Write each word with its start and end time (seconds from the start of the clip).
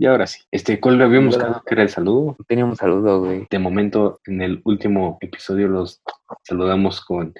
Y 0.00 0.06
ahora 0.06 0.26
sí, 0.26 0.40
este, 0.50 0.80
¿cuál 0.80 1.02
habíamos 1.02 1.36
quedado 1.36 1.62
que 1.62 1.74
era 1.74 1.82
el 1.82 1.90
saludo? 1.90 2.34
Teníamos 2.48 2.78
saludo, 2.78 3.20
güey. 3.20 3.46
De 3.50 3.58
momento, 3.58 4.18
en 4.24 4.40
el 4.40 4.62
último 4.64 5.18
episodio 5.20 5.68
los 5.68 6.00
saludamos 6.42 7.04
con 7.04 7.34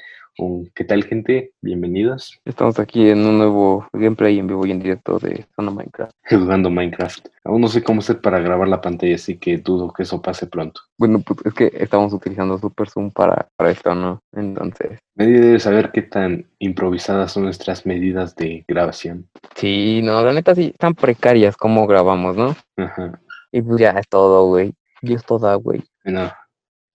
¿qué 0.74 0.84
tal, 0.84 1.04
gente? 1.04 1.52
Bienvenidos. 1.60 2.40
Estamos 2.44 2.78
aquí 2.78 3.10
en 3.10 3.26
un 3.26 3.38
nuevo 3.38 3.86
gameplay 3.92 4.38
en 4.38 4.46
vivo 4.46 4.64
y 4.64 4.70
en 4.70 4.80
directo 4.80 5.18
de 5.18 5.46
Zona 5.54 5.70
Minecraft. 5.70 6.12
Jugando 6.30 6.70
Minecraft. 6.70 7.28
Aún 7.44 7.60
no 7.60 7.68
sé 7.68 7.82
cómo 7.82 8.00
hacer 8.00 8.20
para 8.20 8.40
grabar 8.40 8.68
la 8.68 8.80
pantalla, 8.80 9.14
así 9.16 9.36
que 9.36 9.58
dudo 9.58 9.92
que 9.92 10.04
eso 10.04 10.22
pase 10.22 10.46
pronto. 10.46 10.80
Bueno, 10.98 11.20
pues 11.20 11.40
es 11.44 11.54
que 11.54 11.70
estamos 11.74 12.12
utilizando 12.12 12.58
Super 12.58 12.88
Zoom 12.88 13.10
para, 13.10 13.48
para 13.56 13.70
esto, 13.70 13.94
¿no? 13.94 14.22
Entonces, 14.32 14.98
Nadie 15.14 15.40
debe 15.40 15.60
saber 15.60 15.90
qué 15.92 16.02
tan 16.02 16.46
improvisadas 16.58 17.32
son 17.32 17.44
nuestras 17.44 17.84
medidas 17.84 18.34
de 18.36 18.64
grabación. 18.66 19.28
sí, 19.56 20.00
no, 20.02 20.22
la 20.22 20.32
neta 20.32 20.54
sí, 20.54 20.70
están 20.72 20.94
precarias 20.94 21.56
como 21.56 21.86
grabamos, 21.86 22.36
¿no? 22.36 22.56
Ajá. 22.76 23.20
Y 23.52 23.60
pues 23.60 23.78
ya 23.80 23.90
es 23.90 24.08
todo, 24.08 24.46
güey. 24.46 24.72
Y 25.02 25.12
es 25.12 25.24
toda, 25.24 25.54
güey. 25.56 25.82
Bueno, 26.04 26.32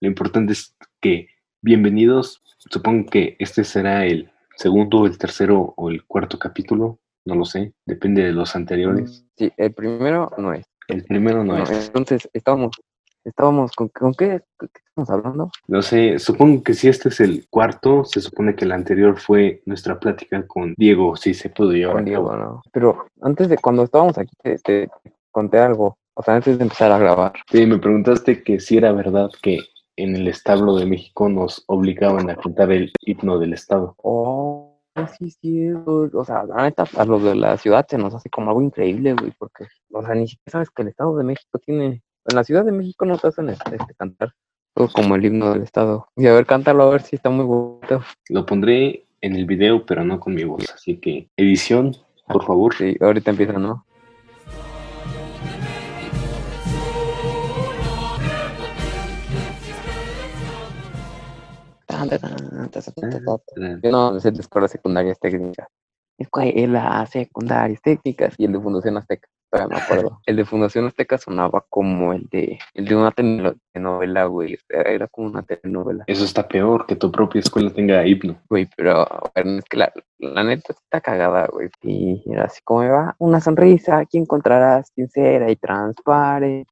lo 0.00 0.08
importante 0.08 0.52
es 0.52 0.74
que 1.00 1.28
bienvenidos. 1.62 2.42
Supongo 2.70 3.10
que 3.10 3.36
este 3.38 3.64
será 3.64 4.04
el 4.06 4.30
segundo, 4.56 5.06
el 5.06 5.18
tercero 5.18 5.74
o 5.76 5.90
el 5.90 6.04
cuarto 6.04 6.38
capítulo. 6.38 6.98
No 7.24 7.34
lo 7.34 7.44
sé, 7.44 7.72
depende 7.84 8.22
de 8.22 8.32
los 8.32 8.54
anteriores. 8.54 9.24
Sí, 9.36 9.52
el 9.56 9.72
primero 9.74 10.30
no 10.38 10.52
es. 10.52 10.64
El 10.88 11.04
primero 11.04 11.42
no 11.42 11.56
No, 11.56 11.62
es. 11.64 11.86
entonces, 11.88 12.28
estábamos, 12.32 12.76
estábamos, 13.24 13.72
¿con, 13.72 13.88
con 13.88 14.14
qué, 14.14 14.42
estamos 14.60 15.10
hablando? 15.10 15.50
No 15.66 15.82
sé, 15.82 16.20
supongo 16.20 16.62
que 16.62 16.74
si 16.74 16.86
este 16.88 17.08
es 17.08 17.18
el 17.18 17.48
cuarto, 17.50 18.04
se 18.04 18.20
supone 18.20 18.54
que 18.54 18.64
el 18.64 18.70
anterior 18.70 19.18
fue 19.18 19.62
nuestra 19.66 19.98
plática 19.98 20.46
con 20.46 20.74
Diego, 20.76 21.16
si 21.16 21.34
se 21.34 21.50
pudo 21.50 21.72
llevar 21.72 21.96
Con 21.96 22.04
Diego. 22.04 22.36
¿no? 22.36 22.62
Pero 22.72 23.06
antes 23.22 23.48
de 23.48 23.58
cuando 23.58 23.82
estábamos 23.82 24.16
aquí, 24.18 24.32
te, 24.40 24.58
te 24.58 24.88
conté 25.32 25.58
algo. 25.58 25.98
O 26.14 26.22
sea, 26.22 26.36
antes 26.36 26.56
de 26.56 26.62
empezar 26.62 26.92
a 26.92 26.98
grabar. 26.98 27.32
Sí, 27.50 27.66
me 27.66 27.78
preguntaste 27.78 28.42
que 28.42 28.58
si 28.60 28.76
era 28.78 28.92
verdad 28.92 29.28
que 29.42 29.58
en 29.96 30.14
el 30.14 30.28
establo 30.28 30.76
de 30.76 30.86
México 30.86 31.28
nos 31.28 31.64
obligaban 31.66 32.30
a 32.30 32.36
cantar 32.36 32.70
el 32.72 32.92
himno 33.00 33.38
del 33.38 33.54
estado. 33.54 33.94
Oh, 33.98 34.78
sí, 35.18 35.30
sí, 35.30 35.70
o 35.72 36.24
sea, 36.24 36.44
la 36.44 36.62
neta, 36.62 36.84
a 36.96 37.04
los 37.04 37.22
de 37.22 37.34
la 37.34 37.56
ciudad 37.56 37.86
se 37.88 37.98
nos 37.98 38.14
hace 38.14 38.30
como 38.30 38.50
algo 38.50 38.62
increíble, 38.62 39.14
güey, 39.14 39.32
porque, 39.38 39.66
o 39.92 40.02
sea, 40.02 40.14
ni 40.14 40.28
siquiera 40.28 40.52
sabes 40.52 40.70
que 40.70 40.82
el 40.82 40.88
Estado 40.88 41.16
de 41.16 41.24
México 41.24 41.58
tiene, 41.58 42.02
en 42.26 42.36
la 42.36 42.44
Ciudad 42.44 42.64
de 42.64 42.72
México 42.72 43.04
no 43.04 43.18
te 43.18 43.28
hacen 43.28 43.48
este, 43.48 43.76
este, 43.76 43.94
cantar, 43.94 44.32
todo 44.74 44.88
como 44.88 45.16
el 45.16 45.24
himno 45.24 45.52
del 45.52 45.62
Estado. 45.62 46.08
Y 46.16 46.26
a 46.26 46.34
ver, 46.34 46.46
cántalo 46.46 46.84
a 46.84 46.90
ver 46.90 47.02
si 47.02 47.16
está 47.16 47.30
muy 47.30 47.44
bonito. 47.44 48.02
Lo 48.28 48.46
pondré 48.46 49.06
en 49.20 49.34
el 49.34 49.46
video, 49.46 49.84
pero 49.86 50.04
no 50.04 50.20
con 50.20 50.34
mi 50.34 50.44
voz. 50.44 50.70
Así 50.72 50.98
que, 50.98 51.28
edición, 51.36 51.96
por 52.26 52.44
favor. 52.44 52.74
Sí, 52.74 52.96
ahorita 53.00 53.30
empieza, 53.30 53.54
¿no? 53.54 53.86
Yo 63.82 63.90
no 63.90 64.20
sé 64.20 64.30
de 64.30 64.40
escuelas 64.40 64.70
secundarias 64.70 65.18
técnicas. 65.20 65.68
Escuelas 66.18 67.10
secundarias 67.10 67.80
técnicas 67.82 68.34
y 68.38 68.46
el 68.46 68.52
de 68.52 68.60
Fundación 68.60 68.96
Azteca, 68.96 69.28
todavía 69.50 69.76
me 69.76 69.82
acuerdo. 69.82 70.20
El 70.26 70.36
de 70.36 70.44
Fundación 70.46 70.86
Azteca 70.86 71.18
sonaba 71.18 71.64
como 71.68 72.14
el 72.14 72.26
de, 72.30 72.58
el 72.72 72.86
de 72.86 72.96
una 72.96 73.10
teleno- 73.12 73.54
telenovela, 73.72 74.24
güey. 74.24 74.58
Era, 74.70 75.08
como 75.08 75.28
una 75.28 75.42
telenovela, 75.42 76.04
Eso 76.06 76.24
está 76.24 76.48
peor, 76.48 76.86
que 76.86 76.96
tu 76.96 77.12
propia 77.12 77.40
escuela 77.40 77.70
tenga 77.70 78.06
himno. 78.06 78.40
güey. 78.48 78.66
Pero 78.78 79.06
bueno, 79.34 79.58
es 79.58 79.64
que 79.66 79.76
la, 79.76 79.92
la 80.18 80.42
neta 80.42 80.72
está 80.72 81.02
cagada, 81.02 81.48
güey. 81.52 81.68
Y 81.82 82.22
era 82.32 82.44
así 82.46 82.60
como 82.64 82.80
va, 82.88 83.14
una 83.18 83.40
sonrisa, 83.40 83.98
aquí 83.98 84.16
encontrarás 84.16 84.90
sincera 84.94 85.50
y 85.50 85.56
transparente. 85.56 86.70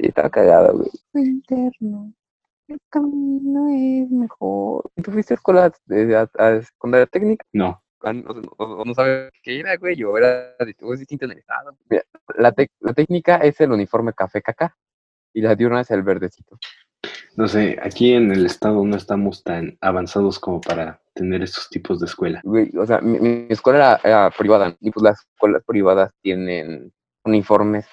Sí, 0.00 0.08
está 0.08 0.28
cagada, 0.28 0.72
güey. 0.72 0.90
Interno. 1.14 2.12
El 2.68 2.78
camino 2.90 3.68
es 3.68 4.10
mejor. 4.10 4.90
¿Tú 5.02 5.10
fuiste 5.12 5.34
a 5.34 5.36
escuela 5.36 5.72
de, 5.86 6.16
a- 6.16 6.30
a 6.38 6.62
secundaria 6.62 7.06
técnica? 7.06 7.44
No, 7.52 7.80
Ah, 8.06 8.12
o, 8.58 8.64
o 8.64 8.84
no 8.84 8.92
sabes 8.92 9.30
qué 9.42 9.60
era, 9.60 9.76
güey, 9.76 10.02
o 10.04 10.18
era 10.18 10.54
distinto 10.98 11.24
en 11.24 11.30
el 11.30 11.38
estado. 11.38 11.74
Mira, 11.88 12.02
la, 12.36 12.52
tec- 12.54 12.70
la 12.80 12.92
técnica 12.92 13.36
es 13.36 13.58
el 13.62 13.72
uniforme 13.72 14.12
café 14.12 14.42
caca 14.42 14.76
y 15.32 15.40
la 15.40 15.54
diurna 15.54 15.80
es 15.80 15.90
el 15.90 16.02
verdecito. 16.02 16.58
no 17.36 17.48
sé, 17.48 17.78
aquí 17.82 18.12
en 18.12 18.30
el 18.30 18.44
estado 18.44 18.84
no 18.84 18.96
estamos 18.96 19.42
tan 19.42 19.78
avanzados 19.80 20.38
como 20.38 20.60
para 20.60 21.00
tener 21.14 21.42
estos 21.42 21.70
tipos 21.70 21.98
de 21.98 22.04
escuela. 22.06 22.42
Güey, 22.44 22.76
o 22.76 22.84
sea, 22.84 23.00
mi, 23.00 23.18
mi 23.18 23.46
escuela 23.48 23.98
era, 24.04 24.20
era 24.26 24.30
privada 24.30 24.76
y 24.80 24.90
pues 24.90 25.02
las 25.02 25.20
escuelas 25.32 25.62
privadas 25.66 26.10
tienen 26.20 26.92
uniformes. 27.24 27.86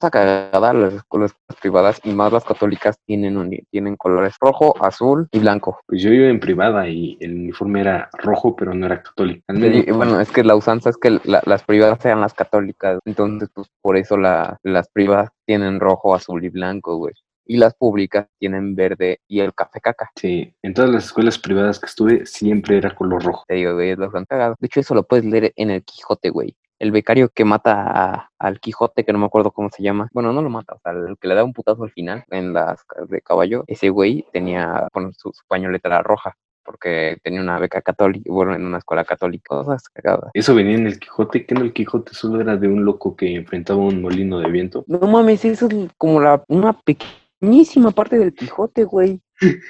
Cagada, 0.00 0.72
las 0.72 0.94
escuelas 0.94 1.34
privadas 1.60 2.00
y 2.04 2.12
más 2.12 2.32
las 2.32 2.44
católicas 2.44 2.98
tienen, 3.06 3.36
uni- 3.36 3.62
tienen 3.70 3.96
colores 3.96 4.34
rojo, 4.40 4.74
azul 4.84 5.28
y 5.32 5.38
blanco. 5.38 5.80
Pues 5.86 6.02
yo 6.02 6.10
iba 6.10 6.28
en 6.28 6.38
privada 6.38 6.88
y 6.88 7.16
el 7.20 7.34
uniforme 7.34 7.80
era 7.80 8.10
rojo, 8.12 8.54
pero 8.54 8.74
no 8.74 8.86
era 8.86 9.02
católico. 9.02 9.42
Sí, 9.48 9.90
bueno, 9.90 10.20
es 10.20 10.30
que 10.30 10.44
la 10.44 10.54
usanza 10.54 10.90
es 10.90 10.96
que 10.98 11.18
la- 11.24 11.42
las 11.46 11.62
privadas 11.64 11.98
sean 12.02 12.20
las 12.20 12.34
católicas, 12.34 12.98
entonces 13.04 13.48
pues 13.54 13.68
por 13.80 13.96
eso 13.96 14.16
la- 14.16 14.58
las 14.62 14.88
privadas 14.90 15.30
tienen 15.46 15.80
rojo, 15.80 16.14
azul 16.14 16.44
y 16.44 16.48
blanco, 16.50 16.96
güey. 16.96 17.14
Y 17.48 17.58
las 17.58 17.74
públicas 17.74 18.26
tienen 18.40 18.74
verde 18.74 19.20
y 19.28 19.38
el 19.38 19.54
café 19.54 19.80
caca. 19.80 20.10
Sí, 20.16 20.52
en 20.62 20.74
todas 20.74 20.90
las 20.90 21.04
escuelas 21.04 21.38
privadas 21.38 21.78
que 21.78 21.86
estuve 21.86 22.26
siempre 22.26 22.76
era 22.76 22.92
color 22.94 23.22
rojo. 23.24 23.44
Te 23.46 23.54
digo, 23.54 23.74
güey, 23.74 23.90
es 23.90 23.98
han 24.00 24.24
cagado. 24.24 24.56
De 24.58 24.66
hecho, 24.66 24.80
eso 24.80 24.94
lo 24.96 25.04
puedes 25.04 25.24
leer 25.24 25.52
en 25.54 25.70
el 25.70 25.84
Quijote, 25.84 26.30
güey. 26.30 26.56
El 26.78 26.90
becario 26.92 27.28
que 27.30 27.44
mata 27.44 27.84
a- 27.86 28.30
al 28.38 28.60
Quijote, 28.60 29.04
que 29.04 29.12
no 29.12 29.18
me 29.18 29.26
acuerdo 29.26 29.50
cómo 29.50 29.70
se 29.70 29.82
llama. 29.82 30.08
Bueno, 30.12 30.32
no 30.32 30.42
lo 30.42 30.50
mata, 30.50 30.74
o 30.74 30.80
sea, 30.80 30.92
el 30.92 31.16
que 31.18 31.28
le 31.28 31.34
da 31.34 31.44
un 31.44 31.52
putazo 31.52 31.84
al 31.84 31.90
final 31.90 32.24
en 32.30 32.52
las 32.52 32.84
de 33.08 33.20
caballo. 33.22 33.64
Ese 33.66 33.88
güey 33.88 34.26
tenía, 34.32 34.88
bueno, 34.92 35.10
su, 35.16 35.32
su 35.32 35.42
pañoleta 35.48 36.02
roja, 36.02 36.36
porque 36.64 37.16
tenía 37.22 37.40
una 37.40 37.58
beca 37.58 37.80
católica, 37.80 38.30
bueno, 38.30 38.54
en 38.54 38.64
una 38.66 38.78
escuela 38.78 39.04
católica. 39.04 39.44
Cosas 39.48 39.88
cagadas. 39.88 40.30
Eso 40.34 40.54
venía 40.54 40.74
en 40.74 40.86
el 40.86 40.98
Quijote, 40.98 41.46
que 41.46 41.54
no 41.54 41.62
el 41.62 41.72
Quijote 41.72 42.12
solo 42.12 42.40
era 42.40 42.56
de 42.56 42.68
un 42.68 42.84
loco 42.84 43.16
que 43.16 43.34
enfrentaba 43.36 43.78
un 43.78 44.02
molino 44.02 44.38
de 44.40 44.50
viento. 44.50 44.84
No 44.86 44.98
mames, 44.98 45.44
eso 45.44 45.68
es 45.68 45.74
como 45.96 46.20
la, 46.20 46.44
una 46.48 46.72
pequeñísima 46.74 47.90
parte 47.92 48.18
del 48.18 48.34
Quijote, 48.34 48.84
güey. 48.84 49.20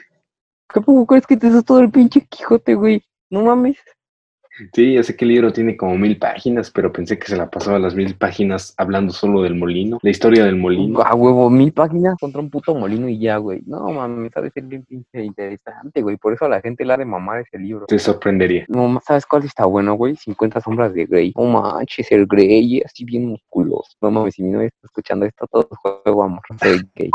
¿Qué 0.72 0.80
poco 0.80 1.06
crees 1.06 1.26
que 1.26 1.36
te 1.36 1.46
hizo 1.46 1.62
todo 1.62 1.80
el 1.80 1.90
pinche 1.90 2.26
Quijote, 2.28 2.74
güey? 2.74 3.02
No 3.30 3.44
mames. 3.44 3.76
Sí, 4.72 4.94
ya 4.94 5.02
sé 5.02 5.16
que 5.16 5.24
el 5.24 5.30
libro 5.30 5.52
tiene 5.52 5.76
como 5.76 5.96
mil 5.98 6.18
páginas, 6.18 6.70
pero 6.70 6.92
pensé 6.92 7.18
que 7.18 7.26
se 7.26 7.36
la 7.36 7.50
pasaba 7.50 7.78
las 7.78 7.94
mil 7.94 8.14
páginas 8.14 8.74
hablando 8.78 9.12
solo 9.12 9.42
del 9.42 9.54
molino, 9.54 9.98
la 10.02 10.10
historia 10.10 10.44
del 10.44 10.56
molino. 10.56 11.00
A 11.00 11.14
huevo, 11.14 11.50
mil 11.50 11.72
páginas 11.72 12.16
contra 12.18 12.40
un 12.40 12.50
puto 12.50 12.74
molino 12.74 13.08
y 13.08 13.18
ya, 13.18 13.36
güey. 13.36 13.62
No 13.66 13.90
mames, 13.90 14.32
sabe 14.32 14.50
ser 14.50 14.64
bien 14.64 14.84
pinche 14.84 15.24
interesante, 15.24 16.02
güey. 16.02 16.16
Por 16.16 16.32
eso 16.32 16.46
a 16.46 16.48
la 16.48 16.60
gente 16.60 16.84
le 16.84 16.92
ha 16.94 16.96
de 16.96 17.04
mamar 17.04 17.40
ese 17.40 17.58
libro. 17.58 17.86
Te 17.86 17.98
sorprendería. 17.98 18.64
No, 18.68 19.00
¿sabes 19.04 19.26
cuál 19.26 19.44
está 19.44 19.66
bueno, 19.66 19.94
güey? 19.94 20.16
50 20.16 20.60
sombras 20.60 20.94
de 20.94 21.04
Grey. 21.04 21.32
No 21.36 21.44
manches, 21.44 22.10
el 22.12 22.26
Grey, 22.26 22.82
así 22.82 23.04
bien 23.04 23.26
musculoso. 23.26 23.96
No 24.00 24.10
mames, 24.10 24.34
si 24.34 24.42
mi 24.42 24.50
novia 24.50 24.68
está 24.68 24.86
escuchando 24.86 25.26
esto, 25.26 25.46
todo 25.46 25.68
juego 25.82 26.22
amor. 26.22 26.42
Soy 26.60 26.80
gay. 26.94 27.10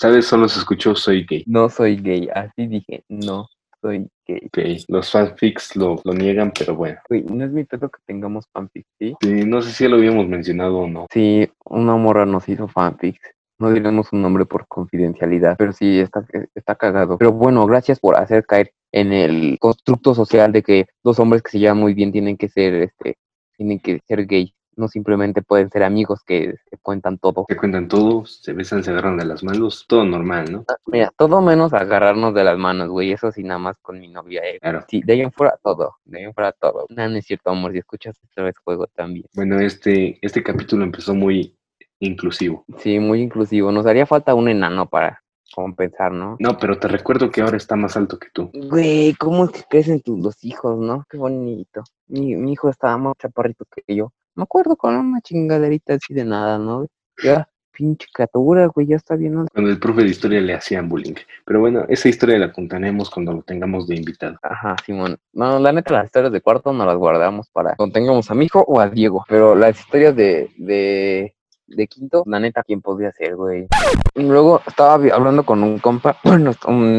¿Sabes? 0.00 0.26
Solo 0.26 0.48
se 0.48 0.58
escuchó 0.58 0.94
soy 0.94 1.24
gay. 1.24 1.44
No 1.46 1.68
soy 1.68 1.96
gay, 1.96 2.28
así 2.34 2.66
dije, 2.66 3.02
no 3.08 3.48
soy 3.86 4.08
gay. 4.26 4.40
Ok, 4.46 4.84
Los 4.88 5.10
fanfics 5.10 5.76
lo, 5.76 6.00
lo 6.04 6.12
niegan, 6.12 6.52
pero 6.56 6.74
bueno. 6.74 6.98
Güey, 7.08 7.22
no 7.24 7.44
es 7.44 7.52
mi 7.52 7.64
pedo 7.64 7.88
que 7.88 7.98
tengamos 8.06 8.46
fanfic, 8.52 8.86
¿sí? 8.98 9.14
Sí, 9.20 9.44
no 9.44 9.62
sé 9.62 9.72
si 9.72 9.84
ya 9.84 9.90
lo 9.90 9.96
habíamos 9.96 10.26
mencionado 10.26 10.78
o 10.78 10.86
no. 10.86 11.06
Sí, 11.12 11.48
una 11.64 11.96
morra 11.96 12.26
nos 12.26 12.48
hizo 12.48 12.68
fanfics. 12.68 13.20
No 13.58 13.70
diremos 13.70 14.12
un 14.12 14.20
nombre 14.20 14.44
por 14.44 14.66
confidencialidad, 14.66 15.56
pero 15.56 15.72
sí, 15.72 16.00
está, 16.00 16.26
está 16.54 16.74
cagado. 16.74 17.16
Pero 17.16 17.32
bueno, 17.32 17.64
gracias 17.64 17.98
por 17.98 18.16
hacer 18.16 18.44
caer 18.44 18.72
en 18.92 19.12
el 19.12 19.58
constructo 19.58 20.14
social 20.14 20.52
de 20.52 20.62
que 20.62 20.86
dos 21.02 21.18
hombres 21.18 21.42
que 21.42 21.52
se 21.52 21.58
llevan 21.60 21.78
muy 21.78 21.94
bien 21.94 22.12
tienen 22.12 22.36
que 22.36 22.48
ser, 22.48 22.74
este, 22.74 23.16
tienen 23.56 23.80
que 23.80 24.00
ser 24.06 24.26
gays. 24.26 24.52
No 24.76 24.88
simplemente 24.88 25.42
pueden 25.42 25.70
ser 25.70 25.82
amigos 25.82 26.22
que 26.22 26.54
se 26.70 26.78
cuentan 26.78 27.18
todo. 27.18 27.46
Se 27.48 27.56
cuentan 27.56 27.88
todos, 27.88 28.40
se 28.42 28.52
besan, 28.52 28.84
se 28.84 28.90
agarran 28.90 29.16
de 29.16 29.24
las 29.24 29.42
manos, 29.42 29.86
todo 29.88 30.04
normal, 30.04 30.52
¿no? 30.52 30.64
Mira, 30.86 31.10
todo 31.16 31.40
menos 31.40 31.72
agarrarnos 31.72 32.34
de 32.34 32.44
las 32.44 32.58
manos, 32.58 32.88
güey. 32.88 33.12
Eso 33.12 33.32
sí, 33.32 33.42
nada 33.42 33.58
más 33.58 33.76
con 33.80 33.98
mi 33.98 34.08
novia. 34.08 34.42
eh. 34.44 34.58
Claro. 34.60 34.84
Sí, 34.88 35.00
de 35.02 35.14
ahí 35.14 35.20
en 35.22 35.32
fuera 35.32 35.58
todo. 35.62 35.96
De 36.04 36.18
ahí 36.18 36.24
en 36.24 36.34
fuera 36.34 36.52
todo. 36.52 36.86
No, 36.90 37.08
no 37.08 37.16
es 37.16 37.24
cierto, 37.24 37.50
amor. 37.50 37.72
Si 37.72 37.78
escuchas 37.78 38.18
esto 38.22 38.44
vez 38.44 38.56
juego 38.58 38.86
también. 38.88 39.26
Bueno, 39.34 39.58
este, 39.60 40.18
este 40.20 40.42
capítulo 40.42 40.84
empezó 40.84 41.14
muy 41.14 41.56
inclusivo. 41.98 42.64
Sí, 42.78 42.98
muy 42.98 43.22
inclusivo. 43.22 43.72
Nos 43.72 43.86
haría 43.86 44.06
falta 44.06 44.34
un 44.34 44.48
enano 44.48 44.88
para 44.88 45.22
compensar, 45.54 46.12
¿no? 46.12 46.36
No, 46.38 46.58
pero 46.58 46.78
te 46.78 46.88
recuerdo 46.88 47.30
que 47.30 47.40
ahora 47.40 47.56
está 47.56 47.76
más 47.76 47.96
alto 47.96 48.18
que 48.18 48.28
tú. 48.32 48.50
Güey, 48.52 49.14
¿cómo 49.14 49.44
es 49.46 49.52
que 49.52 49.62
crecen 49.70 50.02
tus 50.02 50.20
dos 50.22 50.44
hijos, 50.44 50.78
no? 50.78 51.04
Qué 51.08 51.16
bonito. 51.16 51.82
Mi, 52.08 52.36
mi 52.36 52.52
hijo 52.52 52.68
estaba 52.68 52.98
más 52.98 53.14
chaparrito 53.18 53.64
que 53.64 53.94
yo. 53.94 54.12
Me 54.36 54.42
acuerdo 54.42 54.76
con 54.76 54.94
una 54.94 55.22
chingaderita 55.22 55.94
así 55.94 56.12
de 56.12 56.24
nada, 56.24 56.58
¿no? 56.58 56.86
Ya, 57.24 57.48
pinche 57.72 58.06
criatura, 58.12 58.66
güey, 58.66 58.86
ya 58.86 58.96
está 58.96 59.16
bien. 59.16 59.46
Cuando 59.50 59.70
el 59.70 59.78
profe 59.78 60.02
de 60.02 60.08
historia 60.08 60.42
le 60.42 60.52
hacían 60.52 60.90
bullying. 60.90 61.14
Pero 61.46 61.60
bueno, 61.60 61.86
esa 61.88 62.10
historia 62.10 62.38
la 62.38 62.52
contaremos 62.52 63.08
cuando 63.08 63.32
lo 63.32 63.40
tengamos 63.40 63.86
de 63.86 63.96
invitado. 63.96 64.36
Ajá, 64.42 64.76
Simón. 64.84 65.16
No, 65.32 65.58
la 65.58 65.72
neta, 65.72 65.94
las 65.94 66.04
historias 66.04 66.32
de 66.32 66.42
cuarto 66.42 66.70
no 66.74 66.84
las 66.84 66.96
guardamos 66.96 67.48
para 67.48 67.76
cuando 67.76 67.94
tengamos 67.94 68.30
a 68.30 68.34
mi 68.34 68.44
hijo 68.44 68.62
o 68.68 68.78
a 68.78 68.90
Diego. 68.90 69.24
Pero 69.26 69.54
las 69.54 69.80
historias 69.80 70.14
de, 70.14 70.50
de, 70.58 71.34
de 71.66 71.86
quinto, 71.86 72.22
la 72.26 72.38
neta, 72.38 72.62
¿quién 72.62 72.82
podría 72.82 73.12
ser, 73.12 73.36
güey? 73.36 73.66
Y 74.14 74.22
luego 74.22 74.60
estaba 74.66 74.94
hablando 74.94 75.46
con 75.46 75.62
un 75.62 75.78
compa, 75.78 76.18
bueno, 76.24 76.50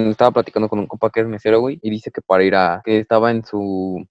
estaba 0.09 0.31
platicando 0.31 0.69
con 0.69 0.79
un 0.79 0.87
compa 0.87 1.11
que 1.11 1.19
es 1.19 1.27
mesero, 1.27 1.59
güey, 1.59 1.77
y 1.83 1.91
dice 1.91 2.09
que 2.09 2.21
para 2.21 2.43
ir 2.43 2.55
a, 2.55 2.81
que 2.83 2.97
estaba 2.97 3.29
en 3.29 3.45
su, 3.45 4.03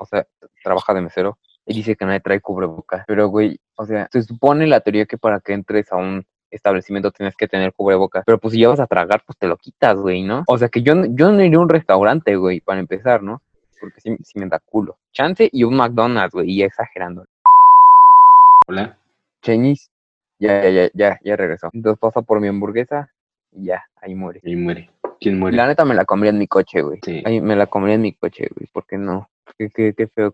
o 0.00 0.06
sea, 0.06 0.26
trabaja 0.64 0.94
de 0.94 1.02
mesero, 1.02 1.38
y 1.66 1.74
dice 1.74 1.96
que 1.96 2.04
nadie 2.04 2.20
trae 2.20 2.40
cubrebocas. 2.40 3.04
Pero, 3.06 3.28
güey, 3.28 3.58
o 3.76 3.86
sea, 3.86 4.08
se 4.12 4.22
supone 4.22 4.66
la 4.66 4.80
teoría 4.80 5.06
que 5.06 5.18
para 5.18 5.40
que 5.40 5.52
entres 5.52 5.90
a 5.92 5.96
un 5.96 6.24
establecimiento 6.50 7.10
tienes 7.10 7.34
que 7.36 7.48
tener 7.48 7.72
cubrebocas. 7.72 8.24
Pero 8.26 8.38
pues 8.38 8.52
si 8.52 8.60
ya 8.60 8.68
vas 8.68 8.80
a 8.80 8.86
tragar, 8.86 9.22
pues 9.26 9.38
te 9.38 9.46
lo 9.46 9.56
quitas, 9.56 9.96
güey, 9.96 10.22
¿no? 10.22 10.44
O 10.48 10.58
sea 10.58 10.68
que 10.68 10.82
yo, 10.82 10.94
no- 10.94 11.06
yo 11.06 11.30
no 11.32 11.42
iría 11.42 11.58
a 11.58 11.62
un 11.62 11.68
restaurante, 11.68 12.36
güey, 12.36 12.60
para 12.60 12.80
empezar, 12.80 13.22
¿no? 13.22 13.40
Porque 13.80 14.00
sí, 14.00 14.16
sí 14.22 14.38
me 14.38 14.46
da 14.46 14.58
culo. 14.60 14.96
Chance 15.12 15.48
y 15.50 15.64
un 15.64 15.76
McDonald's, 15.76 16.32
güey, 16.34 16.50
y 16.50 16.62
exagerando. 16.62 17.24
Hola. 18.68 18.98
Chinese, 19.42 19.88
ya, 20.38 20.62
ya, 20.62 20.70
ya, 20.70 20.90
ya, 20.94 21.18
ya 21.24 21.36
regresó. 21.36 21.70
Entonces 21.72 21.98
pasa 21.98 22.22
por 22.22 22.40
mi 22.40 22.48
hamburguesa 22.48 23.10
y 23.52 23.66
ya, 23.66 23.84
ahí 24.00 24.14
muere. 24.14 24.40
Y 24.44 24.54
muere. 24.56 24.90
¿Quién 25.20 25.38
muere? 25.38 25.56
la 25.56 25.66
neta 25.66 25.84
me 25.84 25.94
la 25.94 26.04
comería 26.04 26.30
en 26.30 26.38
mi 26.38 26.46
coche, 26.46 26.82
güey. 26.82 27.00
Sí. 27.04 27.22
Ahí 27.24 27.40
me 27.40 27.56
la 27.56 27.66
comería 27.66 27.94
en 27.96 28.02
mi 28.02 28.12
coche, 28.12 28.48
güey. 28.54 28.68
¿Por 28.72 28.86
qué 28.86 28.98
no? 28.98 29.28
Qué, 29.58 29.68
qué, 29.70 29.94
qué 29.96 30.06
feo. 30.06 30.32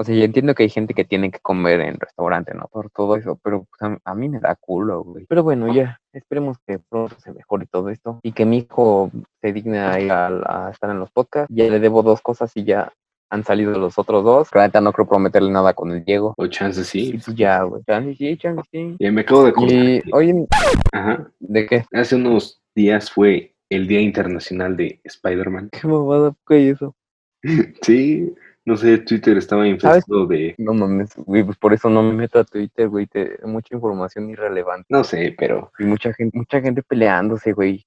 O, 0.00 0.04
sea, 0.04 0.14
yo 0.14 0.24
entiendo 0.24 0.54
que 0.54 0.62
hay 0.62 0.70
gente 0.70 0.94
que 0.94 1.04
tiene 1.04 1.30
que 1.30 1.40
comer 1.40 1.80
en 1.80 2.00
restaurante, 2.00 2.54
¿no? 2.54 2.68
Por 2.72 2.90
todo 2.90 3.16
eso, 3.16 3.38
pero 3.42 3.64
pues, 3.64 3.82
a, 3.82 3.98
a 4.10 4.14
mí 4.14 4.30
me 4.30 4.40
da 4.40 4.56
culo, 4.56 5.04
güey. 5.04 5.26
Pero 5.26 5.42
bueno, 5.42 5.70
ya, 5.72 6.00
esperemos 6.14 6.56
que 6.66 6.78
pronto 6.78 7.16
se 7.20 7.32
mejore 7.32 7.66
todo 7.66 7.90
esto 7.90 8.18
y 8.22 8.32
que 8.32 8.46
mi 8.46 8.58
hijo 8.58 9.10
se 9.42 9.52
digne 9.52 9.78
a 9.78 10.00
ir 10.00 10.10
a, 10.10 10.68
a 10.68 10.70
estar 10.70 10.88
en 10.90 11.00
los 11.00 11.10
podcasts. 11.10 11.54
Ya 11.54 11.68
le 11.68 11.80
debo 11.80 12.02
dos 12.02 12.22
cosas 12.22 12.50
y 12.54 12.64
ya 12.64 12.90
han 13.30 13.44
salido 13.44 13.78
los 13.78 13.98
otros 13.98 14.24
dos. 14.24 14.48
La 14.54 14.62
neta 14.62 14.80
no 14.80 14.92
creo 14.92 15.06
prometerle 15.06 15.50
nada 15.50 15.74
con 15.74 15.92
el 15.92 16.02
Diego. 16.02 16.34
O 16.36 16.46
chance 16.46 16.80
Y 16.80 16.84
sí. 16.84 17.20
pues 17.24 17.36
ya, 17.36 17.62
güey. 17.62 17.82
Chance 17.84 18.14
sí, 18.16 18.36
chance 18.36 18.62
sí. 18.70 18.96
Ya 18.98 19.12
me 19.12 19.20
acabo 19.20 19.44
de 19.44 19.50
acordar. 19.50 19.72
Y, 19.72 20.02
oye, 20.12 20.46
Ajá. 20.92 21.30
¿de 21.38 21.66
qué? 21.66 21.84
Hace 21.92 22.16
unos 22.16 22.60
días 22.74 23.10
fue 23.10 23.54
el 23.68 23.86
Día 23.86 24.00
Internacional 24.00 24.76
de 24.76 25.00
Spider-Man. 25.04 25.68
¿Qué 25.70 25.86
mamada 25.86 26.34
fue 26.44 26.70
eso? 26.70 26.94
Sí, 27.82 28.34
no 28.70 28.76
sé, 28.76 28.98
Twitter 28.98 29.36
estaba 29.36 29.66
infestado 29.66 30.26
de... 30.26 30.54
No 30.58 30.72
mames, 30.74 31.10
güey, 31.16 31.42
pues 31.42 31.58
por 31.58 31.72
eso 31.74 31.90
no 31.90 32.02
me 32.02 32.12
meto 32.12 32.38
a 32.38 32.44
Twitter, 32.44 32.88
güey, 32.88 33.06
te, 33.06 33.38
mucha 33.44 33.74
información 33.74 34.30
irrelevante. 34.30 34.86
No 34.88 35.02
sé, 35.02 35.34
pero 35.36 35.72
Y 35.78 35.84
mucha 35.84 36.12
gente, 36.14 36.38
mucha 36.38 36.60
gente 36.60 36.82
peleándose, 36.82 37.52
güey, 37.52 37.84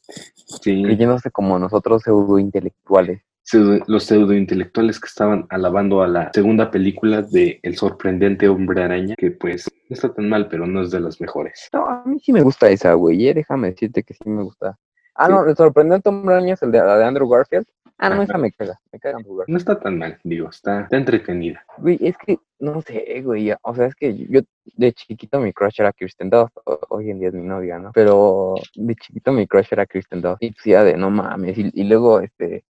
sí. 0.00 0.82
creyéndose 0.82 1.30
como 1.30 1.58
nosotros 1.58 2.02
pseudo 2.02 2.38
intelectuales. 2.38 3.22
pseudo- 3.42 3.84
los 3.86 4.04
pseudointelectuales 4.04 4.98
que 4.98 5.06
estaban 5.06 5.46
alabando 5.50 6.02
a 6.02 6.08
la 6.08 6.30
segunda 6.34 6.70
película 6.70 7.22
de 7.22 7.60
El 7.62 7.76
sorprendente 7.76 8.48
hombre 8.48 8.82
araña, 8.82 9.14
que 9.16 9.30
pues 9.30 9.66
no 9.88 9.94
está 9.94 10.12
tan 10.12 10.28
mal, 10.28 10.48
pero 10.48 10.66
no 10.66 10.82
es 10.82 10.90
de 10.90 10.98
las 11.00 11.20
mejores. 11.20 11.68
No, 11.72 11.86
a 11.86 12.02
mí 12.06 12.18
sí 12.20 12.32
me 12.32 12.42
gusta 12.42 12.68
esa, 12.70 12.94
güey, 12.94 13.28
eh, 13.28 13.34
déjame 13.34 13.70
decirte 13.70 14.02
que 14.02 14.14
sí 14.14 14.28
me 14.28 14.42
gusta. 14.42 14.78
Ah, 15.14 15.26
Sí. 15.26 15.32
no, 15.32 15.44
el 15.46 15.54
sorprendente 15.56 16.08
hombre 16.08 16.34
araña 16.34 16.54
es 16.54 16.62
el 16.62 16.72
de, 16.72 16.78
la 16.78 16.96
de 16.98 17.04
Andrew 17.04 17.28
Garfield. 17.28 17.66
Ah, 17.98 18.10
no, 18.10 18.22
esa 18.22 18.36
me 18.38 18.50
caga, 18.52 18.78
me 18.92 18.98
caga 18.98 19.16
Andrew 19.18 19.36
Garfield. 19.36 19.52
No 19.54 19.58
está 19.58 19.78
tan 19.78 19.98
mal, 19.98 20.18
digo, 20.24 20.48
está, 20.50 20.82
está 20.82 20.96
entretenida. 20.96 21.64
Güey, 21.78 21.98
es 22.00 22.16
que, 22.18 22.38
no 22.58 22.80
sé, 22.82 23.22
güey, 23.22 23.52
o 23.62 23.74
sea, 23.74 23.86
es 23.86 23.94
que 23.94 24.16
yo 24.28 24.40
de 24.76 24.92
chiquito 24.92 25.38
mi 25.40 25.52
crush 25.52 25.80
era 25.80 25.92
Kristen 25.92 26.28
Dunst, 26.30 26.56
o- 26.64 26.80
hoy 26.90 27.10
en 27.10 27.20
día 27.20 27.28
es 27.28 27.34
mi 27.34 27.42
novia, 27.46 27.78
¿no? 27.78 27.92
Pero 27.94 28.54
de 28.74 28.94
chiquito 28.96 29.32
mi 29.32 29.46
crush 29.46 29.68
era 29.70 29.86
Kristen 29.86 30.20
Dunst, 30.20 30.42
y 30.42 30.50
pues 30.50 30.64
ya 30.64 30.82
de 30.84 30.96
no 30.96 31.10
mames, 31.10 31.56
y, 31.56 31.70
y 31.72 31.84
luego, 31.84 32.20
este, 32.20 32.64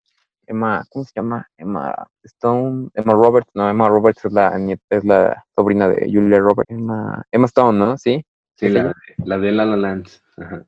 Emma, 0.47 0.85
¿cómo 0.91 1.05
se 1.07 1.13
llama? 1.17 1.49
Emma 1.57 2.07
Stone, 2.23 2.91
Emma 2.93 3.15
Roberts, 3.15 3.51
no, 3.55 3.69
Emma 3.71 3.89
Roberts 3.89 4.25
es 4.27 4.33
la 4.33 4.59
nieta, 4.59 4.83
es 4.91 5.05
la 5.05 5.43
sobrina 5.57 5.89
de 5.89 6.03
Julia 6.13 6.39
Roberts, 6.39 6.71
Emma, 6.71 7.25
Emma 7.33 7.47
Stone, 7.47 7.79
¿no? 7.79 7.97
Sí, 7.97 8.25
Sí, 8.57 8.67
¿Es 8.67 8.75
la, 8.75 8.93
la 9.25 9.39
de 9.39 9.51
La 9.53 9.65
La 9.65 9.77
Land. 9.77 10.07
Ajá. 10.37 10.65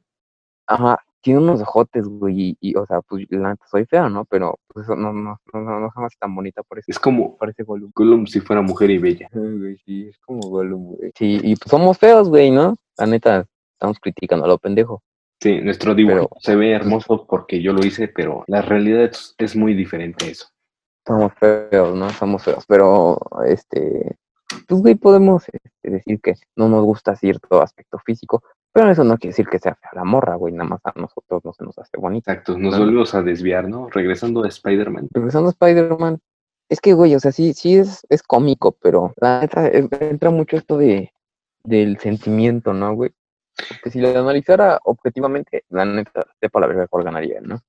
ajá, 0.67 0.99
tiene 1.27 1.41
unos 1.41 1.61
ojotes, 1.61 2.07
güey, 2.07 2.41
y, 2.41 2.57
y, 2.61 2.77
o 2.77 2.87
sea, 2.87 3.01
pues 3.01 3.27
la 3.31 3.49
neta 3.49 3.67
soy 3.67 3.85
fea, 3.85 4.09
¿no? 4.09 4.27
Pero, 4.27 4.61
pues 4.69 4.85
eso 4.85 4.95
no, 4.95 5.13
no, 5.13 5.41
no, 5.53 5.61
no, 5.61 5.81
no 5.81 5.91
se 5.91 5.99
me 5.99 6.07
hace 6.07 6.17
tan 6.21 6.33
bonita 6.33 6.63
por 6.63 6.79
eso, 6.79 6.85
Es 6.87 7.01
como 7.01 7.37
parece 7.37 7.65
Gollum. 7.65 7.91
Gollum 7.97 8.29
si 8.29 8.39
fuera 8.39 8.63
mujer 8.63 8.91
y 8.91 8.99
bella. 8.99 9.29
Ay, 9.35 9.59
güey, 9.59 9.77
sí, 9.85 10.07
es 10.09 10.21
como 10.21 10.49
Gollum, 10.49 10.95
güey. 10.95 11.11
Sí, 11.17 11.41
y 11.43 11.57
pues 11.57 11.69
somos 11.69 11.99
feos, 11.99 12.29
güey, 12.29 12.53
¿no? 12.53 12.77
La 12.97 13.07
neta, 13.07 13.45
estamos 13.73 13.99
criticando 13.99 14.45
a 14.45 14.49
lo 14.49 14.59
pendejo. 14.59 15.03
Sí, 15.41 15.61
nuestro 15.63 15.97
dibujo 15.97 16.15
Pero- 16.15 16.31
se 16.39 16.55
ve 16.55 16.71
hermoso 16.71 17.27
porque 17.29 17.61
yo 17.61 17.73
lo 17.73 17.85
hice, 17.85 18.07
pero 18.07 18.45
la 18.47 18.63
realidad 18.63 19.03
es, 19.03 19.35
es 19.37 19.57
muy 19.57 19.75
diferente 19.75 20.27
a 20.27 20.29
eso. 20.29 20.47
Somos 21.05 21.33
feos, 21.35 21.93
¿no? 21.97 22.09
Somos 22.11 22.45
feos, 22.45 22.65
pero, 22.69 23.19
este, 23.49 24.17
pues, 24.69 24.81
güey, 24.81 24.95
podemos 24.95 25.43
este, 25.49 25.91
decir 25.91 26.21
que 26.21 26.35
no 26.55 26.69
nos 26.69 26.85
gusta 26.85 27.17
cierto 27.17 27.61
aspecto 27.61 27.99
físico, 27.99 28.45
pero 28.77 28.91
eso 28.91 29.05
no 29.05 29.17
quiere 29.17 29.31
decir 29.33 29.47
que 29.49 29.59
sea 29.59 29.75
fea 29.75 29.89
la 29.95 30.05
morra, 30.05 30.35
güey, 30.35 30.53
nada 30.53 30.69
más 30.69 30.81
a 30.85 30.93
nosotros 31.01 31.43
no 31.47 31.53
se 31.55 31.65
nos 31.65 31.79
hace 31.79 31.97
bonita. 31.97 32.31
Exacto, 32.33 32.59
nos 32.59 32.79
volvemos 32.79 33.15
a 33.15 33.23
desviar, 33.23 33.67
¿no? 33.71 33.89
Regresando 33.89 34.45
a 34.45 34.49
Spider-Man. 34.49 35.09
Regresando 35.13 35.49
a 35.49 35.53
Spider-Man, 35.53 36.19
es 36.69 36.81
que, 36.83 36.93
güey, 36.93 37.15
o 37.15 37.19
sea, 37.21 37.33
sí, 37.33 37.55
sí 37.55 37.77
es, 37.77 38.07
es 38.11 38.23
cómico, 38.23 38.73
pero 38.73 39.15
la 39.17 39.41
neta, 39.41 39.67
es- 39.69 39.89
entra 40.01 40.29
mucho 40.29 40.59
esto 40.59 40.77
de, 40.77 41.11
del 41.65 41.97
sentimiento, 41.99 42.75
¿no, 42.75 42.95
güey? 42.95 43.13
Porque 43.71 43.91
si 43.91 43.99
lo 43.99 44.11
analizara 44.11 44.79
objetivamente, 44.85 45.65
la 45.71 45.87
neta, 45.87 46.27
sepa 46.39 46.61
la 46.61 46.67
verga 46.67 46.87
cuál 46.87 47.05
ganaría, 47.05 47.41
¿no? 47.41 47.63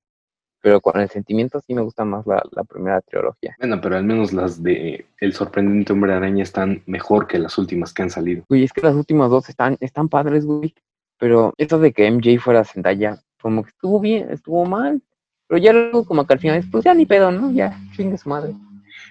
Pero 0.62 0.81
con 0.81 1.00
el 1.00 1.07
sentimiento 1.09 1.62
sí 1.62 1.74
me 1.74 1.81
gusta 1.83 2.04
más 2.04 2.27
la, 2.27 2.44
la 2.51 2.65
primera 2.65 3.00
trilogía. 3.00 3.56
Bueno, 3.59 3.80
pero 3.80 3.95
al 3.95 4.04
menos 4.04 4.33
las 4.33 4.62
de 4.62 5.06
El 5.21 5.31
sorprendente 5.31 5.94
hombre 5.94 6.12
araña 6.12 6.44
están 6.44 6.83
mejor 6.86 7.27
que 7.27 7.39
las 7.39 7.57
últimas 7.57 7.94
que 7.94 8.01
han 8.01 8.09
salido. 8.09 8.44
Güey, 8.50 8.65
es 8.65 8.74
que 8.74 8.81
las 8.81 8.95
últimas 8.95 9.30
dos 9.30 9.48
están, 9.48 9.77
están 9.80 10.09
padres, 10.09 10.45
güey. 10.45 10.75
Pero 11.19 11.54
eso 11.58 11.80
de 11.80 11.94
que 11.94 12.10
MJ 12.10 12.40
fuera 12.40 12.64
Zendaya, 12.64 13.19
como 13.42 13.64
que 13.64 13.69
estuvo 13.69 14.00
bien, 14.00 14.30
estuvo 14.31 14.66
mal. 14.66 15.02
Pero 15.48 15.60
ya 15.60 15.74
luego 15.74 16.06
como 16.06 16.25
que 16.25 16.34
al 16.34 16.40
final, 16.40 16.64
pues 16.72 16.84
ya 16.84 16.94
ni 16.94 17.06
pedo, 17.06 17.31
¿no? 17.31 17.52
Ya, 17.52 17.80
chingue 17.96 18.18
su 18.18 18.30
madre. 18.30 18.54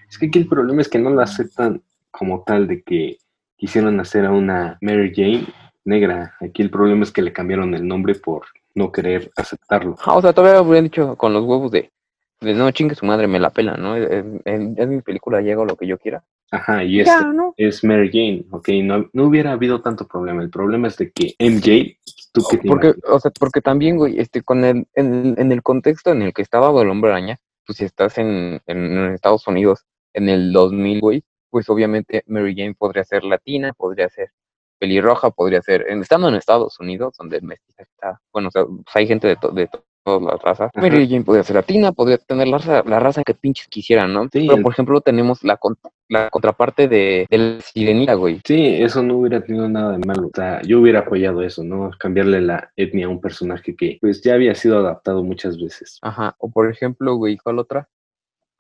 Es 0.09 0.19
que 0.19 0.27
aquí 0.27 0.39
el 0.39 0.49
problema 0.49 0.83
es 0.83 0.89
que 0.89 0.99
no 0.99 1.11
la 1.11 1.25
aceptan 1.25 1.83
como 2.11 2.43
tal 2.45 2.67
de 2.67 2.83
que 2.83 3.19
quisieron 3.57 3.99
hacer 4.01 4.27
a 4.27 4.33
una 4.33 4.79
Mary 4.81 5.13
Jane 5.15 5.47
negra. 5.85 6.35
Aquí 6.41 6.63
el 6.63 6.71
problema 6.71 7.05
es 7.05 7.13
que 7.13 7.23
le 7.23 7.33
cambiaron 7.33 7.75
el 7.75 7.87
nombre 7.87 8.15
por 8.15 8.45
no 8.75 8.93
querer 8.93 9.31
aceptarlo. 9.37 9.97
Ah, 10.05 10.17
o 10.17 10.23
sea, 10.23 10.33
todavía 10.33 10.61
hubieran 10.61 10.85
dicho 10.85 11.17
con 11.17 11.33
los 11.33 11.45
huevos 11.45 11.71
de, 11.71 11.91
de 12.41 12.55
no 12.55 12.71
chingue 12.71 12.95
su 12.95 13.07
madre, 13.07 13.27
me 13.27 13.39
la 13.41 13.51
pela, 13.51 13.77
¿no? 13.77 13.97
Es, 13.97 14.11
es- 14.45 14.61
es 14.77 14.89
mi 14.89 15.01
película, 15.03 15.41
llego 15.41 15.65
lo 15.65 15.77
que 15.77 15.87
yo 15.87 15.99
quiera. 15.99 16.25
Ajá, 16.51 16.85
y 16.85 17.01
este 17.01 17.11
Ya, 17.11 17.23
¿no? 17.33 17.55
es 17.57 17.83
Mary 17.83 18.09
Jane, 18.13 18.45
ok, 18.51 18.69
no, 18.85 19.09
no 19.13 19.25
hubiera 19.25 19.53
habido 19.53 19.81
tanto 19.83 20.07
problema. 20.07 20.43
El 20.43 20.51
problema 20.51 20.87
es 20.89 20.97
de 20.97 21.11
que 21.11 21.35
MJ, 21.41 21.99
tú 22.33 22.43
que 22.49 22.59
te 22.59 22.69
Porque, 22.69 22.87
imaginas? 22.89 23.11
o 23.11 23.21
sea, 23.21 23.31
porque 23.33 23.61
también, 23.61 23.97
güey, 23.97 24.21
este, 24.21 24.43
con 24.43 24.65
el, 24.65 24.87
en, 24.95 25.35
en 25.39 25.51
el 25.53 25.63
contexto 25.63 26.13
en 26.13 26.23
el 26.23 26.33
que 26.33 26.43
estaba 26.43 26.69
el 26.83 26.89
hombre 26.89 27.11
araña, 27.11 27.39
pues 27.67 27.79
si 27.79 27.85
estás 27.85 28.17
en, 28.19 28.61
en 28.67 29.13
Estados 29.13 29.47
Unidos 29.49 29.85
en 30.13 30.29
el 30.29 30.53
2000, 30.53 31.01
güey, 31.01 31.25
pues 31.51 31.69
obviamente 31.69 32.23
Mary 32.27 32.55
Jane 32.57 32.75
podría 32.79 33.03
ser 33.05 33.25
latina, 33.25 33.73
podría 33.73 34.09
ser 34.09 34.31
pelirroja, 34.79 35.31
podría 35.31 35.63
ser, 35.63 35.85
en- 35.89 36.03
estando 36.03 36.29
en 36.29 36.35
Estados 36.37 36.79
Unidos, 36.79 37.15
donde 37.19 37.39
el 37.39 37.43
mestiza 37.43 37.83
está, 37.83 38.21
bueno, 38.33 38.49
o 38.49 38.51
sea, 38.53 38.65
pues 38.67 38.95
hay 38.95 39.07
gente 39.09 39.27
de, 39.27 39.37
to- 39.37 39.51
de 39.51 39.67
to- 39.67 39.85
todas 40.07 40.23
las 40.23 40.41
razas. 40.41 40.71
Ajá. 40.73 40.81
Mary 40.87 41.09
Jane 41.09 41.25
podría 41.25 41.43
ser 41.43 41.57
latina, 41.57 41.91
podría 41.93 42.17
tener 42.19 42.47
la 42.49 42.59
raza, 42.59 42.83
la 42.87 43.01
raza 43.01 43.23
que 43.25 43.35
pinches 43.35 43.67
quisieran, 43.67 44.13
¿no? 44.15 44.29
Sí, 44.33 44.47
Pero, 44.49 44.63
por 44.63 44.73
ejemplo, 44.73 45.01
tenemos 45.01 45.43
la, 45.43 45.57
con- 45.57 45.77
la 46.09 46.31
contraparte 46.31 46.87
de, 46.87 47.27
de 47.29 47.39
la 47.39 47.61
sirenita, 47.61 48.15
güey. 48.15 48.41
Sí, 48.47 48.77
eso 48.81 49.03
no 49.03 49.19
hubiera 49.19 49.43
tenido 49.43 49.69
nada 49.69 49.99
de 49.99 50.07
malo. 50.07 50.29
O 50.29 50.31
sea, 50.35 50.63
yo 50.63 50.81
hubiera 50.81 51.01
apoyado 51.01 51.43
eso, 51.43 51.65
¿no? 51.65 51.91
Cambiarle 51.99 52.41
la 52.41 52.71
etnia 52.77 53.07
a 53.07 53.09
un 53.11 53.21
personaje 53.21 53.75
que 53.75 53.99
pues 54.01 54.23
ya 54.23 54.35
había 54.35 54.55
sido 54.55 54.79
adaptado 54.79 55.25
muchas 55.25 55.61
veces. 55.61 55.99
Ajá, 56.03 56.37
o 56.39 56.49
por 56.51 56.71
ejemplo, 56.71 57.17
güey, 57.17 57.37
¿cuál 57.37 57.59
otra? 57.59 57.89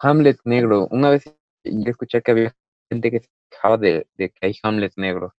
Hamlet 0.00 0.38
negro. 0.44 0.88
Una 0.90 1.10
vez 1.10 1.24
yo 1.64 1.90
escuché 1.90 2.20
que 2.22 2.30
había 2.32 2.54
gente 2.90 3.10
que 3.10 3.20
se 3.20 3.28
quejaba 3.50 3.78
de, 3.78 4.06
de 4.16 4.30
que 4.30 4.46
hay 4.46 4.54
Hamlet 4.62 4.92
negros. 4.96 5.32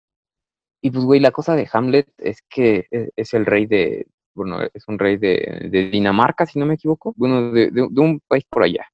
Y 0.81 0.91
pues, 0.91 1.03
güey, 1.05 1.19
la 1.19 1.31
cosa 1.31 1.55
de 1.55 1.67
Hamlet 1.71 2.07
es 2.17 2.41
que 2.49 2.85
e- 2.91 3.09
es, 3.15 3.33
el 3.33 3.45
rey 3.45 3.65
de, 3.65 4.07
bueno, 4.37 4.59
es 4.73 4.87
un 4.87 4.99
rey 4.99 5.17
de, 5.17 5.67
de 5.69 5.89
Dinamarca, 5.89 6.45
si 6.45 6.59
no 6.59 6.65
me 6.65 6.75
equivoco. 6.75 7.13
Bueno, 7.17 7.51
de, 7.51 7.71
de- 7.71 7.87
de 7.89 8.01
un 8.01 8.21
país 8.27 8.45
por 8.49 8.63
allá. 8.63 8.85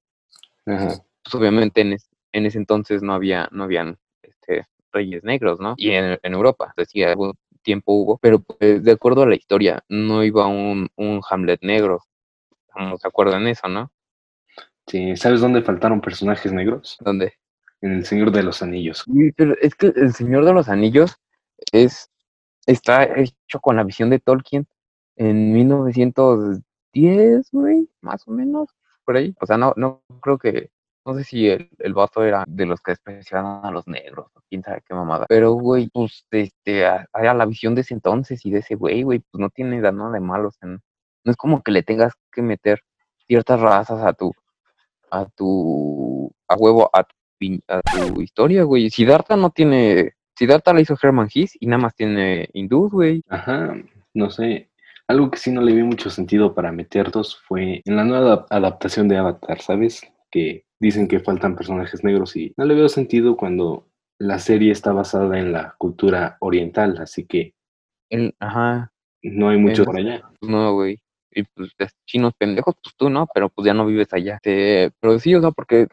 Ajá. 0.66 0.88
Pues 1.24 1.36
obviamente 1.36 1.82
en, 1.82 1.94
es- 1.94 2.10
en 2.32 2.46
ese 2.48 2.58
entonces 2.58 3.04
no 3.04 3.14
había, 3.14 3.48
no 3.52 3.66
habían 3.66 3.98
este, 4.24 4.66
reyes 4.92 5.24
negros, 5.24 5.60
¿no? 5.60 5.76
Y 5.78 5.92
en, 5.92 6.20
en 6.24 6.34
Europa, 6.34 6.68
entonces 6.70 6.92
sí, 6.92 7.04
algún 7.04 7.34
tiempo 7.62 7.94
hubo, 7.94 8.18
pero 8.18 8.40
pues, 8.40 8.84
de 8.84 8.92
acuerdo 8.92 9.24
a 9.24 9.28
la 9.28 9.36
historia, 9.36 9.84
no 9.90 10.24
iba 10.24 10.48
un, 10.48 10.90
un 10.96 11.22
Hamlet 11.30 11.62
negro. 11.62 12.02
Estamos 12.68 13.02
de 13.02 13.08
acuerdo 13.08 13.38
en 13.38 13.48
eso, 13.48 13.68
¿no? 13.68 13.92
Sí, 14.88 15.16
¿sabes 15.16 15.42
dónde 15.42 15.62
faltaron 15.62 16.02
personajes 16.02 16.52
negros? 16.52 16.98
Donde 17.00 17.34
En 17.82 17.94
El 17.94 18.06
Señor 18.06 18.32
de 18.32 18.44
los 18.44 18.62
Anillos. 18.62 19.06
Pero 19.36 19.56
es 19.62 19.76
que 19.76 19.88
el 19.96 20.14
Señor 20.14 20.46
de 20.46 20.54
los 20.54 20.70
Anillos 20.70 21.16
es 21.72 22.10
está 22.66 23.04
hecho 23.04 23.60
con 23.62 23.76
la 23.76 23.84
visión 23.84 24.10
de 24.10 24.20
Tolkien 24.20 24.68
en 25.16 25.54
1910, 25.54 27.50
güey, 27.52 27.90
más 28.02 28.28
o 28.28 28.32
menos, 28.32 28.70
por 29.06 29.18
ahí. 29.18 29.36
O 29.40 29.46
sea, 29.46 29.58
no, 29.58 29.74
no 29.76 30.04
creo 30.22 30.38
que, 30.38 30.72
no 31.06 31.14
sé 31.16 31.24
si 31.24 31.48
el, 31.48 31.70
el 31.80 31.94
vato 31.94 32.24
era 32.24 32.44
de 32.48 32.66
los 32.66 32.82
que 32.82 32.92
despreciaban 32.92 33.66
a 33.66 33.72
los 33.72 33.88
negros, 33.88 34.28
o 34.34 34.42
quién 34.50 34.64
sabe 34.64 34.82
qué 34.88 34.94
mamada. 34.94 35.26
Pero, 35.28 35.54
güey, 35.54 35.90
pues, 35.94 36.26
este, 36.32 36.86
a, 36.86 37.08
a 37.12 37.34
la 37.34 37.46
visión 37.46 37.76
de 37.76 37.82
ese 37.82 37.94
entonces 37.94 38.46
y 38.46 38.52
de 38.52 38.60
ese 38.60 38.76
güey, 38.76 39.04
güey, 39.04 39.20
pues 39.20 39.40
no 39.40 39.50
tiene 39.50 39.80
nada 39.80 40.12
de 40.12 40.20
malos. 40.20 40.58
En, 40.62 40.82
no 41.24 41.32
es 41.32 41.38
como 41.38 41.62
que 41.62 41.72
le 41.72 41.84
tengas 41.84 42.14
que 42.32 42.42
meter 42.42 42.82
ciertas 43.28 43.60
razas 43.60 44.04
a 44.04 44.14
tu, 44.14 44.34
a 45.12 45.26
tu, 45.26 46.32
a 46.48 46.56
huevo, 46.56 46.90
a 46.94 47.04
tu, 47.04 47.16
a 47.68 47.82
tu 47.82 48.22
historia, 48.22 48.64
güey. 48.64 48.90
Siddhartha 48.90 49.36
no 49.36 49.50
tiene, 49.52 50.14
Siddhartha 50.36 50.74
la 50.74 50.82
hizo 50.82 50.98
Herman 51.02 51.30
Hesse 51.34 51.58
y 51.60 51.68
nada 51.68 51.84
más 51.84 51.96
tiene 51.96 52.50
hindús, 52.54 52.92
güey. 52.92 53.24
Ajá, 53.30 53.76
no 54.14 54.30
sé. 54.30 54.70
Algo 55.08 55.30
que 55.32 55.38
sí 55.38 55.52
no 55.52 55.62
le 55.62 55.74
vi 55.74 55.84
mucho 55.84 56.10
sentido 56.10 56.54
para 56.56 56.72
meterlos 56.72 57.38
fue 57.48 57.82
en 57.86 57.96
la 57.96 58.04
nueva 58.06 58.46
adap- 58.46 58.48
adaptación 58.50 59.08
de 59.08 59.18
Avatar, 59.18 59.62
¿sabes? 59.62 60.02
Que 60.32 60.66
dicen 60.80 61.08
que 61.08 61.20
faltan 61.20 61.56
personajes 61.56 62.04
negros 62.04 62.36
y 62.36 62.54
no 62.58 62.66
le 62.66 62.74
veo 62.76 62.90
sentido 62.90 63.36
cuando 63.38 63.88
la 64.20 64.40
serie 64.40 64.72
está 64.72 64.94
basada 64.94 65.38
en 65.40 65.52
la 65.52 65.76
cultura 65.78 66.38
oriental, 66.40 66.98
así 67.00 67.26
que 67.26 67.54
El, 68.10 68.34
ajá, 68.40 68.92
no 69.24 69.50
hay 69.50 69.58
mucho 69.58 69.82
Es- 69.82 69.86
por 69.86 69.98
allá. 69.98 70.22
no, 70.42 70.74
güey. 70.74 71.00
Y 71.36 71.44
pues 71.44 71.72
chinos 72.06 72.34
pendejos, 72.38 72.76
pues 72.84 72.96
tú 72.96 73.10
no, 73.10 73.28
pero 73.34 73.50
pues 73.50 73.66
ya 73.66 73.74
no 73.74 73.86
vives 73.88 74.14
allá. 74.14 74.36
Este, 74.36 74.92
pero 75.00 75.18
sí, 75.18 75.34
o 75.34 75.42
sea, 75.42 75.50
porque 75.52 75.88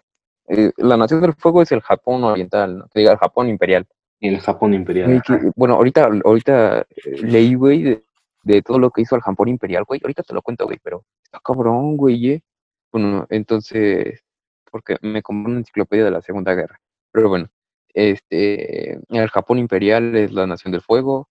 eh, 0.49 0.71
la 0.77 0.97
Nación 0.99 1.23
del 1.23 1.33
Fuego 1.33 1.63
es 1.63 1.73
el 1.73 1.81
Japón 1.81 2.23
oriental, 2.25 2.77
¿no? 2.79 2.89
Que 2.93 3.01
diga, 3.01 3.13
el 3.13 3.19
Japón 3.19 3.49
imperial. 3.49 3.87
El 4.21 4.39
Japón 4.41 4.75
imperial. 4.75 5.23
Que- 5.27 5.51
bueno, 5.57 5.77
ahorita, 5.77 6.11
ahorita 6.25 6.81
eh, 6.83 7.23
leí, 7.23 7.55
güey, 7.55 7.83
de, 7.85 8.05
de 8.43 8.63
todo 8.63 8.79
lo 8.79 8.91
que 8.91 9.03
hizo 9.03 9.17
el 9.17 9.23
Japón 9.23 9.49
imperial, 9.49 9.85
güey. 9.85 10.01
Ahorita 10.03 10.23
te 10.23 10.35
lo 10.35 10.43
cuento, 10.43 10.65
güey, 10.67 10.79
pero 10.83 11.05
está 11.23 11.41
cabrón, 11.45 11.97
güey, 11.97 12.31
eh. 12.33 12.43
Bueno, 12.93 13.27
entonces, 13.31 14.23
porque 14.71 14.97
me 15.03 15.23
compré 15.23 15.51
una 15.51 15.61
enciclopedia 15.61 16.05
de 16.05 16.11
la 16.11 16.23
Segunda 16.23 16.55
Guerra. 16.55 16.81
Pero 17.13 17.29
bueno, 17.29 17.49
este, 17.93 18.99
el 19.09 19.29
Japón 19.31 19.59
imperial 19.59 20.15
es 20.17 20.33
la 20.33 20.47
Nación 20.47 20.73
del 20.73 20.81
Fuego, 20.83 21.29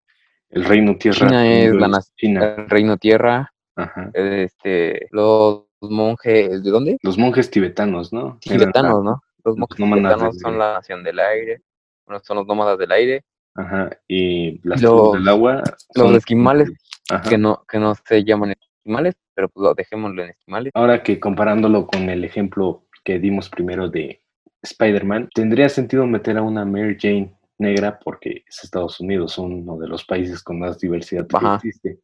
El 0.49 0.65
Reino 0.65 0.95
Tierra. 0.97 1.17
China 1.27 1.47
es 1.51 1.73
la 1.73 1.87
nación, 1.87 2.13
China. 2.17 2.55
el 2.57 2.69
Reino 2.69 2.97
Tierra, 2.97 3.53
Ajá. 3.75 4.09
este, 4.13 5.07
los 5.11 5.65
monjes, 5.81 6.63
¿de 6.63 6.69
dónde? 6.69 6.97
Los 7.01 7.17
monjes 7.17 7.49
tibetanos, 7.49 8.11
¿no? 8.13 8.37
Tibetanos, 8.41 9.03
¿no? 9.03 9.21
Los 9.43 9.57
monjes 9.57 9.77
tibetanos 9.77 10.21
del 10.33 10.39
son 10.41 10.57
la 10.57 10.73
nación 10.73 11.03
del 11.03 11.19
aire, 11.19 11.61
bueno, 12.05 12.21
son 12.23 12.37
los 12.37 12.47
nómadas 12.47 12.77
del 12.77 12.91
aire, 12.91 13.23
Ajá. 13.55 13.89
Y 14.07 14.59
las 14.67 14.81
Los- 14.81 15.13
del 15.13 15.27
agua. 15.27 15.63
los 15.95 16.11
esquimales, 16.13 16.71
Ajá. 17.09 17.29
que 17.29 17.37
no, 17.37 17.63
que 17.67 17.79
no 17.79 17.95
se 17.95 18.23
llaman 18.23 18.51
esquimales, 18.51 19.15
pero 19.33 19.49
pues 19.49 19.63
lo 19.63 19.73
dejémoslo 19.73 20.23
en 20.23 20.29
esquimales. 20.29 20.71
Ahora 20.75 21.03
que 21.03 21.19
comparándolo 21.19 21.87
con 21.87 22.09
el 22.09 22.23
ejemplo 22.23 22.85
que 23.03 23.19
dimos 23.19 23.49
primero 23.49 23.89
de 23.89 24.21
Spider-Man, 24.61 25.29
tendría 25.33 25.69
sentido 25.69 26.05
meter 26.05 26.37
a 26.37 26.41
una 26.41 26.65
Mary 26.65 26.97
Jane 26.99 27.33
negra 27.57 27.99
porque 27.99 28.43
es 28.47 28.63
Estados 28.63 28.99
Unidos, 28.99 29.37
uno 29.37 29.77
de 29.77 29.87
los 29.87 30.05
países 30.05 30.41
con 30.41 30.59
más 30.59 30.79
diversidad 30.79 31.27
que 31.27 31.55
existe. 31.55 31.99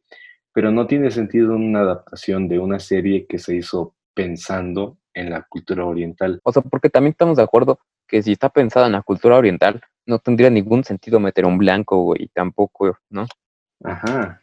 Pero 0.52 0.70
no 0.70 0.86
tiene 0.86 1.10
sentido 1.10 1.54
una 1.54 1.80
adaptación 1.80 2.48
de 2.48 2.58
una 2.58 2.78
serie 2.78 3.26
que 3.26 3.38
se 3.38 3.56
hizo 3.56 3.94
pensando 4.14 4.98
en 5.12 5.30
la 5.30 5.42
cultura 5.42 5.84
oriental. 5.84 6.40
O 6.44 6.52
sea, 6.52 6.62
porque 6.62 6.90
también 6.90 7.12
estamos 7.12 7.36
de 7.36 7.42
acuerdo 7.42 7.78
que 8.06 8.22
si 8.22 8.32
está 8.32 8.48
pensada 8.48 8.86
en 8.86 8.92
la 8.92 9.02
cultura 9.02 9.36
oriental, 9.36 9.82
no 10.06 10.18
tendría 10.18 10.50
ningún 10.50 10.84
sentido 10.84 11.20
meter 11.20 11.44
un 11.44 11.58
blanco, 11.58 12.02
güey, 12.02 12.28
tampoco, 12.28 12.96
¿no? 13.10 13.26
Ajá. 13.82 14.40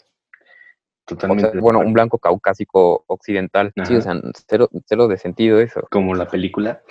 O 1.11 1.39
sea, 1.39 1.51
bueno, 1.59 1.79
un 1.79 1.93
blanco 1.93 2.17
caucásico 2.17 3.03
occidental. 3.07 3.73
Sí, 3.85 3.95
o 3.95 4.01
sea, 4.01 4.19
cero, 4.47 4.69
cero 4.85 5.07
de 5.07 5.17
sentido 5.17 5.59
eso. 5.59 5.85
Como 5.91 6.15
la 6.15 6.27
película. 6.27 6.81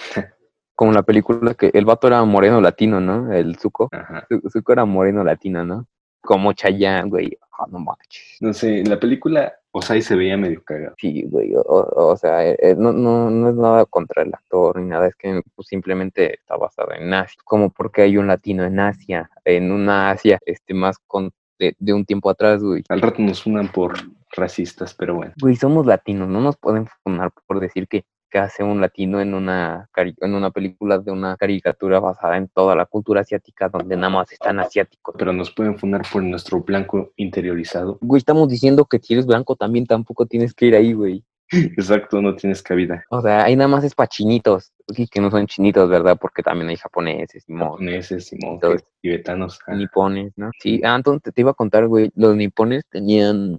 Como 0.75 0.92
la 0.92 1.02
película 1.02 1.54
que 1.54 1.71
el 1.73 1.85
vato 1.85 2.07
era 2.09 2.23
moreno 2.25 2.61
latino, 2.61 3.00
¿no? 3.00 3.33
El 3.33 3.57
Zuko. 3.59 3.88
Ajá. 3.92 4.26
Zu- 4.28 4.50
Zuko 4.50 4.73
era 4.73 4.85
moreno 4.85 5.25
latino, 5.25 5.64
¿no? 5.64 5.87
Como 6.21 6.52
Chayanne, 6.52 7.09
güey. 7.09 7.38
Ah, 7.59 7.66
no 7.71 7.78
manches. 7.78 8.37
No 8.40 8.52
sé, 8.52 8.81
en 8.81 8.88
la 8.88 8.99
película, 8.99 9.54
o 9.71 9.83
sea, 9.83 9.95
ahí 9.95 10.02
se 10.02 10.16
veía 10.16 10.37
medio 10.37 10.62
cagado. 10.62 10.95
Sí, 10.99 11.25
güey. 11.25 11.52
O, 11.54 12.16
sea, 12.16 12.47
eh, 12.49 12.57
eh, 12.61 12.75
no, 12.76 12.92
no, 12.92 13.31
no 13.31 13.49
es 13.50 13.54
nada 13.54 13.85
contra 13.87 14.23
el 14.23 14.33
actor 14.35 14.78
ni 14.78 14.88
nada. 14.88 15.07
Es 15.09 15.14
que 15.16 15.40
pues, 15.54 15.69
simplemente 15.69 16.35
está 16.35 16.57
basado 16.57 16.92
en 16.92 17.12
Asia. 17.12 17.40
Como 17.45 17.71
porque 17.71 18.02
hay 18.02 18.16
un 18.16 18.26
latino 18.26 18.64
en 18.64 18.81
Asia. 18.81 19.31
En 19.45 19.73
una 19.73 20.11
Asia 20.11 20.38
este, 20.45 20.75
más 20.75 20.97
con, 21.07 21.31
de, 21.62 21.76
de 21.78 21.92
un 21.92 22.04
tiempo 22.04 22.28
atrás, 22.28 22.62
güey. 22.62 22.83
Al 22.88 23.00
rato 23.00 23.23
nos 23.23 23.42
funan 23.42 23.71
por 23.71 23.95
racistas, 24.33 24.95
pero 24.95 25.14
bueno. 25.14 25.33
Güey, 25.40 25.57
somos 25.57 25.87
latinos. 25.87 26.28
No 26.28 26.40
nos 26.40 26.57
pueden 26.57 26.87
fundar 27.04 27.31
por 27.47 27.61
decir 27.61 27.87
que, 27.87 28.04
que 28.31 28.38
hace 28.38 28.64
un 28.64 28.81
latino 28.81 29.21
en 29.21 29.35
una, 29.35 29.88
en 29.97 30.35
una 30.35 30.50
película 30.50 30.99
de 30.99 31.12
una 31.12 31.37
caricatura 31.37 32.00
basada 32.00 32.37
en 32.37 32.49
toda 32.49 32.75
la 32.75 32.87
cultura 32.87 33.21
asiática 33.21 33.69
donde 33.69 33.97
nada 33.97 34.11
más 34.11 34.33
están 34.33 34.59
asiáticos. 34.59 35.14
Pero 35.16 35.33
nos 35.33 35.52
pueden 35.52 35.78
funar 35.78 36.02
por 36.11 36.23
nuestro 36.23 36.61
blanco 36.61 37.12
interiorizado. 37.16 37.99
Güey, 38.00 38.19
estamos 38.19 38.49
diciendo 38.49 38.87
que 38.87 38.99
si 38.99 39.14
eres 39.14 39.26
blanco 39.26 39.54
también 39.54 39.87
tampoco 39.87 40.26
tienes 40.26 40.54
que 40.54 40.66
ir 40.66 40.75
ahí, 40.75 40.92
güey. 40.92 41.25
Exacto, 41.76 42.23
no 42.23 42.35
tienes 42.35 42.62
cabida. 42.62 43.04
O 43.11 43.21
sea, 43.21 43.44
ahí 43.44 43.56
nada 43.56 43.68
más 43.68 43.85
es 43.85 43.94
para 43.94 44.09
chinitos. 44.09 44.73
Sí, 44.94 45.06
que 45.06 45.21
no 45.21 45.30
son 45.30 45.47
chinitos, 45.47 45.88
¿verdad? 45.88 46.16
Porque 46.18 46.42
también 46.42 46.71
hay 46.71 46.76
japoneses 46.76 47.44
y 47.47 47.54
Japoneses 47.54 48.32
y 48.32 48.37
monjes, 48.37 48.85
tibetanos. 49.00 49.61
ah, 49.66 49.75
nipones, 49.75 50.32
¿no? 50.37 50.50
Sí, 50.59 50.80
ah, 50.85 50.97
entonces 50.97 51.32
te 51.32 51.40
iba 51.42 51.50
a 51.50 51.54
contar, 51.54 51.87
güey. 51.87 52.11
Los 52.14 52.35
nipones 52.37 52.87
tenían, 52.88 53.59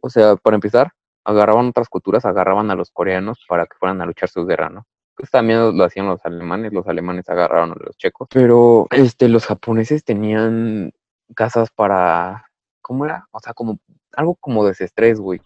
o 0.00 0.08
sea, 0.08 0.36
para 0.36 0.54
empezar, 0.54 0.92
agarraban 1.24 1.66
otras 1.66 1.88
culturas, 1.88 2.24
agarraban 2.24 2.70
a 2.70 2.76
los 2.76 2.90
coreanos 2.92 3.44
para 3.48 3.66
que 3.66 3.76
fueran 3.76 4.00
a 4.00 4.06
luchar 4.06 4.28
su 4.28 4.46
guerra, 4.46 4.70
¿no? 4.70 4.86
Pues 5.16 5.30
también 5.30 5.58
lo, 5.58 5.72
lo 5.72 5.84
hacían 5.84 6.06
los 6.06 6.24
alemanes, 6.24 6.72
los 6.72 6.86
alemanes 6.86 7.28
agarraron 7.28 7.72
a 7.72 7.84
los 7.84 7.96
checos. 7.96 8.28
Pero, 8.32 8.86
este, 8.90 9.28
los 9.28 9.46
japoneses 9.46 10.04
tenían 10.04 10.92
casas 11.34 11.70
para, 11.70 12.50
¿cómo 12.82 13.04
era? 13.04 13.26
O 13.32 13.40
sea, 13.40 13.52
como, 13.52 13.80
algo 14.12 14.36
como 14.36 14.64
desestrés, 14.64 15.18
güey. 15.18 15.40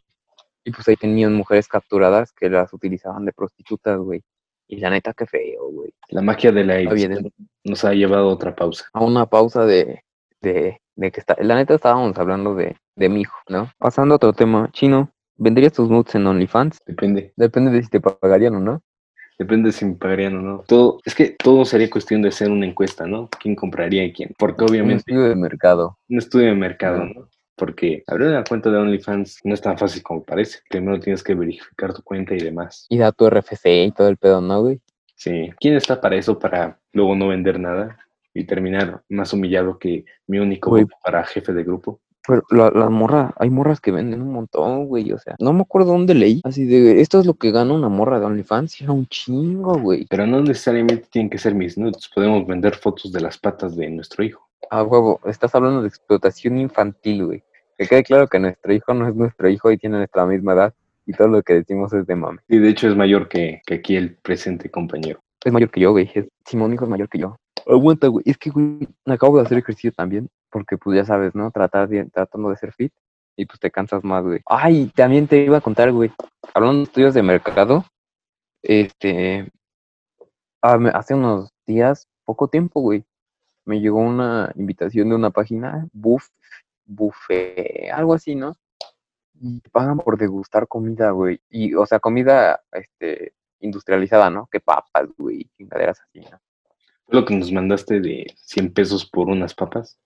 Y 0.70 0.72
pues 0.72 0.86
ahí 0.88 0.96
tenían 0.96 1.34
mujeres 1.34 1.66
capturadas 1.66 2.32
que 2.32 2.48
las 2.48 2.72
utilizaban 2.72 3.24
de 3.24 3.32
prostitutas, 3.32 3.98
güey. 3.98 4.22
Y 4.68 4.76
la 4.78 4.90
neta, 4.90 5.12
qué 5.12 5.26
feo, 5.26 5.68
güey. 5.72 5.92
La 6.10 6.22
magia 6.22 6.52
de 6.52 6.62
la 6.64 6.78
edición 6.78 7.32
nos 7.64 7.84
ha 7.84 7.92
llevado 7.92 8.30
a 8.30 8.32
otra 8.32 8.54
pausa. 8.54 8.84
a 8.92 9.02
una 9.04 9.26
pausa 9.26 9.64
de, 9.66 10.02
de, 10.40 10.80
de 10.94 11.10
que 11.10 11.18
está, 11.20 11.36
la 11.40 11.56
neta 11.56 11.74
estábamos 11.74 12.16
hablando 12.18 12.54
de, 12.54 12.76
de 12.94 13.08
mi 13.08 13.22
hijo, 13.22 13.36
¿no? 13.48 13.68
Pasando 13.78 14.14
a 14.14 14.16
otro 14.16 14.32
tema, 14.32 14.70
chino, 14.72 15.10
¿vendrías 15.36 15.72
tus 15.72 15.90
nudes 15.90 16.14
en 16.14 16.26
OnlyFans? 16.26 16.78
Depende, 16.86 17.32
Depende 17.36 17.72
de 17.72 17.82
si 17.82 17.88
te 17.90 18.00
pagarían 18.00 18.54
o 18.54 18.60
no. 18.60 18.80
depende 19.38 19.72
si 19.72 19.84
me 19.86 19.94
pagarían 19.94 20.36
o 20.36 20.42
no. 20.42 20.64
Todo, 20.68 21.00
es 21.04 21.16
que 21.16 21.34
todo 21.42 21.64
sería 21.64 21.90
cuestión 21.90 22.22
de 22.22 22.28
hacer 22.28 22.48
una 22.50 22.66
encuesta, 22.66 23.06
¿no? 23.06 23.28
¿Quién 23.40 23.56
compraría 23.56 24.04
y 24.04 24.12
quién? 24.12 24.34
Porque 24.38 24.62
Un 24.62 24.70
obviamente 24.70 24.98
estudio 25.00 25.22
de 25.22 25.34
mercado. 25.34 25.98
un 26.08 26.18
estudio 26.18 26.46
de 26.46 26.54
mercado. 26.54 27.04
¿no? 27.06 27.28
Porque 27.60 28.02
abrir 28.06 28.28
una 28.28 28.42
cuenta 28.42 28.70
de 28.70 28.78
OnlyFans 28.78 29.40
no 29.44 29.52
es 29.52 29.60
tan 29.60 29.76
fácil 29.76 30.02
como 30.02 30.22
parece. 30.24 30.60
Primero 30.70 30.98
tienes 30.98 31.22
que 31.22 31.34
verificar 31.34 31.92
tu 31.92 32.02
cuenta 32.02 32.34
y 32.34 32.40
demás. 32.40 32.86
Y 32.88 32.96
da 32.96 33.12
tu 33.12 33.28
RFC 33.28 33.66
y 33.66 33.92
todo 33.92 34.08
el 34.08 34.16
pedo, 34.16 34.40
¿no, 34.40 34.62
güey? 34.62 34.80
Sí. 35.14 35.50
¿Quién 35.60 35.74
está 35.74 36.00
para 36.00 36.16
eso? 36.16 36.38
Para 36.38 36.78
luego 36.94 37.14
no 37.14 37.28
vender 37.28 37.60
nada 37.60 37.98
y 38.32 38.44
terminar 38.44 39.02
más 39.10 39.34
humillado 39.34 39.78
que 39.78 40.06
mi 40.26 40.38
único 40.38 40.70
Güey. 40.70 40.86
para 41.04 41.22
jefe 41.24 41.52
de 41.52 41.62
grupo. 41.62 42.00
Pero 42.26 42.44
la, 42.50 42.70
la 42.70 42.88
morra, 42.88 43.34
hay 43.36 43.50
morras 43.50 43.78
que 43.78 43.90
venden 43.90 44.22
un 44.22 44.32
montón, 44.32 44.86
güey, 44.86 45.10
o 45.12 45.18
sea, 45.18 45.36
no 45.38 45.52
me 45.52 45.62
acuerdo 45.62 45.92
dónde 45.92 46.14
leí, 46.14 46.42
así 46.44 46.64
de, 46.66 47.00
esto 47.00 47.18
es 47.18 47.26
lo 47.26 47.34
que 47.34 47.50
gana 47.50 47.72
una 47.72 47.88
morra 47.88 48.20
de 48.20 48.26
OnlyFans, 48.26 48.80
y 48.80 48.84
era 48.84 48.92
un 48.92 49.06
chingo, 49.06 49.78
güey. 49.78 50.06
Pero 50.08 50.26
no 50.26 50.40
necesariamente 50.40 51.08
tienen 51.10 51.30
que 51.30 51.38
ser 51.38 51.54
mis 51.54 51.76
nudes. 51.78 52.08
Podemos 52.14 52.46
vender 52.46 52.76
fotos 52.76 53.10
de 53.10 53.20
las 53.20 53.38
patas 53.38 53.74
de 53.74 53.88
nuestro 53.90 54.22
hijo. 54.22 54.48
Ah, 54.70 54.82
huevo, 54.82 55.20
estás 55.24 55.54
hablando 55.54 55.82
de 55.82 55.88
explotación 55.88 56.58
infantil, 56.58 57.26
güey. 57.26 57.44
Que 57.80 57.86
quede 57.86 58.04
claro 58.04 58.28
que 58.28 58.38
nuestro 58.38 58.74
hijo 58.74 58.92
no 58.92 59.08
es 59.08 59.14
nuestro 59.14 59.48
hijo 59.48 59.70
y 59.70 59.78
tiene 59.78 59.96
nuestra 59.96 60.26
misma 60.26 60.52
edad, 60.52 60.74
y 61.06 61.14
todo 61.14 61.28
lo 61.28 61.42
que 61.42 61.54
decimos 61.54 61.90
es 61.94 62.06
de 62.06 62.14
mame. 62.14 62.40
Y 62.46 62.58
de 62.58 62.68
hecho 62.68 62.86
es 62.90 62.94
mayor 62.94 63.26
que, 63.26 63.62
que 63.64 63.76
aquí 63.76 63.96
el 63.96 64.16
presente 64.16 64.70
compañero. 64.70 65.20
Es 65.42 65.50
mayor 65.50 65.70
que 65.70 65.80
yo, 65.80 65.92
güey. 65.92 66.10
Es, 66.14 66.26
Simón, 66.44 66.74
hijo, 66.74 66.84
es 66.84 66.90
mayor 66.90 67.08
que 67.08 67.20
yo. 67.20 67.36
Aguanta, 67.66 68.08
güey. 68.08 68.22
Es 68.26 68.36
que, 68.36 68.50
güey, 68.50 68.86
acabo 69.06 69.38
de 69.38 69.44
hacer 69.44 69.56
ejercicio 69.56 69.92
también. 69.92 70.28
Porque, 70.50 70.76
pues, 70.76 70.94
ya 70.94 71.06
sabes, 71.06 71.34
¿no? 71.34 71.50
Tratar 71.50 71.88
de, 71.88 72.04
tratando 72.04 72.50
de 72.50 72.56
ser 72.56 72.70
fit. 72.74 72.92
Y, 73.34 73.46
pues, 73.46 73.58
te 73.58 73.70
cansas 73.70 74.04
más, 74.04 74.24
güey. 74.24 74.40
Ay, 74.44 74.92
también 74.94 75.26
te 75.26 75.38
iba 75.38 75.56
a 75.56 75.62
contar, 75.62 75.90
güey. 75.90 76.12
Hablando 76.52 76.80
de 76.80 76.84
estudios 76.84 77.14
de 77.14 77.22
mercado. 77.22 77.86
Este... 78.62 79.50
me- 80.78 80.90
hace 80.90 81.14
unos 81.14 81.50
días, 81.66 82.06
poco 82.26 82.48
tiempo, 82.48 82.82
güey. 82.82 83.04
Me 83.64 83.80
llegó 83.80 84.00
una 84.00 84.52
invitación 84.54 85.08
de 85.08 85.14
una 85.14 85.30
página. 85.30 85.88
Buff... 85.94 86.28
Buffet... 86.90 87.90
Algo 87.92 88.14
así, 88.14 88.34
¿no? 88.34 88.56
Y 89.40 89.60
te 89.60 89.70
pagan 89.70 89.98
por 89.98 90.18
degustar 90.18 90.66
comida, 90.68 91.10
güey. 91.12 91.40
Y, 91.48 91.74
o 91.74 91.86
sea, 91.86 91.98
comida, 92.00 92.60
este 92.72 93.32
industrializada, 93.60 94.30
¿no? 94.30 94.48
Que 94.50 94.60
papas, 94.60 95.08
güey, 95.18 95.48
chingaderas 95.56 96.00
así, 96.00 96.20
¿no? 96.20 96.40
Lo 97.08 97.24
que 97.24 97.34
nos 97.34 97.50
mandaste 97.52 98.00
de 98.00 98.34
100 98.36 98.72
pesos 98.72 99.04
por 99.08 99.28
unas 99.28 99.54
papas. 99.54 99.98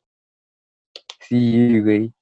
Sí, 1.20 1.80
güey. 1.80 2.12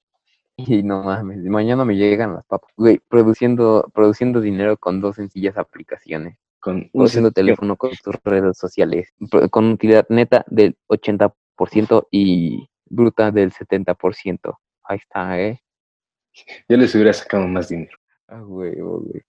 Y 0.57 0.83
no 0.83 1.03
mames, 1.03 1.39
mañana 1.45 1.85
me 1.85 1.97
llegan 1.97 2.35
las 2.35 2.45
papas. 2.47 2.71
Güey, 2.77 2.99
produciendo, 3.09 3.91
produciendo 3.95 4.41
dinero 4.41 4.77
con 4.77 5.01
dos 5.01 5.17
sencillas 5.17 5.57
aplicaciones. 5.57 6.39
Con 6.61 6.91
Produciendo 6.93 7.31
sencillo- 7.31 7.35
teléfono 7.35 7.77
con 7.77 7.91
tus 8.03 8.15
redes 8.23 8.57
sociales. 8.59 9.13
Con 9.51 9.73
utilidad 9.73 10.07
neta 10.11 10.45
del 10.49 10.77
80% 10.89 12.07
y 12.11 12.69
bruta 12.93 13.31
del 13.31 13.53
70%. 13.53 14.59
Ahí 14.85 14.99
está, 14.99 15.41
¿eh? 15.41 15.61
Ya 16.69 16.77
les 16.77 16.95
hubiera 16.95 17.13
sacado 17.13 17.47
más 17.49 17.69
dinero. 17.69 17.97
Ah, 18.29 18.41
güey, 18.41 18.75
güey. 18.77 19.23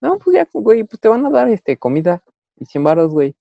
No, 0.00 0.18
pues 0.18 0.36
ya, 0.36 0.48
güey, 0.52 0.84
pues 0.84 1.00
te 1.00 1.08
van 1.08 1.24
a 1.26 1.30
dar 1.30 1.48
este 1.48 1.76
comida 1.76 2.22
y 2.56 2.64
100 2.64 2.84
varos, 2.84 3.12
güey. 3.12 3.36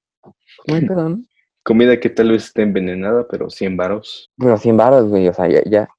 Pedo, 0.66 1.10
¿no? 1.10 1.24
Comida 1.64 2.00
que 2.00 2.10
tal 2.10 2.32
vez 2.32 2.46
esté 2.46 2.64
envenenada, 2.64 3.28
pero 3.28 3.50
100 3.50 3.78
varos. 3.78 4.32
Pero 4.38 4.58
100 4.58 4.78
varos, 4.78 5.10
güey, 5.10 5.28
o 5.28 5.34
sea, 5.34 5.48
ya, 5.48 5.62
ya. 5.66 5.90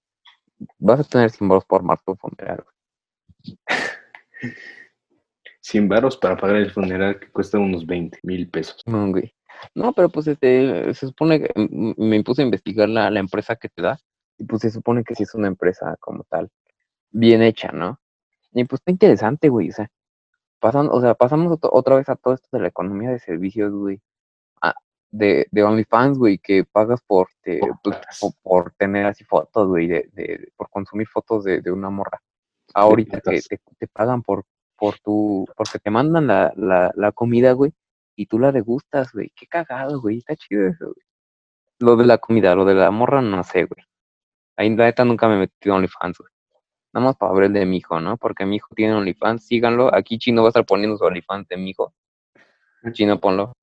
Vas 0.78 1.00
a 1.00 1.04
tener 1.04 1.30
100 1.30 1.48
varos 1.48 1.64
por 1.64 1.82
tu 2.04 2.16
funeral, 2.16 2.64
güey. 2.64 3.58
100 5.60 5.88
varos 5.88 6.16
para 6.16 6.36
pagar 6.36 6.56
el 6.56 6.72
funeral 6.72 7.20
que 7.20 7.30
cuesta 7.30 7.58
unos 7.58 7.86
20 7.86 8.18
mil 8.24 8.48
pesos. 8.50 8.82
No, 8.86 9.08
güey. 9.10 9.32
No, 9.74 9.92
pero 9.92 10.08
pues 10.08 10.26
este, 10.26 10.92
se 10.94 11.06
supone 11.06 11.40
que 11.40 11.50
m- 11.54 11.94
me 11.96 12.22
puse 12.24 12.42
a 12.42 12.44
investigar 12.44 12.88
la, 12.88 13.10
la 13.10 13.20
empresa 13.20 13.56
que 13.56 13.68
te 13.68 13.82
da 13.82 13.98
y 14.38 14.44
pues 14.44 14.62
se 14.62 14.70
supone 14.70 15.04
que 15.04 15.14
sí 15.14 15.22
es 15.24 15.34
una 15.34 15.48
empresa 15.48 15.96
como 16.00 16.24
tal, 16.24 16.50
bien 17.10 17.42
hecha, 17.42 17.70
¿no? 17.72 18.00
Y 18.52 18.64
pues 18.64 18.80
está 18.80 18.90
interesante, 18.90 19.48
güey, 19.48 19.70
o 19.70 19.72
sea, 19.72 19.90
pasan, 20.60 20.88
o 20.90 21.00
sea, 21.00 21.14
pasamos 21.14 21.52
ot- 21.52 21.68
otra 21.72 21.96
vez 21.96 22.08
a 22.08 22.16
todo 22.16 22.34
esto 22.34 22.48
de 22.52 22.60
la 22.60 22.68
economía 22.68 23.10
de 23.10 23.18
servicios, 23.18 23.72
güey, 23.72 24.00
ah, 24.62 24.74
de, 25.10 25.46
de 25.50 25.62
OnlyFans, 25.62 26.18
güey, 26.18 26.38
que 26.38 26.64
pagas 26.64 27.00
por, 27.06 27.28
te- 27.42 27.60
pues, 27.82 27.96
por 28.42 28.72
tener 28.74 29.06
así 29.06 29.24
fotos, 29.24 29.68
güey, 29.68 29.86
de, 29.88 30.10
de, 30.12 30.52
por 30.56 30.68
consumir 30.70 31.06
fotos 31.08 31.44
de, 31.44 31.60
de 31.62 31.70
una 31.72 31.90
morra. 31.90 32.20
Ahorita 32.74 33.20
que 33.20 33.40
te, 33.48 33.60
te 33.78 33.88
pagan 33.88 34.22
por, 34.22 34.44
por 34.76 34.98
tu, 35.00 35.46
porque 35.56 35.78
te 35.78 35.90
mandan 35.90 36.26
la, 36.26 36.52
la, 36.56 36.90
la 36.94 37.12
comida, 37.12 37.52
güey, 37.52 37.72
y 38.16 38.26
tú 38.26 38.38
la 38.38 38.52
degustas, 38.52 39.12
güey. 39.12 39.32
Qué 39.34 39.46
cagado, 39.46 40.00
güey. 40.00 40.18
Está 40.18 40.36
chido 40.36 40.66
eso, 40.68 40.86
güey. 40.86 41.06
Lo 41.80 41.96
de 41.96 42.06
la 42.06 42.18
comida, 42.18 42.54
lo 42.54 42.64
de 42.64 42.74
la 42.74 42.90
morra, 42.90 43.20
no 43.22 43.42
sé, 43.42 43.64
güey. 43.64 43.84
Ahí 44.56 44.70
la 44.76 44.84
neta 44.84 45.04
nunca 45.04 45.28
me 45.28 45.34
he 45.36 45.38
metido 45.38 45.74
a 45.74 45.78
OnlyFans, 45.78 46.18
güey. 46.18 46.30
Nada 46.92 47.06
más 47.06 47.16
para 47.16 47.32
ver 47.32 47.44
el 47.44 47.52
de 47.54 47.64
mi 47.66 47.78
hijo, 47.78 47.98
¿no? 48.00 48.16
Porque 48.18 48.44
mi 48.44 48.56
hijo 48.56 48.68
tiene 48.74 48.94
OnlyFans, 48.94 49.46
síganlo. 49.46 49.92
Aquí 49.94 50.18
Chino 50.18 50.42
va 50.42 50.48
a 50.48 50.50
estar 50.50 50.66
poniendo 50.66 50.96
su 50.96 51.04
OnlyFans 51.04 51.48
de 51.48 51.56
mi 51.56 51.70
hijo. 51.70 51.94
Chino, 52.92 53.18
ponlo. 53.18 53.54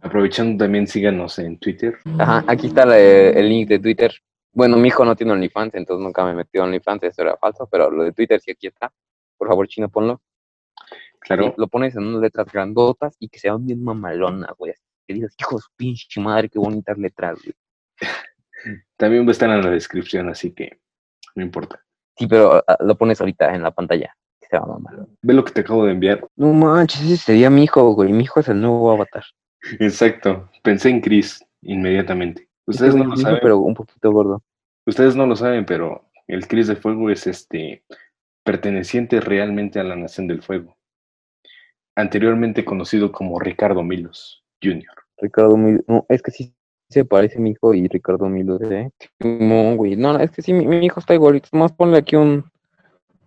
Aprovechando 0.00 0.64
también 0.64 0.86
síganos 0.86 1.38
en 1.38 1.58
Twitter. 1.58 1.98
Ajá, 2.18 2.44
aquí 2.46 2.68
está 2.68 2.84
la- 2.86 2.98
el 2.98 3.48
link 3.48 3.68
de 3.68 3.78
Twitter. 3.78 4.12
Bueno, 4.52 4.76
mi 4.76 4.88
hijo 4.88 5.04
no 5.04 5.14
tiene 5.16 5.32
OnlyFans, 5.32 5.74
entonces 5.74 6.02
nunca 6.02 6.24
me 6.24 6.30
he 6.30 6.34
metido 6.34 6.64
a 6.64 6.66
OnlyFans, 6.66 7.02
eso 7.02 7.22
era 7.22 7.36
falso, 7.36 7.68
pero 7.70 7.90
lo 7.90 8.04
de 8.04 8.12
Twitter 8.12 8.40
sí 8.40 8.50
aquí 8.50 8.66
está. 8.68 8.90
Por 9.36 9.48
favor, 9.48 9.68
Chino, 9.68 9.88
ponlo. 9.90 10.20
Claro, 11.26 11.54
Lo 11.56 11.66
pones 11.66 11.96
en 11.96 12.06
unas 12.06 12.20
letras 12.20 12.46
grandotas 12.52 13.16
y 13.18 13.28
que 13.28 13.38
sean 13.38 13.66
bien 13.66 13.82
mamalonas, 13.82 14.50
güey. 14.56 14.74
Que 15.06 15.14
digas, 15.14 15.34
hijo 15.38 15.56
de 15.56 15.62
su 15.62 15.68
pinche 15.76 16.20
madre, 16.20 16.48
qué 16.48 16.58
bonitas 16.58 16.96
letras, 16.96 17.38
güey. 17.42 17.54
también 18.96 19.24
va 19.24 19.28
a 19.28 19.32
estar 19.32 19.50
en 19.50 19.62
la 19.62 19.70
descripción, 19.70 20.28
así 20.28 20.52
que 20.52 20.78
no 21.34 21.42
importa. 21.42 21.82
Sí, 22.16 22.26
pero 22.26 22.62
ah, 22.66 22.76
lo 22.80 22.96
pones 22.96 23.20
ahorita 23.20 23.54
en 23.54 23.62
la 23.62 23.72
pantalla. 23.72 24.16
Que 24.40 24.46
sea 24.48 24.60
mamalón. 24.60 25.16
Ve 25.22 25.34
lo 25.34 25.44
que 25.44 25.52
te 25.52 25.60
acabo 25.62 25.84
de 25.84 25.92
enviar. 25.92 26.26
No 26.36 26.52
manches, 26.52 27.02
ese 27.02 27.16
sería 27.16 27.50
mi 27.50 27.64
hijo, 27.64 27.92
güey. 27.94 28.12
Mi 28.12 28.24
hijo 28.24 28.40
es 28.40 28.48
el 28.48 28.60
nuevo 28.60 28.90
avatar. 28.92 29.24
Exacto. 29.80 30.48
Pensé 30.62 30.90
en 30.90 31.00
Chris 31.00 31.44
inmediatamente. 31.62 32.48
Ustedes 32.66 32.94
no 32.94 33.04
lo 33.04 33.14
hijo, 33.14 33.22
saben, 33.22 33.38
pero 33.42 33.58
un 33.58 33.74
poquito 33.74 34.10
gordo. 34.10 34.42
ustedes 34.86 35.16
no 35.16 35.26
lo 35.26 35.36
saben, 35.36 35.66
pero 35.66 36.08
el 36.26 36.46
Chris 36.46 36.68
de 36.68 36.76
Fuego 36.76 37.10
es 37.10 37.26
este 37.26 37.84
perteneciente 38.44 39.20
realmente 39.20 39.78
a 39.80 39.84
la 39.84 39.96
Nación 39.96 40.26
del 40.28 40.42
Fuego. 40.42 40.75
Anteriormente 41.96 42.64
conocido 42.64 43.10
como 43.10 43.40
Ricardo 43.40 43.82
Milos 43.82 44.44
Jr. 44.62 44.84
Ricardo 45.18 45.56
Milo. 45.56 45.82
No, 45.88 46.06
es 46.08 46.22
que 46.22 46.30
sí 46.30 46.54
se 46.88 47.04
parece 47.04 47.38
mi 47.40 47.50
hijo 47.50 47.74
y 47.74 47.88
Ricardo 47.88 48.28
Milo, 48.28 48.60
¿eh? 48.70 48.90
No, 49.20 49.74
güey. 49.76 49.96
No, 49.96 50.18
es 50.18 50.30
que 50.30 50.42
sí, 50.42 50.52
mi, 50.52 50.66
mi 50.66 50.84
hijo 50.84 51.00
está 51.00 51.14
igualito. 51.14 51.48
Más 51.52 51.72
ponle 51.72 51.98
aquí 51.98 52.16
un. 52.16 52.44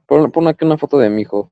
Ponle, 0.06 0.30
ponle 0.30 0.52
aquí 0.52 0.66
una 0.66 0.78
foto 0.78 0.98
de 0.98 1.10
mi 1.10 1.24
hijo. 1.24 1.52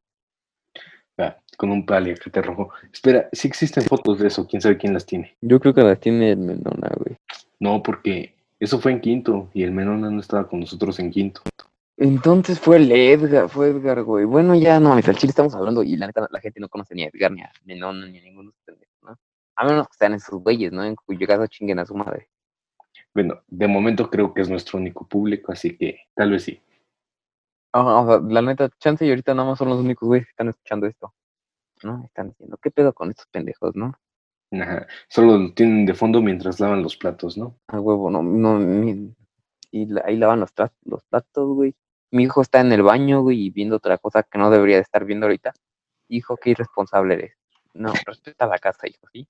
Ah, 1.18 1.38
con 1.58 1.72
un 1.72 1.86
paliacate 1.86 2.42
rojo. 2.42 2.70
Espera, 2.94 3.28
si 3.32 3.48
existen 3.48 3.84
fotos 3.84 4.20
de 4.20 4.28
eso, 4.28 4.48
quién 4.48 4.62
sabe 4.62 4.78
quién 4.78 4.94
las 4.94 5.06
tiene. 5.06 5.36
Yo 5.42 5.60
creo 5.60 5.74
que 5.74 5.82
las 5.82 6.00
tiene 6.00 6.32
el 6.32 6.38
Menona, 6.38 6.90
güey. 6.96 7.18
No, 7.60 7.82
porque 7.84 8.36
eso 8.60 8.80
fue 8.80 8.92
en 8.92 9.02
quinto 9.02 9.50
y 9.54 9.64
el 9.64 9.72
Menona 9.72 10.10
no 10.10 10.20
estaba 10.20 10.48
con 10.48 10.60
nosotros 10.60 11.00
en 11.00 11.12
quinto. 11.12 11.42
Entonces 11.98 12.60
fue 12.60 12.78
el 12.78 12.92
Edgar, 12.92 13.50
fue 13.50 13.70
Edgar, 13.70 14.04
güey. 14.04 14.26
Bueno, 14.26 14.54
ya 14.56 14.80
no, 14.80 14.90
mames, 14.90 15.10
al 15.10 15.16
chile 15.18 15.32
estamos 15.32 15.56
hablando 15.56 15.82
y 15.82 15.96
la 15.98 16.06
neta 16.08 16.28
la 16.30 16.40
gente 16.40 16.60
no 16.60 16.70
conoce 16.70 16.94
ni 16.94 17.04
a 17.04 17.08
Edgar, 17.12 17.32
ni 17.32 17.42
a 17.42 17.52
Menona, 17.66 18.08
ni 18.08 18.20
a 18.20 18.22
ninguno 18.22 18.52
de 18.52 18.54
esos 18.56 18.64
pendejos, 18.66 18.98
¿no? 19.02 19.18
A 19.56 19.66
menos 19.66 19.88
que 19.88 19.94
estén 19.94 20.14
en 20.14 20.20
sus 20.20 20.40
güeyes, 20.42 20.72
¿no? 20.72 20.84
En 20.84 20.96
cuyo 20.96 21.26
caso 21.26 21.48
chinguen 21.48 21.80
a 21.80 21.86
su 21.86 21.96
madre. 21.96 22.30
Bueno, 23.16 23.42
de 23.48 23.68
momento 23.68 24.10
creo 24.12 24.32
que 24.32 24.42
es 24.42 24.50
nuestro 24.50 24.78
único 24.78 25.08
público, 25.08 25.52
así 25.52 25.76
que 25.76 26.02
tal 26.14 26.32
vez 26.32 26.44
sí. 26.44 26.62
Ah, 27.74 28.02
o 28.02 28.08
sea, 28.08 28.20
la 28.30 28.42
neta, 28.44 28.70
chance 28.80 29.04
y 29.06 29.10
ahorita 29.10 29.34
nada 29.34 29.50
más 29.50 29.58
son 29.58 29.70
los 29.70 29.80
únicos 29.80 30.08
güeyes 30.08 30.28
que 30.28 30.32
están 30.32 30.50
escuchando 30.50 30.86
esto. 30.86 31.14
¿No? 31.84 32.04
Están 32.06 32.30
diciendo, 32.30 32.58
¿qué 32.62 32.72
pedo 32.72 32.94
con 32.94 33.10
estos 33.10 33.28
pendejos, 33.28 33.76
no? 33.76 33.94
Ajá. 34.52 34.88
Solo 35.10 35.38
lo 35.38 35.54
tienen 35.54 35.86
de 35.86 35.94
fondo 35.94 36.22
mientras 36.22 36.60
lavan 36.60 36.82
los 36.82 36.96
platos, 36.96 37.38
¿no? 37.38 37.56
A 37.68 37.80
huevo, 37.80 38.10
no, 38.10 38.24
no, 38.24 38.60
mi- 38.60 39.16
y 39.72 39.88
ahí 40.06 40.16
lavan 40.18 40.40
los, 40.40 40.52
los 40.86 41.04
platos, 41.04 41.48
güey. 41.56 41.76
Mi 42.12 42.24
hijo 42.24 42.42
está 42.42 42.62
en 42.62 42.72
el 42.72 42.84
baño, 42.84 43.22
güey, 43.22 43.46
y 43.48 43.50
viendo 43.50 43.76
otra 43.78 43.98
cosa 43.98 44.24
que 44.24 44.38
no 44.38 44.50
debería 44.50 44.78
de 44.78 44.82
estar 44.84 45.04
viendo 45.06 45.26
ahorita. 45.26 45.54
Hijo, 46.10 46.38
qué 46.38 46.52
irresponsable 46.52 47.14
eres. 47.16 47.34
No, 47.74 47.92
respeta 48.06 48.48
la 48.48 48.58
casa, 48.60 48.88
hijo, 48.88 49.08
¿sí? 49.12 49.28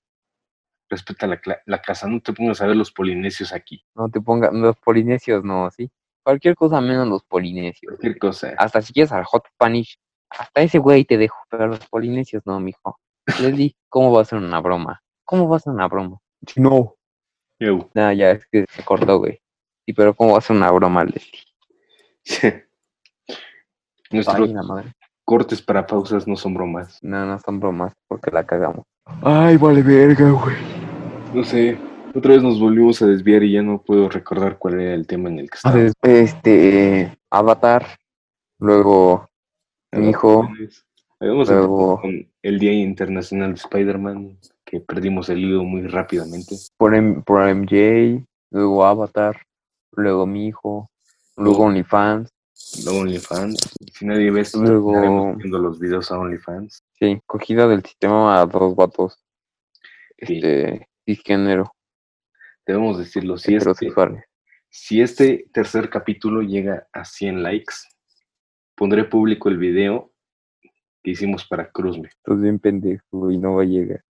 Respeta 0.89 1.27
la, 1.27 1.41
cla- 1.41 1.61
la 1.65 1.81
casa, 1.81 2.07
no 2.07 2.21
te 2.21 2.31
pongas 2.33 2.61
a 2.61 2.67
ver 2.67 2.75
los 2.75 2.91
polinesios 2.91 3.51
aquí. 3.51 3.83
No 3.95 4.09
te 4.09 4.21
pongas, 4.21 4.53
los 4.53 4.77
polinesios 4.77 5.43
no, 5.43 5.69
¿sí? 5.71 5.89
Cualquier 6.23 6.55
cosa 6.55 6.79
menos 6.81 7.07
los 7.07 7.23
polinesios. 7.23 7.91
güey. 7.91 7.97
Cualquier 7.99 8.19
cosa. 8.19 8.53
Hasta 8.57 8.81
si 8.81 8.93
quieres 8.93 9.11
al 9.11 9.23
hot 9.25 9.47
Spanish, 9.53 9.97
hasta 10.29 10.61
ese 10.61 10.77
güey 10.77 11.03
te 11.05 11.17
dejo, 11.17 11.37
pero 11.49 11.67
los 11.67 11.85
polinesios 11.87 12.43
no, 12.45 12.59
mijo. 12.59 12.99
Leslie, 13.41 13.75
¿cómo 13.89 14.11
va 14.13 14.21
a 14.21 14.25
ser 14.25 14.39
una 14.39 14.59
broma? 14.61 15.01
¿Cómo 15.25 15.49
va 15.49 15.57
a 15.57 15.59
ser 15.59 15.73
una 15.73 15.87
broma? 15.87 16.19
No. 16.55 16.95
Yo. 17.59 17.89
No, 17.93 18.11
ya, 18.13 18.31
es 18.31 18.45
que 18.47 18.65
se 18.69 18.81
acordó, 18.81 19.17
güey. 19.19 19.41
Sí, 19.85 19.93
pero 19.93 20.13
¿cómo 20.15 20.33
va 20.33 20.37
a 20.37 20.41
ser 20.41 20.55
una 20.55 20.69
broma, 20.71 21.03
Leslie? 21.05 21.43
Nuestros 24.11 24.37
Ay, 24.49 24.53
la 24.53 24.63
madre. 24.63 24.91
cortes 25.25 25.61
para 25.61 25.85
pausas 25.85 26.27
no 26.27 26.35
son 26.35 26.53
bromas. 26.53 26.97
No, 27.01 27.25
no 27.25 27.39
son 27.39 27.59
bromas, 27.59 27.93
porque 28.07 28.31
la 28.31 28.45
cagamos. 28.45 28.85
Ay, 29.21 29.57
vale 29.57 29.81
verga, 29.83 30.29
güey. 30.31 30.55
No 31.33 31.43
sé, 31.43 31.77
otra 32.15 32.33
vez 32.33 32.41
nos 32.43 32.59
volvimos 32.59 33.01
a 33.01 33.05
desviar 33.07 33.43
y 33.43 33.51
ya 33.53 33.61
no 33.61 33.81
puedo 33.81 34.09
recordar 34.09 34.57
cuál 34.57 34.79
era 34.79 34.93
el 34.93 35.05
tema 35.07 35.29
en 35.29 35.39
el 35.39 35.49
que 35.49 35.57
estábamos. 35.57 35.93
Este, 36.01 37.17
Avatar, 37.29 37.85
luego 38.59 39.27
mi 39.91 40.09
hijo, 40.09 40.47
Habíamos 41.19 41.49
luego- 41.49 41.99
con 42.01 42.29
el 42.43 42.59
Día 42.59 42.73
Internacional 42.73 43.49
de 43.49 43.55
Spider-Man, 43.59 44.37
que 44.63 44.79
perdimos 44.81 45.29
el 45.29 45.39
hilo 45.39 45.63
muy 45.63 45.87
rápidamente. 45.87 46.55
por, 46.77 46.93
M- 46.95 47.23
por 47.25 47.41
MJ, 47.49 48.23
luego 48.51 48.85
Avatar, 48.85 49.41
luego 49.93 50.25
mi 50.27 50.47
hijo, 50.47 50.89
luego 51.35 51.63
OnlyFans, 51.63 52.29
OnlyFans. 52.87 53.57
Si 53.93 54.05
nadie 54.05 54.31
ve 54.31 54.41
esto, 54.41 54.61
Luego- 54.61 55.35
viendo 55.35 55.59
los 55.59 55.79
videos 55.79 56.11
a 56.11 56.19
OnlyFans. 56.19 56.83
sí, 56.99 57.19
cogida 57.25 57.67
del 57.67 57.83
sistema 57.83 58.39
a 58.41 58.45
dos 58.45 58.75
vatos, 58.75 59.23
Sí. 60.19 60.37
este, 60.37 60.87
cisgénero, 61.05 61.71
Debemos 62.65 62.97
decirlo, 62.97 63.37
si 63.37 63.55
este, 63.55 63.93
si 64.69 65.01
este 65.01 65.45
tercer 65.53 65.89
capítulo 65.89 66.41
llega 66.41 66.85
a 66.91 67.05
100 67.05 67.41
likes, 67.41 67.75
pondré 68.75 69.05
público 69.05 69.47
el 69.47 69.57
video 69.57 70.11
que 71.01 71.11
hicimos 71.11 71.47
para 71.47 71.71
Cruzme. 71.71 72.09
Estás 72.09 72.41
bien 72.41 72.59
pendejo 72.59 73.31
y 73.31 73.37
no 73.37 73.55
va 73.55 73.61
a 73.61 73.65
llegar. 73.65 74.03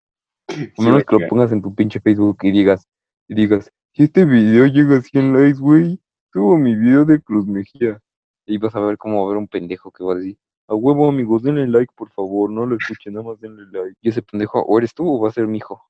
A 0.80 0.82
menos 0.82 1.04
que 1.06 1.20
lo 1.20 1.28
pongas 1.28 1.52
en 1.52 1.62
tu 1.62 1.76
pinche 1.76 2.00
Facebook 2.00 2.40
y 2.42 2.50
digas, 2.52 2.88
y 3.28 3.36
digas, 3.36 3.72
si 3.94 4.04
este 4.06 4.26
video 4.26 4.66
llega 4.66 4.98
a 4.98 5.02
100 5.02 5.34
likes, 5.34 5.60
güey, 5.60 6.02
subo 6.34 6.58
mi 6.58 6.76
video 6.76 7.06
de 7.06 7.22
Cruz 7.22 7.46
Mejía. 7.46 8.02
Y 8.48 8.58
vas 8.58 8.74
a 8.76 8.80
ver 8.80 8.98
cómo 8.98 9.18
va 9.18 9.22
a 9.24 9.26
haber 9.28 9.38
un 9.38 9.48
pendejo 9.48 9.92
que 9.92 10.04
va 10.04 10.14
a 10.14 10.16
decir, 10.16 10.38
a 10.68 10.74
huevo, 10.74 11.08
amigos, 11.10 11.44
denle 11.44 11.68
like, 11.68 11.94
por 11.96 12.10
favor, 12.10 12.50
no 12.50 12.66
lo 12.66 12.76
escuchen, 12.78 13.14
nada 13.14 13.26
más 13.26 13.40
denle 13.40 13.66
like. 13.72 13.98
Y 14.02 14.10
ese 14.10 14.22
pendejo, 14.22 14.62
o 14.62 14.78
eres 14.78 14.94
tú 14.94 15.08
o 15.08 15.22
va 15.22 15.30
a 15.30 15.34
ser 15.34 15.48
mi 15.48 15.58
hijo. 15.60 15.84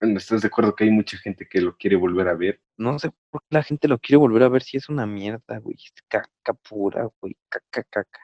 Bueno, 0.00 0.18
¿Estás 0.18 0.42
de 0.42 0.48
acuerdo 0.48 0.74
que 0.74 0.84
hay 0.84 0.90
mucha 0.90 1.16
gente 1.16 1.46
que 1.48 1.60
lo 1.60 1.76
quiere 1.76 1.96
volver 1.96 2.28
a 2.28 2.34
ver? 2.34 2.60
No 2.76 2.98
sé 2.98 3.10
por 3.30 3.40
qué 3.42 3.46
la 3.50 3.62
gente 3.62 3.88
lo 3.88 3.98
quiere 3.98 4.18
volver 4.18 4.42
a 4.42 4.48
ver 4.48 4.62
si 4.62 4.76
es 4.76 4.88
una 4.88 5.06
mierda, 5.06 5.58
güey. 5.58 5.76
Es 5.76 5.92
caca 6.08 6.52
pura, 6.68 7.08
güey. 7.20 7.36
Caca, 7.48 7.84
caca. 7.84 8.20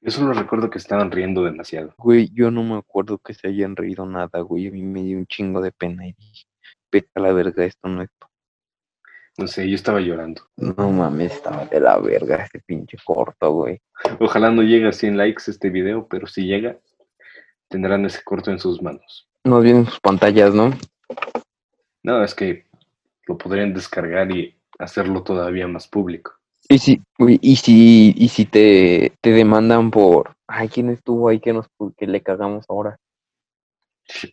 Yo 0.00 0.10
solo 0.10 0.32
recuerdo 0.32 0.70
que 0.70 0.78
estaban 0.78 1.10
riendo 1.10 1.44
demasiado. 1.44 1.94
Güey, 1.98 2.28
yo 2.32 2.50
no 2.50 2.64
me 2.64 2.76
acuerdo 2.76 3.18
que 3.18 3.34
se 3.34 3.48
hayan 3.48 3.76
reído 3.76 4.06
nada, 4.06 4.40
güey. 4.40 4.68
A 4.68 4.70
mí 4.72 4.82
me 4.82 5.02
dio 5.02 5.18
un 5.18 5.26
chingo 5.26 5.60
de 5.60 5.70
pena 5.70 6.06
y 6.06 6.12
dije, 6.14 6.46
vete 6.90 7.10
a 7.14 7.20
la 7.20 7.32
verga, 7.32 7.64
esto 7.64 7.88
no 7.88 8.02
es. 8.02 8.10
pa-". 8.18 8.28
No 9.38 9.46
sé, 9.46 9.68
yo 9.68 9.74
estaba 9.74 10.00
llorando. 10.00 10.42
No 10.56 10.90
mames, 10.90 11.32
estaba 11.32 11.64
de 11.64 11.80
la 11.80 11.98
verga 11.98 12.44
ese 12.44 12.60
pinche 12.60 12.98
corto, 13.02 13.50
güey. 13.52 13.80
Ojalá 14.20 14.50
no 14.50 14.62
llegue 14.62 14.88
a 14.88 14.92
100 14.92 15.16
likes 15.16 15.44
este 15.46 15.70
video, 15.70 16.06
pero 16.06 16.26
si 16.26 16.46
llega, 16.46 16.76
tendrán 17.68 18.04
ese 18.04 18.22
corto 18.22 18.50
en 18.50 18.58
sus 18.58 18.82
manos. 18.82 19.28
No 19.44 19.60
vienen 19.60 19.86
sus 19.86 20.00
pantallas, 20.00 20.54
¿no? 20.54 20.72
No, 22.02 22.22
es 22.22 22.34
que 22.34 22.66
lo 23.26 23.38
podrían 23.38 23.72
descargar 23.72 24.30
y 24.30 24.54
hacerlo 24.78 25.22
todavía 25.22 25.66
más 25.66 25.88
público. 25.88 26.34
Y 26.68 26.78
si, 26.78 27.02
y 27.18 27.56
si, 27.56 28.14
y 28.16 28.28
si 28.28 28.44
te, 28.44 29.12
te 29.20 29.30
demandan 29.30 29.90
por, 29.90 30.36
ay, 30.46 30.68
¿quién 30.68 30.90
estuvo 30.90 31.28
ahí 31.28 31.40
que 31.40 31.52
nos, 31.52 31.66
que 31.96 32.06
le 32.06 32.22
cagamos 32.22 32.66
ahora? 32.68 32.98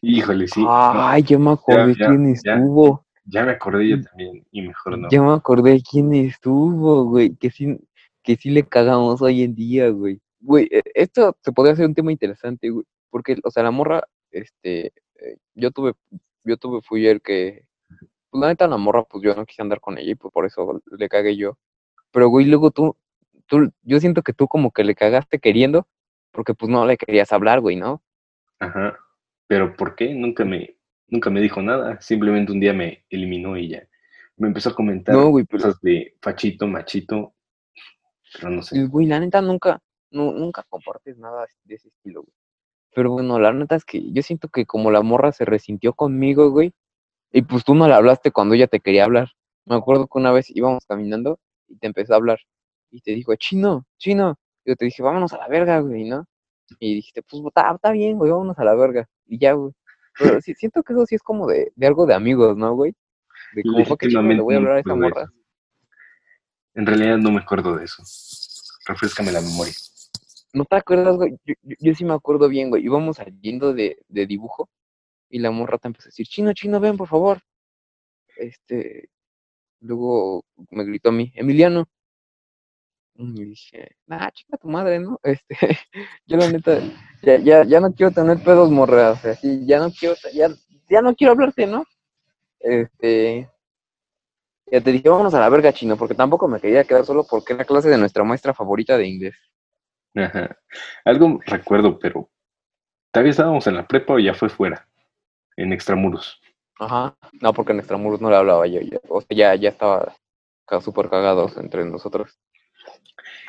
Híjole, 0.01 0.47
sí. 0.47 0.63
Ay, 0.67 1.23
ya 1.23 1.39
me 1.39 1.51
acordé 1.51 1.95
ya, 1.95 2.07
quién 2.07 2.27
estuvo. 2.27 3.05
Ya 3.31 3.45
me 3.45 3.51
acordé 3.51 3.87
yo 3.87 4.01
también, 4.01 4.45
y 4.51 4.61
mejor 4.61 4.97
no. 4.97 5.09
Ya 5.09 5.21
me 5.21 5.33
acordé 5.33 5.81
quién 5.81 6.13
estuvo, 6.13 7.05
güey. 7.05 7.35
Que 7.35 7.51
sí, 7.51 7.77
que 8.23 8.35
sí 8.35 8.49
le 8.49 8.63
cagamos 8.63 9.21
hoy 9.21 9.43
en 9.43 9.55
día, 9.55 9.89
güey. 9.89 10.19
Güey, 10.39 10.67
e- 10.71 10.81
esto 10.95 11.37
se 11.41 11.51
podría 11.51 11.73
hacer 11.73 11.85
un 11.85 11.93
tema 11.93 12.11
interesante, 12.11 12.69
güey. 12.69 12.85
Porque, 13.09 13.37
o 13.43 13.51
sea, 13.51 13.63
la 13.63 13.71
morra, 13.71 14.03
este, 14.31 14.87
eh, 14.87 15.37
yo 15.53 15.71
tuve, 15.71 15.93
yo 16.43 16.57
tuve, 16.57 16.81
fui 16.81 17.05
el 17.07 17.21
que, 17.21 17.65
pues 18.29 18.41
la 18.41 18.47
neta, 18.47 18.67
la 18.67 18.77
morra, 18.77 19.03
pues 19.03 19.23
yo 19.23 19.35
no 19.35 19.45
quise 19.45 19.61
andar 19.61 19.79
con 19.79 19.97
ella 19.97 20.11
y 20.11 20.15
pues 20.15 20.31
por 20.33 20.45
eso 20.45 20.81
le 20.85 21.09
cagué 21.09 21.35
yo. 21.35 21.57
Pero, 22.11 22.29
güey, 22.29 22.45
luego 22.47 22.71
tú, 22.71 22.95
tú, 23.45 23.71
yo 23.83 23.99
siento 23.99 24.23
que 24.23 24.33
tú 24.33 24.47
como 24.47 24.71
que 24.71 24.83
le 24.83 24.95
cagaste 24.95 25.39
queriendo, 25.39 25.87
porque 26.31 26.53
pues 26.53 26.71
no 26.71 26.85
le 26.85 26.97
querías 26.97 27.31
hablar, 27.31 27.59
güey, 27.61 27.75
¿no? 27.75 28.01
Ajá. 28.59 28.97
Pero 29.47 29.75
¿por 29.75 29.95
qué? 29.95 30.13
Nunca 30.13 30.45
me, 30.45 30.75
nunca 31.10 31.30
me 31.30 31.41
dijo 31.41 31.62
nada. 31.62 32.00
Simplemente 32.02 32.52
un 32.52 32.60
día 32.60 32.74
me 32.74 33.06
eliminó 33.10 33.58
y 33.58 33.69
ya. 33.69 33.84
Me 34.38 34.48
empezó 34.48 34.69
a 34.69 34.76
comentar 34.76 35.15
No, 35.15 35.30
güey, 35.30 35.45
pero- 35.45 35.63
cosas 35.63 35.82
de 35.82 36.15
fachito, 36.22 36.67
machito. 36.67 37.34
Pero 38.34 38.50
no 38.52 38.62
sé. 38.62 38.86
Güey, 38.86 39.08
la 39.08 39.19
neta 39.19 39.41
nunca, 39.41 39.82
nu- 40.12 40.32
nunca 40.34 40.63
compartes 40.69 41.17
nada 41.17 41.48
de 41.63 41.76
ese 41.76 41.89
estilo, 41.89 42.22
güey. 42.22 42.34
Pero 42.95 43.12
bueno, 43.12 43.39
la 43.39 43.52
neta 43.54 43.76
es 43.76 43.86
que 43.86 44.12
yo 44.12 44.22
siento 44.24 44.48
que 44.50 44.65
como 44.65 44.91
la 44.91 45.02
morra 45.02 45.32
se 45.32 45.45
resintió 45.45 45.93
conmigo, 45.93 46.50
güey, 46.52 46.74
y 47.32 47.41
pues 47.43 47.63
tú 47.63 47.76
no 47.76 47.88
le 47.88 47.93
hablaste 47.93 48.32
cuando 48.32 48.56
ella 48.56 48.67
te 48.67 48.80
quería 48.80 49.06
hablar. 49.06 49.30
Me 49.65 49.76
acuerdo 49.76 50.08
que 50.08 50.17
una 50.17 50.32
vez 50.32 50.50
íbamos 50.50 50.86
caminando 50.88 51.39
y 51.67 51.78
te 51.78 51.88
empezó 51.88 52.13
a 52.13 52.17
hablar 52.17 52.39
y 52.91 53.02
te 53.02 53.12
dijo, 53.12 53.36
chino, 53.36 53.86
chino. 53.98 54.36
Y 54.65 54.72
yo 54.72 54.76
te 54.76 54.86
dije, 54.86 55.04
vámonos 55.04 55.34
a 55.34 55.38
la 55.38 55.48
verga, 55.48 55.80
güey, 55.80 56.06
¿no? 56.06 56.26
Y 56.80 56.95
dijiste, 56.95 57.22
pues 57.24 57.41
está 57.45 57.91
bien, 57.91 58.17
güey, 58.17 58.32
vámonos 58.32 58.58
a 58.58 58.63
la 58.63 58.74
verga. 58.76 59.08
Y 59.28 59.38
ya, 59.39 59.54
güey. 59.54 59.72
Pero 60.17 60.41
sí, 60.41 60.54
siento 60.58 60.84
que 60.84 60.93
eso 60.93 61.06
sí 61.06 61.15
es 61.15 61.22
como 61.24 61.48
de, 61.48 61.72
de 61.76 61.88
algo 61.88 62.06
de 62.06 62.13
amigos, 62.13 62.58
¿no, 62.58 62.74
güey? 62.76 62.93
De 63.56 63.63
"Pa' 63.63 63.98
qué 63.98 64.08
chingados 64.08 64.36
le 64.38 64.41
voy 64.41 64.54
a 64.56 64.58
hablar 64.58 64.72
a 64.74 64.76
Legítimamente, 64.78 65.15
morra. 65.15 65.34
En 66.76 66.86
realidad 66.86 67.17
no 67.17 67.32
me 67.32 67.39
acuerdo 67.41 67.76
de 67.76 67.86
eso. 67.86 68.04
Refrescame 68.88 69.32
la 69.32 69.41
memoria. 69.41 69.74
¿No 70.54 70.65
te 70.65 70.76
acuerdas, 70.76 71.15
güey? 71.15 71.38
Yo, 71.45 71.54
yo- 71.62 71.76
yo 71.80 71.93
sí 71.95 72.06
me 72.06 72.13
acuerdo 72.13 72.48
bien, 72.50 72.69
güey. 72.69 72.84
Íbamos 72.84 73.17
saliendo 73.17 73.74
de, 73.74 73.98
de 74.08 74.26
dibujo 74.26 74.69
y 75.30 75.39
la 75.39 75.52
morra 75.52 75.78
te 75.78 75.88
empezó 75.88 76.08
a 76.08 76.10
decir, 76.10 76.28
chino, 76.28 76.54
chino, 76.54 76.80
ven, 76.80 76.98
por 76.98 77.08
favor. 77.08 77.41
Este, 78.38 79.10
luego 79.82 80.43
me 80.72 80.84
gritó 80.86 81.10
a 81.10 81.12
mí, 81.12 81.32
Emiliano. 81.36 81.88
Y 83.21 83.43
dije, 83.43 83.97
nah, 84.08 84.29
chica 84.32 84.55
tu 84.58 84.69
madre, 84.69 84.97
¿no? 84.99 85.19
Este, 85.23 85.77
yo 86.25 86.38
la 86.38 86.49
neta, 86.49 86.79
ya, 87.21 87.38
ya, 87.38 87.63
ya 87.65 87.79
no 87.82 87.91
quiero 87.93 88.12
tener 88.13 88.41
pedos 88.41 88.71
morra, 88.71 89.12
o 89.12 89.15
sea, 89.17 89.36
sí, 89.36 89.65
ya 89.65 89.79
no 89.79 89.91
quiero, 89.91 90.15
ya, 90.34 90.47
ya 90.89 91.01
no 91.01 91.13
quiero 91.13 91.34
hablarte, 91.34 91.67
¿no? 91.67 91.84
Este, 92.62 93.49
ya 94.71 94.82
te 94.82 94.91
dije, 94.91 95.10
vámonos 95.10 95.34
a 95.34 95.39
la 95.41 95.49
verga, 95.49 95.73
chino, 95.73 95.97
porque 95.97 96.15
tampoco 96.15 96.47
me 96.47 96.62
quería 96.62 96.86
quedar 96.86 97.03
solo 97.05 97.25
porque 97.29 97.53
era 97.53 97.65
clase 97.65 97.89
de 97.89 97.97
nuestra 97.97 98.23
maestra 98.23 98.53
favorita 98.53 98.97
de 98.97 99.08
inglés. 99.08 99.36
Ajá. 100.15 100.58
Algo 101.03 101.39
recuerdo, 101.45 101.99
pero 101.99 102.29
todavía 103.12 103.32
estábamos 103.32 103.67
en 103.67 103.75
la 103.75 103.86
prepa 103.88 104.13
o 104.13 104.19
ya 104.19 104.34
fue 104.34 104.49
fuera, 104.49 104.88
en 105.58 105.73
extramuros. 105.73 106.39
Ajá. 106.79 107.17
No, 107.41 107.53
porque 107.53 107.73
en 107.73 107.79
Extramuros 107.79 108.21
no 108.21 108.29
le 108.29 108.38
hablaba 108.38 108.65
yo. 108.65 108.79
ya- 108.79 109.01
o 109.10 109.19
sea, 109.19 109.36
ya, 109.36 109.55
ya 109.55 109.69
estaba 109.69 110.15
súper 110.82 111.10
cagados 111.10 111.58
entre 111.58 111.84
nosotros. 111.84 112.39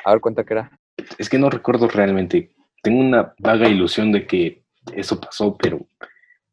A 0.05 0.11
ver, 0.11 0.21
cuenta 0.21 0.43
que 0.43 0.53
era. 0.53 0.71
Es 1.17 1.29
que 1.29 1.37
no 1.37 1.49
recuerdo 1.49 1.87
realmente. 1.87 2.51
Tengo 2.83 2.99
una 2.99 3.33
vaga 3.37 3.67
ilusión 3.67 4.11
de 4.11 4.25
que 4.25 4.63
eso 4.93 5.19
pasó, 5.19 5.55
pero 5.55 5.85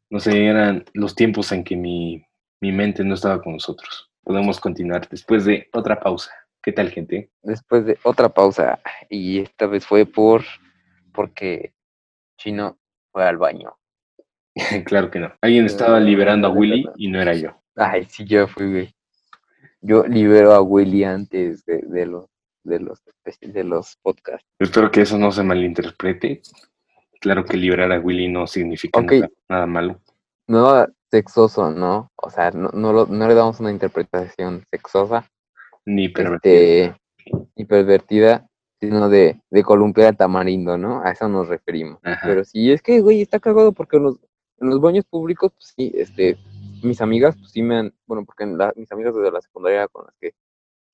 no 0.09 0.19
sé, 0.19 0.45
eran 0.45 0.85
los 0.93 1.15
tiempos 1.15 1.51
en 1.51 1.63
que 1.63 1.75
mi, 1.75 2.23
mi 2.61 2.71
mente 2.71 3.03
no 3.03 3.15
estaba 3.15 3.41
con 3.41 3.53
nosotros. 3.53 4.11
Podemos 4.23 4.59
continuar 4.59 5.07
después 5.09 5.45
de 5.45 5.67
otra 5.73 5.99
pausa. 5.99 6.31
¿Qué 6.61 6.71
tal, 6.71 6.89
gente? 6.89 7.31
Después 7.41 7.85
de 7.85 7.97
otra 8.03 8.29
pausa. 8.29 8.79
Y 9.09 9.39
esta 9.39 9.65
vez 9.65 9.85
fue 9.85 10.05
por. 10.05 10.43
Porque 11.13 11.73
Chino 12.37 12.77
fue 13.11 13.25
al 13.25 13.37
baño. 13.37 13.77
claro 14.85 15.09
que 15.09 15.19
no. 15.19 15.33
Alguien 15.41 15.65
estaba 15.65 15.99
liberando 15.99 16.47
a 16.47 16.51
Willy 16.51 16.85
y 16.97 17.07
no 17.07 17.21
era 17.21 17.33
yo. 17.33 17.61
Ay, 17.75 18.05
sí, 18.05 18.25
yo 18.25 18.47
fui, 18.47 18.69
güey. 18.69 18.95
Yo 19.81 20.05
libero 20.05 20.53
a 20.53 20.61
Willy 20.61 21.05
antes 21.05 21.65
de, 21.65 21.81
de 21.83 22.05
los 22.05 22.29
de 22.63 22.79
los 22.79 23.01
de 23.41 23.63
los 23.63 23.97
podcasts. 24.01 24.45
Espero 24.59 24.91
que 24.91 25.01
eso 25.01 25.17
no 25.17 25.31
se 25.31 25.43
malinterprete. 25.43 26.41
Claro 27.21 27.43
que 27.45 27.57
liberar 27.57 27.91
a 27.91 27.99
Willy 27.99 28.27
no 28.29 28.47
significa 28.47 29.01
nada, 29.01 29.29
nada 29.49 29.65
malo. 29.65 29.99
No 30.47 30.85
sexoso, 31.11 31.69
¿no? 31.71 32.11
O 32.15 32.29
sea, 32.29 32.51
no, 32.51 32.69
no, 32.73 32.93
lo- 32.93 33.05
no 33.07 33.27
le 33.27 33.33
damos 33.33 33.59
una 33.59 33.71
interpretación 33.71 34.63
sexosa. 34.71 35.29
Ni 35.85 36.05
este, 36.05 36.95
y 37.55 37.65
pervertida, 37.65 38.47
sino 38.79 39.09
de, 39.09 39.41
de 39.49 39.63
columpiar 39.63 40.07
al 40.09 40.17
tamarindo, 40.17 40.77
¿no? 40.77 41.01
A 41.03 41.11
eso 41.11 41.27
nos 41.27 41.47
referimos. 41.47 41.99
Ajá. 42.03 42.21
Pero 42.27 42.43
sí, 42.43 42.71
es 42.71 42.81
que, 42.81 43.01
güey, 43.01 43.21
está 43.21 43.39
cagado 43.39 43.71
porque 43.73 43.97
en 43.97 44.03
los, 44.03 44.15
en 44.59 44.69
los 44.69 44.79
baños 44.81 45.05
públicos, 45.05 45.51
pues 45.53 45.73
sí, 45.75 45.91
este, 45.95 46.37
mis 46.83 47.01
amigas, 47.01 47.35
pues 47.37 47.51
sí 47.51 47.61
me 47.61 47.77
han, 47.77 47.93
bueno, 48.05 48.23
porque 48.25 48.43
en 48.43 48.57
la- 48.57 48.73
mis 48.75 48.91
amigas 48.91 49.15
desde 49.15 49.31
la 49.31 49.41
secundaria 49.41 49.87
con 49.87 50.05
las 50.05 50.15
que 50.21 50.33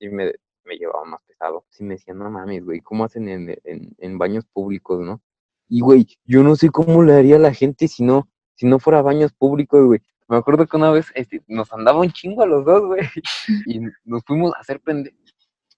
sí 0.00 0.08
me, 0.08 0.32
me 0.66 0.76
llevaban 0.76 1.10
más 1.10 1.22
pesado, 1.22 1.64
sí 1.70 1.84
me 1.84 1.94
decían, 1.94 2.18
no 2.18 2.30
mames, 2.30 2.64
güey, 2.64 2.80
¿cómo 2.80 3.04
hacen 3.04 3.28
en, 3.28 3.56
en, 3.64 4.18
baños 4.18 4.44
públicos, 4.52 5.00
no? 5.00 5.22
Y, 5.68 5.80
güey, 5.80 6.06
yo 6.24 6.42
no 6.42 6.56
sé 6.56 6.70
cómo 6.70 7.02
le 7.02 7.14
haría 7.14 7.36
a 7.36 7.40
la 7.40 7.54
gente 7.54 7.88
si 7.88 8.04
no, 8.04 8.28
si 8.54 8.66
no 8.66 8.78
fuera 8.78 9.02
baños 9.02 9.32
públicos, 9.32 9.84
güey. 9.84 10.00
Me 10.28 10.36
acuerdo 10.36 10.66
que 10.66 10.76
una 10.76 10.90
vez 10.90 11.06
este, 11.14 11.42
nos 11.46 11.72
andaba 11.72 12.00
un 12.00 12.10
chingo 12.10 12.42
a 12.42 12.46
los 12.46 12.64
dos, 12.64 12.82
güey, 12.84 13.02
y 13.66 13.80
nos 14.04 14.24
fuimos 14.24 14.54
a 14.54 14.60
hacer 14.60 14.80
pendejos, 14.80 15.18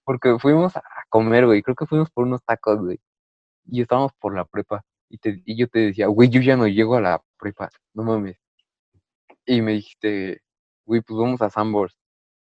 porque 0.03 0.37
fuimos 0.39 0.75
a 0.75 0.83
comer, 1.09 1.45
güey, 1.45 1.61
creo 1.61 1.75
que 1.75 1.85
fuimos 1.85 2.09
por 2.11 2.25
unos 2.25 2.43
tacos, 2.43 2.79
güey, 2.79 2.99
y 3.65 3.81
estábamos 3.81 4.11
por 4.19 4.35
la 4.35 4.45
prepa, 4.45 4.83
y, 5.09 5.17
te, 5.17 5.41
y 5.45 5.55
yo 5.57 5.67
te 5.67 5.79
decía, 5.79 6.07
güey, 6.07 6.29
yo 6.29 6.41
ya 6.41 6.55
no 6.55 6.67
llego 6.67 6.95
a 6.95 7.01
la 7.01 7.21
prepa, 7.37 7.69
no 7.93 8.03
mames. 8.03 8.37
Y 9.45 9.61
me 9.61 9.73
dijiste, 9.73 10.41
güey, 10.85 11.01
pues 11.01 11.19
vamos 11.19 11.41
a 11.41 11.49
Sambors. 11.49 11.98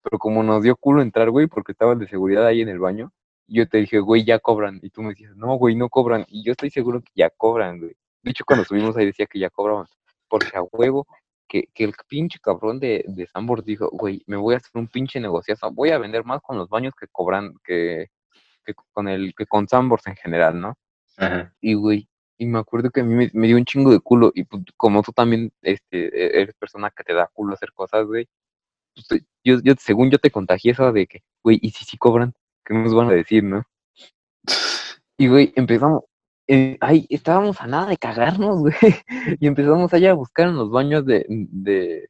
Pero 0.03 0.17
como 0.17 0.43
nos 0.43 0.63
dio 0.63 0.75
culo 0.75 1.01
entrar, 1.01 1.29
güey, 1.29 1.47
porque 1.47 1.73
estaban 1.73 1.99
de 1.99 2.07
seguridad 2.07 2.45
ahí 2.45 2.61
en 2.61 2.69
el 2.69 2.79
baño, 2.79 3.11
yo 3.47 3.67
te 3.67 3.79
dije, 3.79 3.99
güey, 3.99 4.23
ya 4.23 4.39
cobran. 4.39 4.79
Y 4.81 4.89
tú 4.89 5.01
me 5.01 5.09
decías, 5.09 5.35
no, 5.35 5.55
güey, 5.55 5.75
no 5.75 5.89
cobran. 5.89 6.25
Y 6.29 6.43
yo 6.43 6.51
estoy 6.51 6.69
seguro 6.69 7.01
que 7.01 7.11
ya 7.15 7.29
cobran, 7.29 7.79
güey. 7.79 7.95
De 8.21 8.31
hecho, 8.31 8.43
cuando 8.45 8.65
subimos 8.65 8.95
ahí 8.95 9.05
decía 9.05 9.25
que 9.25 9.39
ya 9.39 9.49
cobraban. 9.49 9.87
Porque 10.27 10.55
a 10.55 10.61
huevo, 10.61 11.07
que, 11.47 11.67
que 11.73 11.83
el 11.83 11.93
pinche 12.07 12.39
cabrón 12.39 12.79
de, 12.79 13.03
de 13.07 13.27
Sambors 13.27 13.65
dijo, 13.65 13.89
güey, 13.91 14.23
me 14.27 14.37
voy 14.37 14.53
a 14.53 14.57
hacer 14.57 14.71
un 14.75 14.87
pinche 14.87 15.19
negociazo. 15.19 15.71
Voy 15.71 15.89
a 15.89 15.97
vender 15.97 16.23
más 16.23 16.41
con 16.41 16.57
los 16.57 16.69
baños 16.69 16.93
que 16.99 17.07
cobran, 17.07 17.55
que, 17.63 18.07
que 18.63 18.73
con 18.93 19.07
el, 19.07 19.33
que 19.35 19.45
con 19.45 19.67
Sambors 19.67 20.05
en 20.07 20.15
general, 20.15 20.59
¿no? 20.59 20.75
Ajá. 21.17 21.53
Y, 21.59 21.73
güey, 21.73 22.07
y 22.37 22.45
me 22.45 22.59
acuerdo 22.59 22.91
que 22.91 23.01
a 23.01 23.03
mí 23.03 23.15
me, 23.15 23.29
me 23.33 23.47
dio 23.47 23.57
un 23.57 23.65
chingo 23.65 23.91
de 23.91 23.99
culo. 23.99 24.31
Y 24.33 24.43
pues, 24.43 24.63
como 24.77 25.01
tú 25.01 25.11
también 25.11 25.51
este, 25.61 26.05
e- 26.05 26.41
eres 26.41 26.55
persona 26.55 26.91
que 26.91 27.03
te 27.03 27.13
da 27.13 27.29
culo 27.33 27.53
hacer 27.53 27.73
cosas, 27.73 28.05
güey. 28.05 28.27
Pues, 28.93 29.23
yo, 29.43 29.59
yo, 29.63 29.73
según 29.79 30.11
yo 30.11 30.19
te 30.19 30.31
contagié 30.31 30.71
eso 30.71 30.91
de 30.91 31.07
que, 31.07 31.23
güey, 31.43 31.59
¿y 31.61 31.71
si 31.71 31.85
sí 31.85 31.97
cobran? 31.97 32.33
¿Qué 32.65 32.73
nos 32.73 32.93
van 32.93 33.07
a 33.09 33.13
decir, 33.13 33.43
no? 33.43 33.63
Y, 35.17 35.27
güey, 35.27 35.53
empezamos. 35.55 36.03
eh, 36.47 36.77
ahí 36.81 37.05
estábamos 37.09 37.61
a 37.61 37.67
nada 37.67 37.87
de 37.87 37.97
cagarnos, 37.97 38.59
güey. 38.59 38.73
Y 39.39 39.47
empezamos 39.47 39.93
allá 39.93 40.11
a 40.11 40.13
buscar 40.13 40.47
en 40.49 40.55
los 40.55 40.71
baños 40.71 41.05
de, 41.05 41.25
de, 41.29 42.09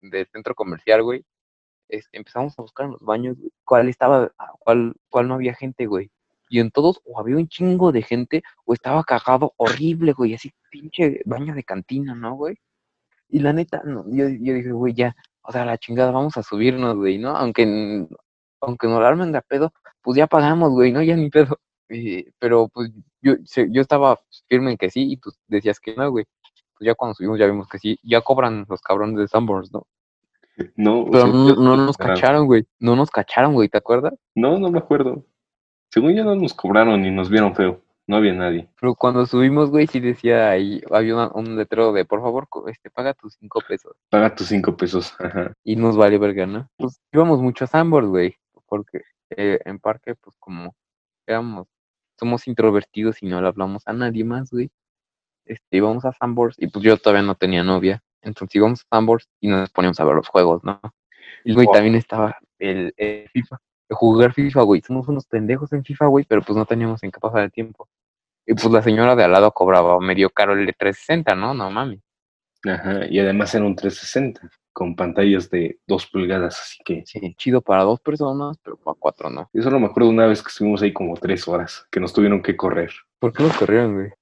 de, 0.00 0.26
centro 0.32 0.54
comercial, 0.54 1.02
güey. 1.02 1.24
Empezamos 2.12 2.58
a 2.58 2.62
buscar 2.62 2.86
en 2.86 2.92
los 2.92 3.00
baños, 3.00 3.36
güey, 3.38 3.50
cuál 3.64 3.88
estaba, 3.88 4.32
cuál, 4.60 4.94
cuál 5.10 5.28
no 5.28 5.34
había 5.34 5.54
gente, 5.54 5.86
güey. 5.86 6.10
Y 6.48 6.60
en 6.60 6.70
todos 6.70 7.00
o 7.04 7.18
había 7.18 7.36
un 7.36 7.48
chingo 7.48 7.92
de 7.92 8.02
gente 8.02 8.42
o 8.64 8.74
estaba 8.74 9.02
cagado 9.04 9.54
horrible, 9.56 10.12
güey, 10.12 10.34
así 10.34 10.52
pinche 10.70 11.20
baño 11.24 11.54
de 11.54 11.64
cantina, 11.64 12.14
¿no, 12.14 12.34
güey? 12.34 12.56
Y 13.28 13.40
la 13.40 13.52
neta, 13.52 13.82
no, 13.84 14.04
yo, 14.08 14.28
yo 14.28 14.54
dije, 14.54 14.72
güey, 14.72 14.94
ya, 14.94 15.16
o 15.44 15.52
sea, 15.52 15.64
la 15.64 15.78
chingada, 15.78 16.10
vamos 16.10 16.36
a 16.36 16.42
subirnos, 16.42 16.96
güey, 16.96 17.18
¿no? 17.18 17.36
Aunque, 17.36 18.06
aunque 18.60 18.86
nos 18.88 19.00
la 19.00 19.08
armen 19.08 19.32
de 19.32 19.38
a 19.38 19.42
pedo, 19.42 19.72
pues 20.02 20.16
ya 20.16 20.26
pagamos, 20.26 20.70
güey, 20.70 20.90
¿no? 20.92 21.02
Ya 21.02 21.16
ni 21.16 21.30
pedo. 21.30 21.58
Y- 21.88 22.24
pero 22.38 22.68
pues 22.68 22.90
yo, 23.20 23.34
yo 23.70 23.80
estaba 23.82 24.18
firme 24.48 24.72
en 24.72 24.76
que 24.78 24.90
sí 24.90 25.12
y 25.12 25.16
tú 25.18 25.30
decías 25.46 25.78
que 25.78 25.94
no, 25.94 26.10
güey. 26.10 26.24
Pues 26.76 26.86
ya 26.86 26.94
cuando 26.94 27.14
subimos 27.14 27.38
ya 27.38 27.46
vimos 27.46 27.68
que 27.68 27.78
sí, 27.78 27.98
ya 28.02 28.22
cobran 28.22 28.64
los 28.68 28.80
cabrones 28.80 29.18
de 29.18 29.28
Sunburns, 29.28 29.72
¿no? 29.72 29.86
No, 30.76 31.06
Pero 31.10 31.26
no, 31.26 31.48
yo, 31.48 31.54
no 31.56 31.76
nos 31.76 31.96
cacharon, 31.96 32.46
güey. 32.46 32.66
No 32.78 32.96
nos 32.96 33.10
cacharon, 33.10 33.54
güey, 33.54 33.68
¿te 33.68 33.78
acuerdas? 33.78 34.14
No, 34.34 34.58
no 34.58 34.70
me 34.70 34.78
acuerdo. 34.78 35.24
Según 35.90 36.14
yo 36.14 36.24
no 36.24 36.34
nos 36.34 36.54
cobraron 36.54 37.02
ni 37.02 37.10
nos 37.10 37.28
vieron 37.28 37.54
feo. 37.54 37.80
No 38.06 38.16
había 38.16 38.34
nadie. 38.34 38.68
Pero 38.80 38.94
cuando 38.94 39.24
subimos, 39.24 39.70
güey, 39.70 39.86
sí 39.86 39.98
decía 39.98 40.50
ahí, 40.50 40.82
había 40.90 41.14
una- 41.14 41.30
un 41.32 41.56
letrero 41.56 41.92
de, 41.92 42.04
por 42.04 42.20
favor, 42.20 42.46
este, 42.68 42.90
paga 42.90 43.14
tus 43.14 43.34
cinco 43.34 43.60
pesos. 43.66 43.96
Paga 44.10 44.34
tus 44.34 44.48
cinco 44.48 44.76
pesos. 44.76 45.14
Ajá. 45.18 45.54
Y 45.64 45.76
nos 45.76 45.96
vale 45.96 46.18
verga, 46.18 46.44
¿no? 46.46 46.68
Pues 46.76 47.00
íbamos 47.12 47.40
mucho 47.40 47.64
a 47.64 47.68
Sambors, 47.68 48.06
güey, 48.06 48.36
porque 48.66 49.02
eh, 49.30 49.58
en 49.64 49.78
parque, 49.78 50.14
pues 50.16 50.36
como 50.38 50.74
éramos, 51.26 51.66
somos 52.18 52.46
introvertidos 52.46 53.22
y 53.22 53.26
no 53.26 53.40
le 53.40 53.48
hablamos 53.48 53.82
a 53.86 53.92
nadie 53.94 54.22
más, 54.24 54.50
güey. 54.50 54.70
Este, 55.46 55.78
íbamos 55.78 56.04
a 56.04 56.12
Sambors 56.12 56.56
y 56.58 56.66
pues 56.68 56.84
yo 56.84 56.96
todavía 56.98 57.22
no 57.22 57.34
tenía 57.34 57.62
novia. 57.64 58.02
Entonces 58.22 58.54
íbamos 58.56 58.80
a 58.82 58.96
Sambors 58.96 59.28
y 59.40 59.48
nos 59.48 59.70
poníamos 59.70 59.98
a 60.00 60.04
ver 60.04 60.14
los 60.14 60.28
juegos, 60.28 60.62
¿no? 60.62 60.78
Y 61.44 61.54
güey, 61.54 61.66
Wow. 61.66 61.74
también 61.74 61.94
estaba 61.96 62.36
el, 62.58 62.92
el 62.96 63.28
FIFA, 63.30 63.58
jugar 63.90 64.32
FIFA, 64.32 64.62
güey. 64.62 64.80
Somos 64.82 65.08
unos 65.08 65.26
pendejos 65.26 65.72
en 65.72 65.84
FIFA, 65.84 66.06
güey, 66.06 66.24
pero 66.26 66.40
pues 66.42 66.56
no 66.56 66.64
teníamos 66.64 67.02
en 67.02 67.10
qué 67.10 67.20
pasar 67.20 67.42
el 67.44 67.52
tiempo. 67.52 67.88
Y 68.46 68.54
pues 68.54 68.66
la 68.70 68.82
señora 68.82 69.16
de 69.16 69.24
al 69.24 69.32
lado 69.32 69.52
cobraba 69.52 69.98
medio 70.00 70.28
caro 70.30 70.52
el 70.54 70.66
de 70.66 70.72
360, 70.72 71.34
¿no? 71.34 71.54
No 71.54 71.70
mames. 71.70 72.00
Ajá. 72.64 73.06
Y 73.08 73.18
además 73.18 73.54
era 73.54 73.64
un 73.64 73.74
360 73.76 74.50
con 74.72 74.96
pantallas 74.96 75.48
de 75.50 75.78
dos 75.86 76.06
pulgadas. 76.06 76.60
Así 76.60 76.78
que 76.84 77.02
Sí, 77.06 77.34
chido 77.36 77.60
para 77.62 77.84
dos 77.84 78.00
personas, 78.00 78.58
pero 78.62 78.76
para 78.76 78.96
cuatro 78.98 79.30
no. 79.30 79.48
yo 79.52 79.62
solo 79.62 79.78
me 79.78 79.86
acuerdo 79.86 80.10
una 80.10 80.26
vez 80.26 80.42
que 80.42 80.48
estuvimos 80.48 80.82
ahí 80.82 80.92
como 80.92 81.14
tres 81.16 81.46
horas, 81.46 81.86
que 81.90 82.00
nos 82.00 82.12
tuvieron 82.12 82.42
que 82.42 82.56
correr. 82.56 82.90
¿Por 83.18 83.32
qué 83.32 83.42
nos 83.44 83.56
corrieron, 83.56 83.94
güey? 83.94 84.12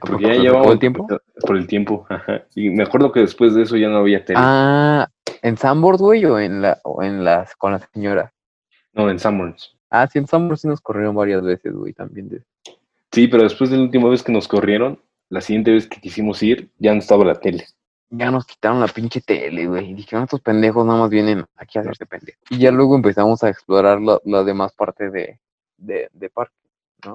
Porque 0.00 0.22
ya 0.24 0.34
¿Por 0.34 0.42
llevábamos 0.42 0.72
el 0.74 0.78
tiempo? 0.78 1.06
Por 1.40 1.56
el 1.56 1.66
tiempo, 1.66 2.06
ajá. 2.08 2.44
Y 2.54 2.70
me 2.70 2.82
acuerdo 2.84 3.10
que 3.10 3.20
después 3.20 3.54
de 3.54 3.62
eso 3.62 3.76
ya 3.76 3.88
no 3.88 3.96
había 3.98 4.24
tele. 4.24 4.38
Ah, 4.42 5.08
¿en 5.42 5.56
Sambors, 5.56 5.98
güey, 6.00 6.24
o 6.24 6.38
en 6.38 6.62
la, 6.62 6.78
o 6.84 7.02
en 7.02 7.24
las, 7.24 7.56
con 7.56 7.72
la 7.72 7.78
señora? 7.92 8.32
No, 8.92 9.10
en 9.10 9.18
Summers. 9.18 9.76
Ah, 9.90 10.06
sí, 10.06 10.18
en 10.20 10.26
Sambors 10.26 10.60
sí 10.60 10.68
nos 10.68 10.80
corrieron 10.80 11.16
varias 11.16 11.42
veces, 11.42 11.72
güey, 11.72 11.92
también. 11.94 12.28
de- 12.28 12.42
Sí, 13.12 13.28
pero 13.28 13.42
después 13.42 13.70
de 13.70 13.76
la 13.76 13.82
última 13.82 14.08
vez 14.08 14.22
que 14.22 14.32
nos 14.32 14.48
corrieron, 14.48 15.00
la 15.28 15.40
siguiente 15.40 15.70
vez 15.72 15.86
que 15.86 16.00
quisimos 16.00 16.42
ir, 16.42 16.70
ya 16.78 16.92
no 16.92 16.98
estaba 16.98 17.24
la 17.24 17.40
tele. 17.40 17.66
Ya 18.10 18.30
nos 18.30 18.46
quitaron 18.46 18.80
la 18.80 18.88
pinche 18.88 19.20
tele, 19.20 19.66
güey. 19.66 19.90
y 19.90 19.94
Dijeron, 19.94 20.24
estos 20.24 20.40
pendejos 20.40 20.84
nada 20.84 21.00
más 21.00 21.10
vienen 21.10 21.44
aquí 21.56 21.78
a 21.78 21.82
hacerse 21.82 22.06
pendejos. 22.06 22.42
Y 22.50 22.58
ya 22.58 22.70
luego 22.70 22.96
empezamos 22.96 23.42
a 23.42 23.48
explorar 23.48 24.00
la, 24.00 24.20
la 24.24 24.44
demás 24.44 24.72
parte 24.74 25.10
de, 25.10 25.38
de, 25.78 26.08
de 26.12 26.30
parque, 26.30 26.54
¿no? 27.04 27.12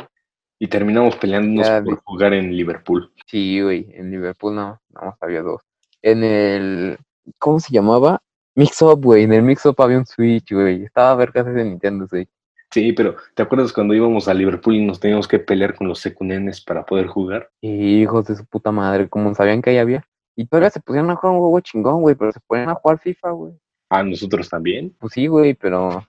Y 0.60 0.68
terminamos 0.68 1.16
peleándonos 1.18 1.68
Ya 1.68 1.84
por 1.84 2.02
jugar 2.04 2.34
en 2.34 2.56
Liverpool. 2.56 3.12
Sí, 3.28 3.62
güey, 3.62 3.88
en 3.94 4.10
Liverpool 4.10 4.56
no, 4.56 4.82
nada 4.90 5.08
más 5.08 5.18
había 5.22 5.42
dos. 5.44 5.62
En 6.02 6.24
el, 6.24 6.98
¿cómo 7.38 7.60
se 7.60 7.72
llamaba? 7.72 8.22
Mix 8.56 8.82
Up, 8.82 9.04
güey, 9.04 9.24
en 9.24 9.34
el 9.34 9.44
Mix 9.44 9.66
Up 9.68 9.76
había 9.80 10.00
un 10.00 10.06
Switch, 10.08 10.52
güey. 10.52 10.84
Estaba 10.84 11.14
vergas 11.16 11.46
ese 11.46 11.64
Nintendo 11.64 12.08
Switch. 12.08 12.30
Sí, 12.78 12.94
pero 12.94 13.16
¿te 13.34 13.42
acuerdas 13.42 13.74
cuando 13.74 13.96
íbamos 13.96 14.28
a 14.28 14.36
Liverpool 14.36 14.76
y 14.76 14.86
nos 14.86 15.00
teníamos 15.00 15.28
que 15.28 15.40
pelear 15.40 15.74
con 15.74 15.88
los 15.88 15.98
secunenes 16.00 16.62
para 16.62 16.86
poder 16.86 17.08
jugar? 17.08 17.50
Y 17.60 18.04
hijos 18.04 18.28
de 18.28 18.36
su 18.36 18.46
puta 18.46 18.72
madre, 18.72 19.10
como 19.10 19.34
sabían 19.34 19.63
que 19.63 19.72
ahí 19.72 19.80
había. 19.80 20.06
Y 20.36 20.46
todavía 20.46 20.70
se 20.70 20.80
pusieron 20.80 21.10
a 21.10 21.16
jugar 21.16 21.34
un 21.34 21.40
juego 21.40 21.60
chingón, 21.62 22.02
güey, 22.02 22.13
pero 22.13 22.32
se 22.32 22.40
ponían 22.40 22.70
a 22.70 22.76
jugar 22.76 23.00
FIFA, 23.00 23.32
güey. 23.32 23.54
Ah, 23.90 24.04
nosotros 24.04 24.48
también. 24.48 24.96
Pues 25.00 25.13
sí, 25.13 25.26
güey, 25.26 25.56
pero 25.56 26.06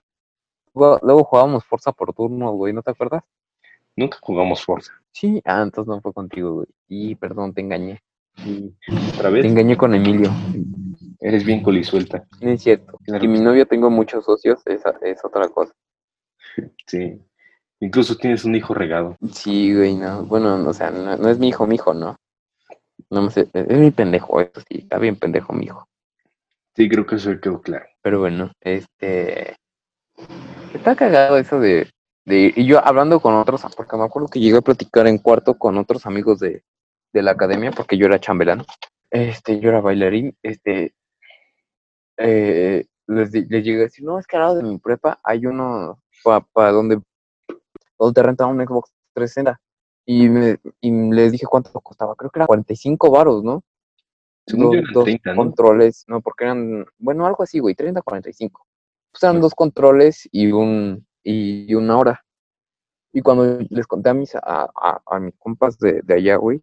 luego, 0.75 1.23
jugábamos 1.23 1.65
Forza 1.65 1.91
por 1.91 2.13
turno, 2.13 2.51
güey, 2.51 2.71
¿no 2.71 2.83
te 2.83 2.91
acuerdas? 2.91 3.23
Nunca 3.95 4.19
jugamos 4.21 4.63
Forza. 4.63 4.91
Sí, 5.11 5.41
ah, 5.45 5.63
entonces 5.63 5.89
no 5.89 5.99
fue 6.01 6.13
contigo, 6.13 6.53
güey. 6.53 6.67
Y 6.87 7.15
perdón, 7.15 7.51
te 7.55 7.61
engañé. 7.61 7.99
Y 8.45 8.75
otra 9.15 9.29
Te 9.29 9.35
vez, 9.37 9.45
engañé 9.45 9.75
con 9.75 9.95
Emilio. 9.95 10.29
eres 11.19 11.43
bien 11.43 11.63
colisuelta. 11.63 12.27
No 12.39 12.51
es 12.51 12.61
cierto. 12.61 12.95
Claro 13.05 13.21
Que 13.21 13.27
mi 13.27 13.39
novio 13.39 13.65
tengo 13.65 13.89
muchos 13.89 14.23
socios, 14.25 14.61
esa 14.67 14.93
es 15.01 15.25
otra 15.25 15.49
cosa. 15.49 15.73
Sí. 16.87 17.21
Incluso 17.81 18.17
tienes 18.17 18.43
un 18.43 18.55
hijo 18.55 18.73
regado. 18.73 19.15
Sí, 19.31 19.73
güey, 19.73 19.95
no. 19.95 20.23
Bueno, 20.25 20.55
o 20.67 20.73
sea, 20.73 20.91
no, 20.91 21.15
no 21.15 21.29
es 21.29 21.39
mi 21.39 21.47
hijo, 21.49 21.65
mi 21.65 21.75
hijo, 21.75 21.93
¿no? 21.93 22.17
No 23.09 23.21
me 23.21 23.31
sé, 23.31 23.49
es, 23.53 23.77
mi 23.77 23.91
pendejo, 23.91 24.41
eso 24.41 24.59
sí, 24.67 24.79
está 24.79 24.99
bien 24.99 25.15
pendejo 25.15 25.53
mi 25.53 25.65
hijo. 25.65 25.87
Sí, 26.75 26.89
creo 26.89 27.05
que 27.05 27.15
eso 27.15 27.31
quedó 27.39 27.61
claro. 27.61 27.85
Pero 28.01 28.19
bueno, 28.19 28.51
este. 28.61 29.55
Está 30.73 30.95
cagado 30.95 31.37
eso 31.37 31.59
de, 31.59 31.89
de. 32.25 32.53
Y 32.55 32.65
yo 32.65 32.85
hablando 32.85 33.19
con 33.21 33.33
otros, 33.35 33.61
porque 33.75 33.95
me 33.95 34.03
acuerdo 34.03 34.27
que 34.27 34.39
llegué 34.39 34.57
a 34.57 34.61
platicar 34.61 35.07
en 35.07 35.17
cuarto 35.17 35.57
con 35.57 35.77
otros 35.77 36.05
amigos 36.05 36.39
de, 36.39 36.63
de 37.13 37.23
la 37.23 37.31
academia, 37.31 37.71
porque 37.71 37.97
yo 37.97 38.05
era 38.05 38.19
chambelán. 38.19 38.65
Este, 39.09 39.59
yo 39.59 39.69
era 39.69 39.81
bailarín. 39.81 40.35
Este. 40.43 40.93
eh, 42.17 42.85
les, 43.07 43.31
les 43.33 43.63
llegué 43.63 43.79
a 43.79 43.83
decir, 43.83 44.05
no, 44.05 44.19
es 44.19 44.27
que 44.27 44.37
al 44.37 44.43
lado 44.43 44.55
de 44.55 44.63
mi 44.63 44.77
prepa 44.77 45.19
hay 45.23 45.45
uno 45.45 45.99
para 46.23 46.71
donde, 46.71 47.01
donde 47.97 48.13
te 48.13 48.23
rentan 48.23 48.49
un 48.49 48.65
Xbox 48.65 48.91
360. 49.13 49.59
Y, 50.05 50.27
me, 50.27 50.57
y 50.81 50.91
les 51.11 51.31
dije 51.31 51.45
cuánto 51.45 51.71
costaba. 51.81 52.15
Creo 52.15 52.31
que 52.31 52.39
era 52.39 52.47
45 52.47 53.11
varos, 53.11 53.43
¿no? 53.43 53.63
Según 54.47 54.77
dos, 54.77 54.85
dos 54.93 55.03
30, 55.03 55.33
¿no? 55.33 55.37
controles, 55.37 56.05
no, 56.07 56.21
porque 56.21 56.45
eran, 56.45 56.85
bueno, 56.97 57.27
algo 57.27 57.43
así, 57.43 57.59
güey, 57.59 57.75
30, 57.75 58.01
45. 58.01 58.65
Pues 59.11 59.23
eran 59.23 59.39
dos 59.39 59.53
controles 59.53 60.27
y 60.31 60.51
un 60.51 61.05
y 61.23 61.73
una 61.75 61.97
hora. 61.97 62.25
Y 63.11 63.21
cuando 63.21 63.59
les 63.69 63.87
conté 63.87 64.09
a 64.09 64.13
mis 64.13 64.35
a, 64.35 64.39
a, 64.43 65.01
a 65.05 65.19
mis 65.19 65.35
compas 65.37 65.77
de, 65.77 66.01
de 66.03 66.13
allá, 66.15 66.37
güey, 66.37 66.61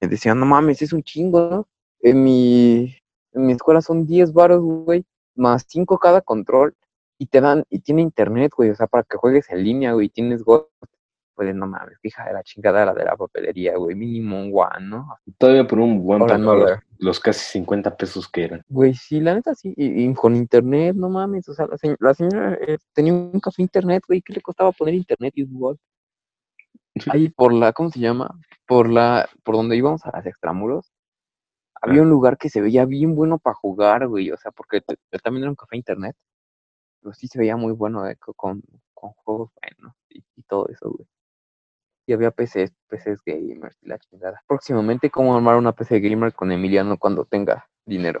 me 0.00 0.08
decían, 0.08 0.40
no 0.40 0.46
mames, 0.46 0.82
es 0.82 0.92
un 0.92 1.02
chingo, 1.02 1.48
¿no? 1.50 1.68
En 2.00 2.24
mi, 2.24 2.96
en 3.32 3.46
mi 3.46 3.52
escuela 3.52 3.82
son 3.82 4.06
10 4.06 4.32
varos, 4.32 4.62
güey, 4.62 5.04
más 5.34 5.64
5 5.68 5.98
cada 5.98 6.20
control, 6.22 6.74
y 7.20 7.26
te 7.26 7.40
dan, 7.42 7.64
y 7.68 7.80
tiene 7.80 8.00
internet, 8.02 8.52
güey, 8.56 8.70
o 8.70 8.74
sea, 8.74 8.86
para 8.86 9.02
que 9.04 9.16
juegues 9.18 9.50
en 9.50 9.62
línea, 9.62 9.92
güey, 9.92 10.08
tienes 10.08 10.42
God. 10.42 10.64
Pues 11.34 11.54
no 11.54 11.66
mames, 11.66 11.96
hija 12.02 12.24
de 12.26 12.34
la 12.34 12.42
chingada 12.42 12.84
la 12.84 12.92
de 12.92 13.04
la 13.04 13.16
papelería, 13.16 13.76
güey, 13.76 13.94
mínimo 13.96 14.38
un 14.42 14.50
one, 14.54 14.86
¿no? 14.88 15.16
Todavía 15.38 15.66
por 15.66 15.78
un 15.78 16.02
buen 16.02 16.18
no, 16.18 16.54
los, 16.54 16.78
los 16.98 17.18
casi 17.20 17.40
50 17.52 17.96
pesos 17.96 18.28
que 18.28 18.44
eran. 18.44 18.62
Güey, 18.68 18.92
sí, 18.94 19.20
la 19.20 19.34
neta 19.34 19.54
sí, 19.54 19.72
y, 19.76 20.04
y 20.04 20.14
con 20.14 20.36
internet, 20.36 20.96
no 20.96 21.08
mames, 21.08 21.48
o 21.48 21.54
sea, 21.54 21.66
la, 21.66 21.76
señ- 21.78 21.96
la 21.98 22.12
señora 22.14 22.58
eh, 22.60 22.76
tenía 22.92 23.14
un 23.14 23.40
café 23.40 23.62
internet, 23.62 24.02
güey, 24.06 24.20
¿qué 24.22 24.34
le 24.34 24.42
costaba 24.42 24.70
poner 24.72 24.94
internet 24.94 25.32
y 25.36 25.44
Google? 25.44 25.78
Ahí 27.10 27.28
por 27.30 27.52
la, 27.54 27.72
¿cómo 27.72 27.90
se 27.90 28.00
llama? 28.00 28.38
Por 28.66 28.90
la, 28.90 29.28
por 29.42 29.54
donde 29.56 29.76
íbamos 29.76 30.04
a 30.04 30.10
las 30.12 30.26
extramuros, 30.26 30.92
había 31.80 32.00
Ah. 32.00 32.02
un 32.02 32.10
lugar 32.10 32.36
que 32.36 32.50
se 32.50 32.60
veía 32.60 32.84
bien 32.84 33.14
bueno 33.14 33.38
para 33.38 33.54
jugar, 33.54 34.06
güey, 34.08 34.30
o 34.30 34.36
sea, 34.36 34.50
porque 34.52 34.82
te- 34.82 34.96
también 35.22 35.44
era 35.44 35.50
un 35.50 35.56
café 35.56 35.76
internet, 35.76 36.14
pero 37.00 37.12
sí 37.14 37.26
se 37.28 37.38
veía 37.38 37.56
muy 37.56 37.72
bueno, 37.72 38.06
eh, 38.06 38.16
co- 38.16 38.34
con, 38.34 38.62
con 38.94 39.10
juegos 39.12 39.50
buenos 39.60 39.94
y, 40.08 40.24
y 40.36 40.42
todo 40.42 40.68
eso, 40.68 40.90
güey. 40.90 41.06
Y 42.06 42.12
había 42.12 42.30
PCs, 42.30 42.72
PCs 42.88 43.22
gamers 43.24 43.76
y 43.82 43.88
la 43.88 43.98
chingada. 43.98 44.42
Próximamente, 44.48 45.10
¿cómo 45.10 45.34
armar 45.36 45.56
una 45.56 45.72
PC 45.72 46.00
gamer 46.00 46.32
con 46.34 46.50
Emiliano 46.50 46.98
cuando 46.98 47.24
tenga 47.24 47.68
dinero? 47.86 48.20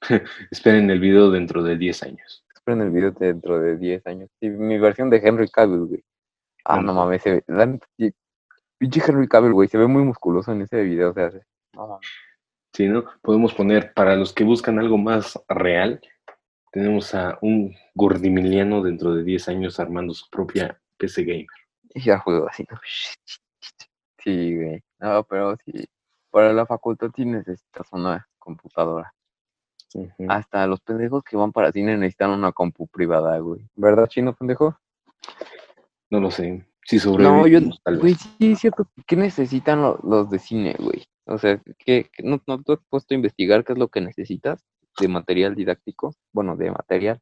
Esperen 0.50 0.90
el 0.90 1.00
video 1.00 1.30
dentro 1.30 1.62
de 1.62 1.76
10 1.76 2.02
años. 2.02 2.44
Esperen 2.54 2.82
el 2.82 2.90
video 2.90 3.10
dentro 3.12 3.58
de 3.58 3.76
10 3.76 4.06
años. 4.06 4.30
Sí, 4.40 4.48
mi 4.50 4.78
versión 4.78 5.10
de 5.10 5.16
Henry 5.18 5.48
Cavill, 5.48 5.86
güey. 5.86 6.04
Ah, 6.64 6.80
no 6.80 6.94
mames, 6.94 7.22
se 7.22 7.44
ve, 7.46 7.80
sí, 7.96 8.12
pinche 8.78 9.00
Henry 9.06 9.28
Cavill, 9.28 9.52
güey, 9.52 9.68
se 9.68 9.78
ve 9.78 9.86
muy 9.86 10.02
musculoso 10.04 10.52
en 10.52 10.62
ese 10.62 10.82
video, 10.82 11.10
o 11.10 11.14
sea, 11.14 11.30
se- 11.30 11.42
no 11.74 11.86
mames. 11.88 12.08
Si 12.72 12.88
no, 12.88 13.04
podemos 13.22 13.54
poner, 13.54 13.92
para 13.94 14.16
los 14.16 14.32
que 14.34 14.44
buscan 14.44 14.78
algo 14.78 14.98
más 14.98 15.40
real, 15.48 16.00
tenemos 16.76 17.14
a 17.14 17.38
un 17.40 17.74
gordimiliano 17.94 18.82
dentro 18.82 19.14
de 19.14 19.24
10 19.24 19.48
años 19.48 19.80
armando 19.80 20.12
su 20.12 20.28
propia 20.28 20.78
PC 20.98 21.24
Gamer. 21.24 21.46
Y 21.94 22.02
ya 22.02 22.18
juego 22.18 22.46
así, 22.50 22.66
¿no? 22.70 22.78
Sí, 24.22 24.54
güey. 24.54 24.82
No, 24.98 25.24
pero 25.24 25.56
sí, 25.64 25.86
para 26.30 26.52
la 26.52 26.66
facultad 26.66 27.08
sí 27.16 27.24
necesitas 27.24 27.86
una 27.92 28.28
computadora. 28.38 29.10
Hasta 30.28 30.66
los 30.66 30.82
pendejos 30.82 31.24
que 31.24 31.38
van 31.38 31.50
para 31.50 31.72
cine 31.72 31.96
necesitan 31.96 32.28
una 32.32 32.52
compu 32.52 32.86
privada, 32.88 33.38
güey. 33.38 33.66
¿Verdad, 33.74 34.06
chino 34.08 34.34
pendejo? 34.34 34.78
No 36.10 36.20
lo 36.20 36.30
sé. 36.30 36.66
Si 36.84 36.96
No, 36.96 37.02
sobrevivimos, 37.02 37.76
yo, 37.76 37.80
tal 37.84 37.98
güey, 38.00 38.14
sí, 38.16 38.52
es 38.52 38.58
cierto. 38.58 38.86
¿Qué 39.06 39.16
necesitan 39.16 39.80
lo- 39.80 39.98
los 40.02 40.28
de 40.28 40.38
cine, 40.38 40.76
güey? 40.78 41.06
O 41.24 41.38
sea, 41.38 41.58
¿qué, 41.78 42.10
qué- 42.12 42.22
no, 42.22 42.38
no 42.46 42.62
te 42.62 42.74
has 42.74 42.80
puesto 42.90 43.14
a 43.14 43.16
investigar 43.16 43.64
qué 43.64 43.72
es 43.72 43.78
lo 43.78 43.88
que 43.88 44.02
necesitas 44.02 44.62
de 45.00 45.08
material 45.08 45.54
didáctico? 45.54 46.14
Bueno, 46.32 46.56
de 46.56 46.70
material. 46.70 47.20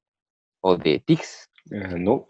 O 0.61 0.77
de 0.77 1.01
TICS. 1.05 1.51
Ah, 1.73 1.95
no. 1.99 2.29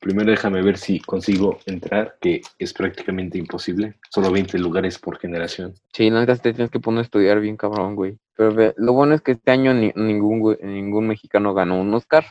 Primero 0.00 0.30
déjame 0.30 0.62
ver 0.62 0.78
si 0.78 1.00
consigo 1.00 1.58
entrar, 1.66 2.16
que 2.20 2.40
es 2.58 2.72
prácticamente 2.72 3.36
imposible. 3.36 3.94
Solo 4.10 4.30
20 4.30 4.56
lugares 4.58 4.98
por 4.98 5.18
generación. 5.18 5.74
Sí, 5.92 6.08
la 6.08 6.20
neta 6.20 6.36
te 6.36 6.52
tienes 6.52 6.70
que 6.70 6.78
poner 6.78 7.00
a 7.00 7.02
estudiar 7.02 7.40
bien 7.40 7.56
cabrón, 7.56 7.96
güey. 7.96 8.16
Pero 8.36 8.54
ve, 8.54 8.74
lo 8.76 8.92
bueno 8.92 9.14
es 9.14 9.20
que 9.22 9.32
este 9.32 9.50
año 9.50 9.74
ni- 9.74 9.92
ningún, 9.96 10.40
güey- 10.40 10.60
ningún 10.62 11.08
mexicano 11.08 11.52
ganó 11.52 11.80
un 11.80 11.92
Oscar. 11.94 12.24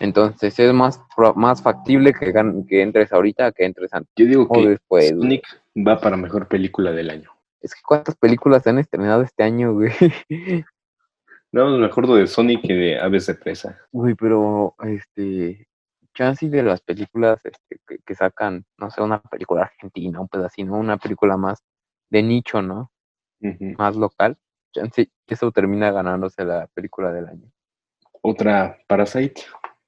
Entonces 0.00 0.58
es 0.58 0.72
más, 0.72 1.00
más 1.34 1.60
factible 1.62 2.12
que, 2.14 2.32
gan- 2.32 2.66
que 2.66 2.80
entres 2.82 3.12
ahorita 3.12 3.52
que 3.52 3.64
entres 3.64 3.92
antes 3.92 4.12
Yo 4.16 4.24
digo 4.26 4.46
o 4.48 4.52
que 4.54 4.68
después. 4.70 5.10
güey. 5.14 5.20
Sonic 5.20 5.46
va 5.86 6.00
para 6.00 6.16
mejor 6.16 6.48
película 6.48 6.92
del 6.92 7.10
año. 7.10 7.30
Es 7.60 7.74
que 7.74 7.80
cuántas 7.86 8.14
películas 8.16 8.62
se 8.62 8.70
han 8.70 8.78
estrenado 8.78 9.22
este 9.22 9.42
año, 9.42 9.74
güey. 9.74 9.90
No, 11.52 11.78
me 11.78 11.86
acuerdo 11.86 12.16
de 12.16 12.26
Sonic 12.26 12.60
y 12.64 12.74
de 12.74 13.00
Aves 13.00 13.26
de 13.26 13.34
Presa. 13.34 13.78
Uy, 13.90 14.14
pero 14.14 14.74
este, 14.84 15.66
chance 16.14 16.48
de 16.48 16.62
las 16.62 16.80
películas 16.82 17.40
este, 17.44 17.80
que, 17.86 17.98
que 18.04 18.14
sacan, 18.14 18.66
no 18.76 18.90
sé, 18.90 19.00
una 19.00 19.20
película 19.20 19.62
argentina, 19.62 20.20
un 20.20 20.28
pedacito, 20.28 20.72
una 20.72 20.98
película 20.98 21.36
más 21.36 21.62
de 22.10 22.22
nicho, 22.22 22.60
¿no? 22.60 22.90
Más 23.40 23.96
local. 23.96 24.36
Chance, 24.72 25.10
eso 25.26 25.52
termina 25.52 25.90
ganándose 25.90 26.44
la 26.44 26.66
película 26.66 27.12
del 27.12 27.28
año. 27.28 27.50
Otra, 28.20 28.78
Parasite. 28.86 29.42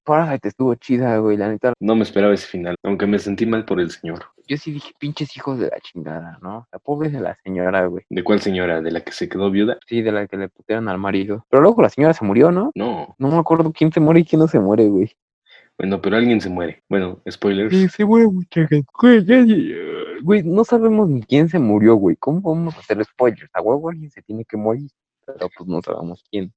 Parasite 0.05 0.49
estuvo 0.49 0.75
chida, 0.75 1.19
güey, 1.19 1.37
la 1.37 1.49
neta. 1.49 1.73
No 1.81 1.95
me 1.95 2.03
esperaba 2.03 2.35
ese 2.35 2.47
final, 2.47 2.75
aunque 2.83 3.07
me 3.07 3.19
sentí 3.19 3.47
mal 3.47 3.65
por 3.65 3.81
el 3.81 3.91
señor. 3.91 4.25
Yo 4.49 4.57
sí 4.57 4.73
dije, 4.73 4.93
pinches 4.99 5.37
hijos 5.37 5.59
de 5.61 5.69
la 5.69 5.79
chingada, 5.81 6.39
¿no? 6.43 6.67
La 6.73 6.79
pobre 6.81 7.09
de 7.11 7.21
la 7.21 7.37
señora, 7.45 7.87
güey. 7.87 8.05
¿De 8.11 8.25
cuál 8.25 8.41
señora? 8.41 8.81
¿De 8.81 8.91
la 8.91 9.03
que 9.03 9.13
se 9.13 9.29
quedó 9.29 9.51
viuda? 9.51 9.79
Sí, 9.87 10.03
de 10.03 10.11
la 10.11 10.27
que 10.27 10.37
le 10.37 10.49
putearon 10.49 10.89
al 10.89 10.99
marido. 10.99 11.47
Pero 11.49 11.63
luego 11.63 11.83
la 11.83 11.89
señora 11.91 12.15
se 12.15 12.25
murió, 12.25 12.51
¿no? 12.51 12.73
No. 12.75 13.15
No 13.19 13.29
me 13.29 13.37
acuerdo 13.39 13.73
quién 13.73 13.93
se 13.93 14.01
muere 14.01 14.21
y 14.21 14.25
quién 14.25 14.41
no 14.41 14.49
se 14.49 14.59
muere, 14.59 14.89
güey. 14.89 15.17
Bueno, 15.79 16.01
pero 16.03 16.17
alguien 16.17 16.41
se 16.41 16.51
muere. 16.51 16.83
Bueno, 16.89 17.21
spoilers. 17.31 17.71
Sí, 17.75 17.89
se 17.89 18.05
muere 18.05 18.27
mucha 18.27 18.67
gente. 18.67 18.87
Güey, 19.01 19.25
ya- 19.25 19.45
ya- 19.45 20.21
güey, 20.23 20.43
no 20.43 20.65
sabemos 20.65 21.09
ni 21.09 21.23
quién 21.23 21.49
se 21.49 21.59
murió, 21.59 21.95
güey. 21.95 22.17
¿Cómo 22.17 22.41
vamos 22.41 22.75
a 22.77 22.81
hacer 22.81 23.03
spoilers? 23.05 23.49
A 23.55 23.63
huevo 23.63 23.89
alguien 23.89 24.11
se 24.11 24.21
tiene 24.23 24.45
que 24.45 24.57
morir. 24.57 24.91
Pero 25.27 25.49
pues 25.57 25.69
no 25.69 25.81
sabemos 25.81 26.25
quién. 26.31 26.53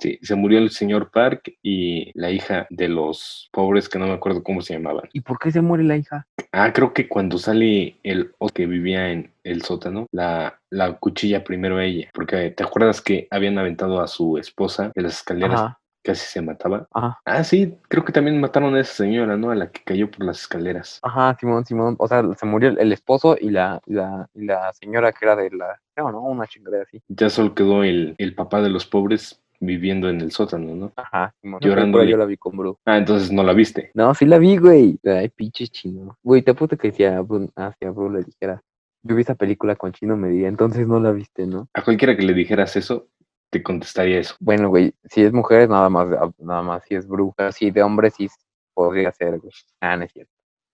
Sí, 0.00 0.18
se 0.22 0.34
murió 0.34 0.58
el 0.58 0.70
señor 0.70 1.10
Park 1.10 1.52
y 1.62 2.10
la 2.18 2.30
hija 2.30 2.66
de 2.70 2.88
los 2.88 3.48
pobres 3.52 3.86
que 3.88 3.98
no 3.98 4.06
me 4.06 4.14
acuerdo 4.14 4.42
cómo 4.42 4.62
se 4.62 4.72
llamaban. 4.74 5.08
¿Y 5.12 5.20
por 5.20 5.38
qué 5.38 5.52
se 5.52 5.60
muere 5.60 5.84
la 5.84 5.96
hija? 5.98 6.26
Ah, 6.52 6.72
creo 6.72 6.94
que 6.94 7.06
cuando 7.06 7.36
sale 7.36 7.98
el 8.02 8.32
que 8.54 8.66
vivía 8.66 9.10
en 9.12 9.32
el 9.44 9.62
sótano, 9.62 10.06
la, 10.10 10.58
la 10.70 10.94
cuchilla 10.94 11.44
primero 11.44 11.76
a 11.76 11.84
ella. 11.84 12.08
Porque 12.14 12.50
te 12.50 12.64
acuerdas 12.64 13.02
que 13.02 13.28
habían 13.30 13.58
aventado 13.58 14.00
a 14.00 14.08
su 14.08 14.38
esposa 14.38 14.90
de 14.94 15.02
las 15.02 15.18
escaleras, 15.18 15.60
Ajá, 15.60 15.80
casi 16.02 16.26
se 16.26 16.40
mataba. 16.40 16.88
ajá, 16.94 17.20
Ah, 17.26 17.44
sí, 17.44 17.76
creo 17.88 18.02
que 18.04 18.12
también 18.12 18.40
mataron 18.40 18.74
a 18.74 18.80
esa 18.80 18.94
señora, 18.94 19.36
¿no? 19.36 19.50
A 19.50 19.54
la 19.54 19.70
que 19.70 19.82
cayó 19.84 20.10
por 20.10 20.24
las 20.24 20.40
escaleras. 20.40 20.98
ajá, 21.02 21.36
Simón, 21.38 21.66
Simón. 21.66 21.96
O 21.98 22.08
sea, 22.08 22.22
se 22.38 22.46
murió 22.46 22.70
el, 22.70 22.92
esposo 22.92 23.36
y 23.38 23.50
la, 23.50 23.80
la, 23.84 24.26
y 24.34 24.46
la 24.46 24.72
señora 24.72 25.12
que 25.12 25.26
era 25.26 25.36
de 25.36 25.50
la. 25.50 25.78
No, 25.96 26.10
no, 26.10 26.22
una 26.22 26.46
chingadera 26.46 26.84
así. 26.84 27.02
Ya 27.08 27.28
solo 27.28 27.54
quedó 27.54 27.84
el, 27.84 28.14
el 28.16 28.34
papá 28.34 28.62
de 28.62 28.70
los 28.70 28.86
pobres 28.86 29.42
viviendo 29.60 30.08
en 30.08 30.20
el 30.20 30.32
sótano, 30.32 30.74
¿no? 30.74 30.92
Ajá. 30.96 31.34
Llorando. 31.60 32.02
Yo 32.02 32.16
la 32.16 32.24
vi 32.24 32.36
con 32.36 32.56
Bru. 32.56 32.78
Ah, 32.86 32.96
entonces 32.96 33.30
no 33.30 33.42
la 33.42 33.52
viste. 33.52 33.90
No, 33.94 34.14
sí 34.14 34.24
la 34.24 34.38
vi, 34.38 34.56
güey. 34.56 34.98
Ay, 35.04 35.28
pinche 35.28 35.68
chino. 35.68 36.18
Güey, 36.22 36.42
te 36.42 36.52
apuesto 36.52 36.76
que 36.76 36.90
si 36.90 37.04
a 37.04 37.20
Bru, 37.20 37.50
ah, 37.56 37.72
si 37.78 37.86
a 37.86 37.90
Bru 37.90 38.10
le 38.10 38.24
dijera, 38.24 38.62
yo 39.02 39.14
vi 39.14 39.22
esa 39.22 39.34
película 39.34 39.76
con 39.76 39.92
chino, 39.92 40.16
me 40.16 40.28
diría, 40.28 40.48
entonces 40.48 40.86
no 40.86 40.98
la 40.98 41.12
viste, 41.12 41.46
¿no? 41.46 41.68
A 41.74 41.84
cualquiera 41.84 42.16
que 42.16 42.22
le 42.22 42.34
dijeras 42.34 42.76
eso, 42.76 43.08
te 43.50 43.62
contestaría 43.62 44.18
eso. 44.18 44.34
Bueno, 44.40 44.68
güey, 44.68 44.94
si 45.04 45.22
es 45.22 45.32
mujer, 45.32 45.68
nada 45.68 45.88
más, 45.88 46.08
nada 46.38 46.62
más 46.62 46.82
si 46.84 46.94
es 46.94 47.06
Bru. 47.06 47.32
Pero 47.36 47.52
si 47.52 47.70
de 47.70 47.82
hombre, 47.82 48.10
sí 48.10 48.28
podría 48.74 49.12
ser, 49.12 49.38
güey. 49.38 49.52
Ah, 49.80 49.96
no 49.96 50.04
es 50.04 50.12
cierto. 50.12 50.32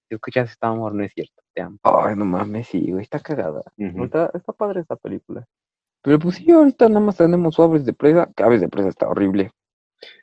Si 0.09 0.15
escuchas 0.15 0.51
esta 0.51 0.69
amor, 0.69 0.95
no 0.95 1.03
es 1.03 1.13
cierto. 1.13 1.43
Te 1.53 1.63
amo. 1.63 1.79
Ay, 1.83 2.15
no 2.15 2.25
mames, 2.25 2.69
sí, 2.69 2.93
güey, 2.93 3.03
está 3.03 3.19
cagada. 3.19 3.63
Está, 3.77 4.31
está 4.35 4.53
padre 4.53 4.81
esta 4.81 4.95
película. 4.95 5.45
Pero 6.07 6.21
pues 6.21 6.37
sí, 6.37 6.49
ahorita 6.53 6.89
nada 6.89 7.01
más 7.01 7.17
tenemos 7.17 7.59
Aves 7.59 7.85
de 7.85 7.93
Presa, 7.93 8.31
que 8.37 8.45
Aves 8.45 8.61
de 8.61 8.69
Presa 8.69 8.91
está 8.91 9.09
horrible. 9.09 9.51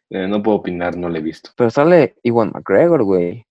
Eh, 0.10 0.30
no 0.30 0.42
puedo 0.42 0.60
opinar, 0.60 0.96
no 0.96 1.10
la 1.10 1.18
he 1.18 1.22
visto. 1.22 1.50
Pero 1.58 1.70
sale 1.70 2.16
Iwan 2.24 2.54
McGregor, 2.54 3.04
güey. 3.04 3.46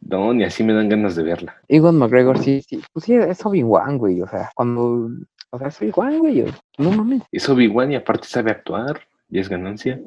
No, 0.00 0.34
ni 0.34 0.42
así 0.42 0.64
me 0.64 0.72
dan 0.72 0.88
ganas 0.88 1.14
de 1.14 1.22
verla. 1.22 1.54
Iwan 1.68 1.96
McGregor, 1.96 2.40
sí, 2.40 2.60
sí. 2.62 2.82
Pues 2.92 3.04
sí, 3.04 3.14
es 3.14 3.46
Obi-Wan, 3.46 3.98
güey. 3.98 4.20
O 4.20 4.26
sea, 4.26 4.50
cuando. 4.56 5.10
O 5.50 5.58
sea, 5.60 5.68
es 5.68 5.80
Obi-Wan, 5.80 6.18
güey. 6.18 6.44
No 6.76 6.90
mames. 6.90 7.22
Es 7.30 7.48
Obi-Wan 7.48 7.92
y 7.92 7.94
aparte 7.94 8.26
sabe 8.26 8.50
actuar, 8.50 9.00
y 9.30 9.38
es 9.38 9.48
ganancia. 9.48 10.00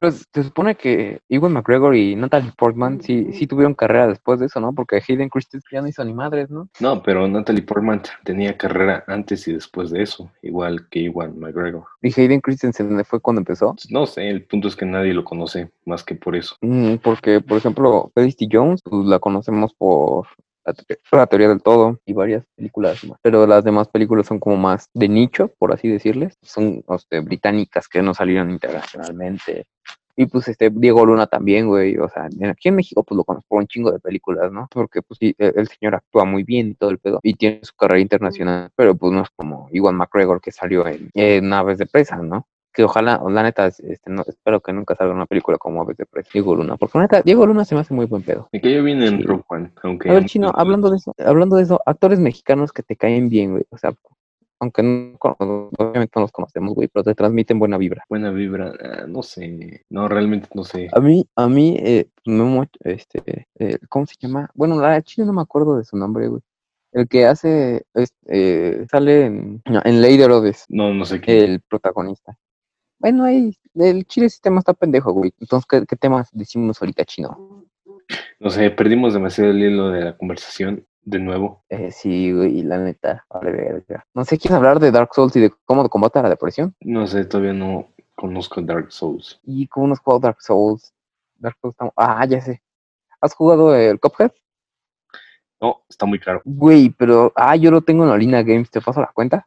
Pero 0.00 0.12
se 0.12 0.42
supone 0.44 0.76
que 0.76 1.20
Iwan 1.28 1.52
McGregor 1.52 1.96
y 1.96 2.14
Natalie 2.14 2.52
Portman 2.56 3.00
sí, 3.00 3.32
sí 3.32 3.46
tuvieron 3.46 3.74
carrera 3.74 4.06
después 4.06 4.38
de 4.38 4.46
eso, 4.46 4.60
¿no? 4.60 4.72
Porque 4.72 5.02
Hayden 5.06 5.28
Christensen 5.28 5.68
ya 5.72 5.82
no 5.82 5.88
hizo 5.88 6.04
ni 6.04 6.14
madres, 6.14 6.50
¿no? 6.50 6.68
No, 6.78 7.02
pero 7.02 7.26
Natalie 7.26 7.62
Portman 7.62 8.02
tenía 8.22 8.56
carrera 8.56 9.02
antes 9.08 9.48
y 9.48 9.52
después 9.52 9.90
de 9.90 10.02
eso, 10.02 10.30
igual 10.42 10.88
que 10.88 11.00
Iwan 11.00 11.38
McGregor. 11.38 11.84
Y 12.00 12.18
Hayden 12.18 12.40
Christensen 12.40 13.04
fue 13.04 13.20
cuando 13.20 13.40
empezó. 13.40 13.74
No 13.90 14.06
sé, 14.06 14.28
el 14.28 14.44
punto 14.44 14.68
es 14.68 14.76
que 14.76 14.86
nadie 14.86 15.14
lo 15.14 15.24
conoce 15.24 15.70
más 15.84 16.04
que 16.04 16.14
por 16.14 16.36
eso. 16.36 16.56
Mm, 16.60 16.96
porque, 16.96 17.40
por 17.40 17.58
ejemplo, 17.58 18.12
Felicity 18.14 18.48
Jones, 18.52 18.82
pues 18.82 19.06
la 19.06 19.18
conocemos 19.18 19.74
por 19.74 20.26
la, 20.68 20.74
te- 20.74 20.98
la 21.12 21.26
teoría 21.26 21.48
del 21.48 21.62
todo 21.62 21.98
y 22.06 22.12
varias 22.12 22.44
películas 22.56 23.02
más. 23.04 23.18
Pero 23.22 23.46
las 23.46 23.64
demás 23.64 23.88
películas 23.88 24.26
son 24.26 24.38
como 24.38 24.56
más 24.56 24.88
de 24.94 25.08
nicho, 25.08 25.50
por 25.58 25.72
así 25.72 25.88
decirles. 25.88 26.36
Son 26.42 26.82
este, 26.90 27.20
británicas 27.20 27.88
que 27.88 28.02
no 28.02 28.14
salieron 28.14 28.50
internacionalmente. 28.50 29.66
Y 30.16 30.26
pues 30.26 30.48
este 30.48 30.70
Diego 30.70 31.06
Luna 31.06 31.26
también, 31.28 31.68
güey. 31.68 31.96
O 31.98 32.08
sea, 32.08 32.28
aquí 32.50 32.68
en 32.68 32.74
México 32.76 33.04
pues 33.04 33.16
lo 33.16 33.22
conozco 33.24 33.46
por 33.48 33.58
un 33.60 33.68
chingo 33.68 33.92
de 33.92 34.00
películas, 34.00 34.50
¿no? 34.50 34.66
Porque 34.70 35.00
pues 35.00 35.18
sí, 35.20 35.34
el, 35.38 35.52
el 35.56 35.68
señor 35.68 35.94
actúa 35.94 36.24
muy 36.24 36.42
bien 36.42 36.68
y 36.70 36.74
todo 36.74 36.90
el 36.90 36.98
pedo. 36.98 37.20
Y 37.22 37.34
tiene 37.34 37.60
su 37.62 37.74
carrera 37.76 38.00
internacional. 38.00 38.70
Pero 38.74 38.96
pues 38.96 39.12
no 39.12 39.22
es 39.22 39.30
como 39.36 39.68
Iwan 39.70 39.94
McGregor 39.94 40.40
que 40.40 40.50
salió 40.50 40.86
en, 40.88 41.10
en 41.14 41.52
Aves 41.52 41.78
de 41.78 41.86
Presa, 41.86 42.16
¿no? 42.16 42.46
Que 42.78 42.84
ojalá, 42.84 43.20
la 43.28 43.42
neta, 43.42 43.66
este, 43.66 43.98
no, 44.08 44.22
espero 44.24 44.60
que 44.60 44.72
nunca 44.72 44.94
salga 44.94 45.12
una 45.12 45.26
película 45.26 45.58
como 45.58 45.82
Aves 45.82 45.96
de 45.96 46.06
Presa, 46.06 46.30
Diego 46.32 46.54
Luna, 46.54 46.76
porque 46.76 46.96
la 46.96 47.02
neta, 47.06 47.22
Diego 47.22 47.44
Luna 47.44 47.64
se 47.64 47.74
me 47.74 47.80
hace 47.80 47.92
muy 47.92 48.06
buen 48.06 48.22
pedo. 48.22 48.48
Me 48.52 48.60
cayó 48.60 48.84
bien 48.84 49.02
en 49.02 49.18
Sí. 49.18 49.24
One, 49.48 49.72
aunque... 49.82 50.08
A 50.08 50.12
ver, 50.12 50.26
Chino, 50.26 50.52
hablando 50.54 50.88
de 50.88 50.98
eso, 50.98 51.12
hablando 51.18 51.56
de 51.56 51.64
eso, 51.64 51.80
actores 51.84 52.20
mexicanos 52.20 52.70
que 52.72 52.84
te 52.84 52.94
caen 52.94 53.28
bien, 53.28 53.50
güey, 53.50 53.64
o 53.70 53.78
sea, 53.78 53.92
aunque 54.60 54.84
no, 54.84 55.16
obviamente 55.20 56.12
no 56.14 56.22
los 56.22 56.30
conocemos, 56.30 56.72
güey, 56.72 56.86
pero 56.86 57.02
te 57.02 57.16
transmiten 57.16 57.58
buena 57.58 57.78
vibra. 57.78 58.04
Buena 58.08 58.30
vibra, 58.30 58.72
ah, 58.80 59.06
no 59.08 59.24
sé, 59.24 59.84
no, 59.90 60.06
realmente 60.06 60.48
no 60.54 60.62
sé. 60.62 60.86
A 60.92 61.00
mí, 61.00 61.26
a 61.34 61.48
mí, 61.48 61.76
eh, 61.80 62.06
Memo, 62.26 62.64
este, 62.84 63.48
eh, 63.58 63.78
¿cómo 63.88 64.06
se 64.06 64.14
llama? 64.20 64.50
Bueno, 64.54 64.80
la 64.80 65.02
chile 65.02 65.26
no 65.26 65.32
me 65.32 65.42
acuerdo 65.42 65.76
de 65.78 65.82
su 65.84 65.96
nombre, 65.96 66.28
güey. 66.28 66.42
El 66.90 67.06
que 67.06 67.26
hace, 67.26 67.82
es- 67.92 68.14
eh, 68.28 68.86
sale 68.90 69.26
en, 69.26 69.62
en 69.66 70.00
de 70.00 70.14
Herodes. 70.14 70.64
No, 70.70 70.94
no 70.94 71.04
sé 71.04 71.20
qué. 71.20 71.44
el 71.44 71.60
protagonista. 71.60 72.38
Bueno, 72.98 73.24
ahí, 73.24 73.54
el 73.74 74.04
chile 74.06 74.28
sistema 74.28 74.58
está 74.58 74.74
pendejo, 74.74 75.12
güey. 75.12 75.32
Entonces, 75.40 75.66
¿qué, 75.68 75.86
qué 75.86 75.96
temas 75.96 76.28
decimos 76.32 76.80
ahorita, 76.80 77.04
chino? 77.04 77.64
No 78.40 78.50
sé, 78.50 78.70
perdimos 78.70 79.14
demasiado 79.14 79.50
el 79.50 79.62
hilo 79.62 79.90
de 79.90 80.00
la 80.04 80.16
conversación 80.16 80.84
de 81.02 81.18
nuevo. 81.18 81.62
Eh, 81.68 81.90
sí, 81.90 82.32
güey, 82.32 82.62
la 82.62 82.78
neta, 82.78 83.24
vale, 83.30 83.50
verga. 83.52 84.04
No 84.14 84.24
sé, 84.24 84.36
¿quieres 84.38 84.56
hablar 84.56 84.80
de 84.80 84.90
Dark 84.90 85.10
Souls 85.14 85.34
y 85.36 85.40
de 85.40 85.52
cómo 85.64 85.88
combate 85.88 86.22
la 86.22 86.28
depresión? 86.28 86.74
No 86.80 87.06
sé, 87.06 87.24
todavía 87.24 87.52
no 87.52 87.88
conozco 88.14 88.60
Dark 88.62 88.90
Souls. 88.92 89.40
Y 89.44 89.66
cómo 89.68 89.86
nos 89.88 90.00
jugado 90.00 90.20
Dark 90.20 90.40
Souls. 90.42 90.92
Dark 91.36 91.56
Souls 91.60 91.74
está- 91.78 91.92
Ah, 91.96 92.24
ya 92.26 92.40
sé. 92.40 92.62
¿Has 93.20 93.34
jugado 93.34 93.74
el 93.74 93.98
Cuphead? 94.00 94.32
No, 95.60 95.82
está 95.88 96.06
muy 96.06 96.18
caro. 96.20 96.40
Güey, 96.44 96.90
pero, 96.90 97.32
ah, 97.34 97.56
yo 97.56 97.70
lo 97.70 97.80
tengo 97.82 98.04
en 98.04 98.10
Olina 98.10 98.42
Games, 98.42 98.70
¿te 98.70 98.80
paso 98.80 99.00
la 99.00 99.10
cuenta? 99.12 99.46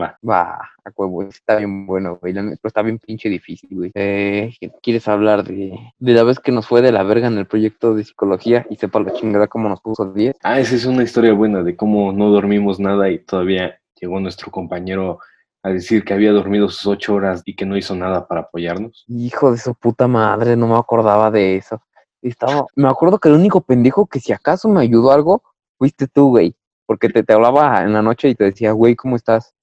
Va. 0.00 0.18
Va, 0.28 0.54
a 0.84 0.90
huevo, 0.96 1.22
está 1.24 1.56
bien 1.56 1.86
bueno, 1.86 2.18
güey, 2.20 2.32
pero 2.32 2.58
está 2.64 2.82
bien 2.82 2.98
pinche 2.98 3.28
difícil, 3.28 3.68
güey. 3.70 3.90
Eh, 3.94 4.52
¿quieres 4.82 5.06
hablar 5.08 5.44
de, 5.44 5.78
de 5.98 6.12
la 6.12 6.24
vez 6.24 6.38
que 6.38 6.52
nos 6.52 6.66
fue 6.66 6.82
de 6.82 6.92
la 6.92 7.02
verga 7.02 7.28
en 7.28 7.38
el 7.38 7.46
proyecto 7.46 7.94
de 7.94 8.04
psicología 8.04 8.66
y 8.70 8.76
sepa 8.76 9.00
la 9.00 9.12
chingada 9.12 9.46
cómo 9.46 9.68
nos 9.68 9.80
puso 9.80 10.12
10? 10.12 10.36
Ah, 10.42 10.58
esa 10.58 10.74
es 10.74 10.86
una 10.86 11.02
historia 11.02 11.32
buena 11.32 11.62
de 11.62 11.76
cómo 11.76 12.12
no 12.12 12.30
dormimos 12.30 12.80
nada 12.80 13.10
y 13.10 13.18
todavía 13.18 13.78
llegó 14.00 14.18
nuestro 14.20 14.50
compañero 14.50 15.18
a 15.62 15.70
decir 15.70 16.04
que 16.04 16.14
había 16.14 16.32
dormido 16.32 16.68
sus 16.68 16.86
ocho 16.86 17.14
horas 17.14 17.42
y 17.44 17.54
que 17.54 17.66
no 17.66 17.76
hizo 17.76 17.94
nada 17.94 18.26
para 18.26 18.42
apoyarnos. 18.42 19.04
Hijo 19.08 19.52
de 19.52 19.58
su 19.58 19.74
puta 19.74 20.08
madre, 20.08 20.56
no 20.56 20.66
me 20.66 20.76
acordaba 20.76 21.30
de 21.30 21.56
eso. 21.56 21.82
Estaba, 22.22 22.66
me 22.76 22.88
acuerdo 22.88 23.18
que 23.18 23.28
el 23.28 23.34
único 23.34 23.60
pendejo 23.60 24.06
que 24.06 24.20
si 24.20 24.32
acaso 24.32 24.68
me 24.68 24.80
ayudó 24.80 25.12
algo, 25.12 25.42
fuiste 25.78 26.06
tú, 26.06 26.30
güey. 26.30 26.54
Porque 26.86 27.08
te, 27.08 27.22
te 27.22 27.32
hablaba 27.32 27.82
en 27.82 27.92
la 27.92 28.02
noche 28.02 28.28
y 28.28 28.34
te 28.34 28.44
decía, 28.44 28.72
güey, 28.72 28.96
¿cómo 28.96 29.16
estás? 29.16 29.54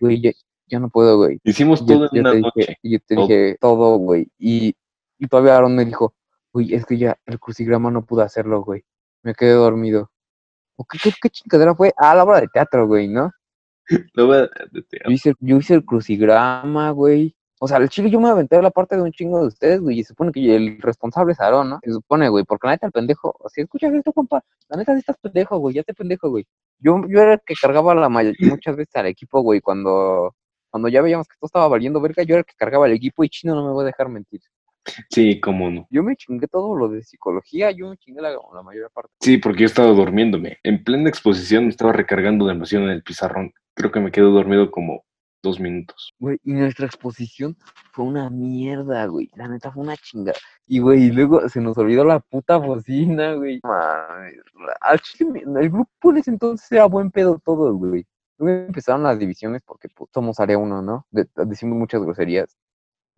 Güey, 0.00 0.20
ya, 0.20 0.32
ya 0.66 0.78
no 0.80 0.88
puedo, 0.88 1.16
güey. 1.18 1.38
Hicimos 1.44 1.82
Y 1.82 1.86
yo, 1.86 1.94
todo 1.94 2.04
en 2.06 2.10
yo 2.12 2.20
una 2.22 2.34
noche. 2.34 2.52
dije, 2.56 2.78
y 2.82 2.90
yo 2.92 2.98
te 3.06 3.14
todo. 3.14 3.26
dije 3.28 3.56
todo, 3.60 3.96
güey. 3.98 4.28
Y, 4.38 4.74
y 5.18 5.26
todavía 5.28 5.56
Aaron 5.56 5.76
me 5.76 5.84
dijo, 5.84 6.14
güey, 6.52 6.74
es 6.74 6.86
que 6.86 6.96
ya 6.98 7.16
el 7.26 7.38
crucigrama 7.38 7.90
no 7.90 8.04
pude 8.04 8.22
hacerlo, 8.24 8.62
güey. 8.62 8.82
Me 9.22 9.34
quedé 9.34 9.52
dormido. 9.52 10.10
¿O 10.76 10.84
qué, 10.84 10.98
qué, 11.02 11.12
qué 11.20 11.28
chingadera 11.30 11.74
fue? 11.74 11.92
Ah, 11.96 12.14
la 12.14 12.24
obra 12.24 12.40
de 12.40 12.48
teatro, 12.48 12.86
güey, 12.86 13.06
¿no? 13.08 13.30
Lo 14.14 14.26
voy 14.28 14.38
a- 14.38 14.50
Yo 14.72 15.10
hice, 15.10 15.34
yo 15.40 15.56
hice 15.58 15.74
el 15.74 15.84
crucigrama, 15.84 16.90
güey. 16.92 17.34
O 17.62 17.68
sea, 17.68 17.76
el 17.76 17.90
chile 17.90 18.08
yo 18.08 18.18
me 18.20 18.30
aventé 18.30 18.60
la 18.62 18.70
parte 18.70 18.96
de 18.96 19.02
un 19.02 19.12
chingo 19.12 19.38
de 19.42 19.48
ustedes, 19.48 19.82
güey. 19.82 19.98
Y 19.98 20.02
se 20.02 20.08
supone 20.08 20.32
que 20.32 20.56
el 20.56 20.80
responsable 20.80 21.32
es 21.32 21.40
Aarón, 21.40 21.68
¿no? 21.68 21.80
Se 21.84 21.92
supone, 21.92 22.30
güey, 22.30 22.42
porque 22.44 22.66
la 22.66 22.72
neta 22.72 22.86
el 22.86 22.92
pendejo, 22.92 23.36
si 23.52 23.60
escuchas 23.60 23.92
esto, 23.92 24.14
compa, 24.14 24.42
la 24.68 24.78
neta 24.78 24.94
sí 24.94 25.00
estás 25.00 25.18
pendejo, 25.18 25.58
güey, 25.58 25.74
ya 25.74 25.82
te 25.82 25.92
pendejo, 25.92 26.30
güey. 26.30 26.46
Yo, 26.78 27.02
yo 27.06 27.20
era 27.20 27.34
el 27.34 27.40
que 27.44 27.52
cargaba 27.60 27.94
la 27.94 28.08
muchas 28.08 28.76
veces 28.76 28.96
al 28.96 29.06
equipo, 29.06 29.42
güey, 29.42 29.60
cuando, 29.60 30.34
cuando 30.70 30.88
ya 30.88 31.02
veíamos 31.02 31.28
que 31.28 31.34
todo 31.38 31.48
estaba 31.48 31.68
valiendo 31.68 32.00
verga, 32.00 32.22
yo 32.22 32.34
era 32.36 32.40
el 32.40 32.46
que 32.46 32.54
cargaba 32.56 32.86
el 32.86 32.94
equipo 32.94 33.24
y 33.24 33.28
chino 33.28 33.54
no 33.54 33.66
me 33.66 33.72
voy 33.72 33.82
a 33.82 33.86
dejar 33.88 34.08
mentir. 34.08 34.40
Sí, 35.10 35.38
cómo 35.38 35.70
no. 35.70 35.86
Yo 35.90 36.02
me 36.02 36.16
chingué 36.16 36.46
todo 36.46 36.74
lo 36.74 36.88
de 36.88 37.02
psicología, 37.02 37.70
yo 37.72 37.90
me 37.90 37.98
chingué 37.98 38.22
la, 38.22 38.30
la 38.30 38.62
mayor 38.62 38.90
parte. 38.90 39.12
Sí, 39.20 39.36
porque 39.36 39.60
yo 39.60 39.66
estaba 39.66 39.90
durmiéndome. 39.90 40.56
En 40.62 40.82
plena 40.82 41.10
exposición 41.10 41.64
me 41.64 41.70
estaba 41.70 41.92
recargando 41.92 42.46
demasiado 42.46 42.86
en 42.86 42.92
el 42.92 43.02
pizarrón. 43.02 43.52
Creo 43.74 43.92
que 43.92 44.00
me 44.00 44.10
quedé 44.10 44.24
dormido 44.24 44.70
como 44.70 45.04
dos 45.42 45.58
minutos. 45.60 46.14
Güey, 46.18 46.38
y 46.44 46.52
nuestra 46.52 46.86
exposición 46.86 47.56
fue 47.92 48.04
una 48.04 48.30
mierda, 48.30 49.06
güey. 49.06 49.30
La 49.34 49.48
neta 49.48 49.70
fue 49.70 49.82
una 49.82 49.96
chinga. 49.96 50.32
Y, 50.66 50.78
güey, 50.80 51.04
y 51.04 51.10
luego 51.10 51.48
se 51.48 51.60
nos 51.60 51.76
olvidó 51.78 52.04
la 52.04 52.20
puta 52.20 52.56
bocina, 52.56 53.34
güey. 53.34 53.60
Mames, 53.62 54.36
la- 54.54 54.76
Al 54.80 55.00
chile, 55.00 55.42
el 55.44 55.70
grupo 55.70 56.10
en 56.10 56.16
ese 56.18 56.30
entonces 56.30 56.70
era 56.72 56.86
buen 56.86 57.10
pedo 57.10 57.40
todo, 57.44 57.72
güey. 57.74 58.06
Luego 58.38 58.66
empezaron 58.66 59.02
las 59.02 59.18
divisiones 59.18 59.62
porque 59.66 59.88
pues, 59.88 60.10
somos 60.12 60.40
área 60.40 60.58
uno, 60.58 60.82
¿no? 60.82 61.06
De- 61.10 61.28
decimos 61.46 61.78
muchas 61.78 62.02
groserías. 62.02 62.56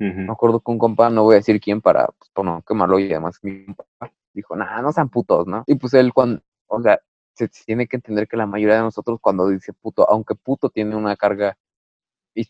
Ujú. 0.00 0.20
Me 0.20 0.32
acuerdo 0.32 0.60
que 0.60 0.70
un 0.70 0.78
compa, 0.78 1.10
no 1.10 1.22
voy 1.24 1.34
a 1.34 1.38
decir 1.38 1.60
quién 1.60 1.80
para, 1.80 2.06
pues, 2.06 2.30
por 2.32 2.44
no 2.44 2.62
quemarlo 2.66 2.98
y 2.98 3.10
además 3.12 3.38
mi 3.42 3.66
compa 3.66 4.12
dijo, 4.32 4.56
nah, 4.56 4.80
no 4.82 4.90
sean 4.92 5.08
putos, 5.10 5.46
¿no? 5.46 5.62
Y 5.66 5.74
pues 5.76 5.92
él 5.94 6.12
cuando, 6.12 6.40
o 6.66 6.80
sea, 6.82 6.98
se 7.34 7.48
tiene 7.48 7.86
que 7.86 7.96
entender 7.96 8.26
que 8.26 8.36
la 8.36 8.46
mayoría 8.46 8.76
de 8.76 8.82
nosotros 8.82 9.18
cuando 9.20 9.48
dice 9.48 9.72
puto, 9.74 10.08
aunque 10.08 10.34
puto 10.34 10.70
tiene 10.70 10.96
una 10.96 11.16
carga, 11.16 11.56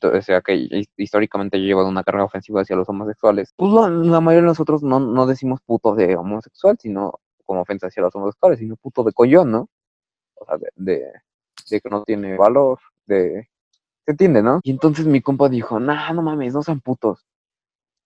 o 0.03 0.23
sea, 0.23 0.41
que 0.43 0.55
his- 0.55 0.91
históricamente 0.97 1.59
lleva 1.59 1.87
una 1.87 2.05
carga 2.05 2.25
ofensiva 2.25 2.63
hacia 2.63 2.77
los 2.77 2.89
homosexuales, 2.89 3.53
pues 3.57 3.73
la, 3.73 4.21
mayoría 4.21 4.43
de 4.43 4.49
nosotros 4.49 4.83
no, 4.83 5.01
no 5.01 5.27
decimos 5.27 5.61
puto 5.65 5.95
de 5.95 6.17
homosexual, 6.17 6.77
sino 6.81 7.21
como 7.45 7.63
ofensa 7.63 7.89
hacia 7.89 8.03
los 8.03 8.15
homosexuales, 8.15 8.59
sino 8.61 8.77
puto 8.77 9.03
de 9.05 9.13
collón, 9.13 9.51
¿no? 9.51 9.69
O 10.37 10.45
sea, 10.47 10.57
de, 10.59 10.71
de, 10.77 11.13
de 11.71 11.81
que 11.81 11.89
no 11.91 12.05
tiene 12.05 12.37
valor, 12.37 12.79
de... 13.07 13.49
¿Se 14.05 14.13
entiende, 14.13 14.43
no? 14.43 14.61
Y 14.65 14.71
entonces 14.73 15.07
mi 15.07 15.21
compa 15.21 15.49
dijo, 15.49 15.79
nah, 15.81 16.13
no 16.13 16.23
mames, 16.23 16.55
no 16.55 16.63
sean 16.63 16.81
putos 16.81 17.25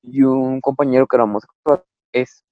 y 0.07 0.23
un 0.23 0.61
compañero 0.61 1.07
que 1.07 1.17
era 1.17 1.25
homosexual 1.25 1.85
es, 2.13 2.45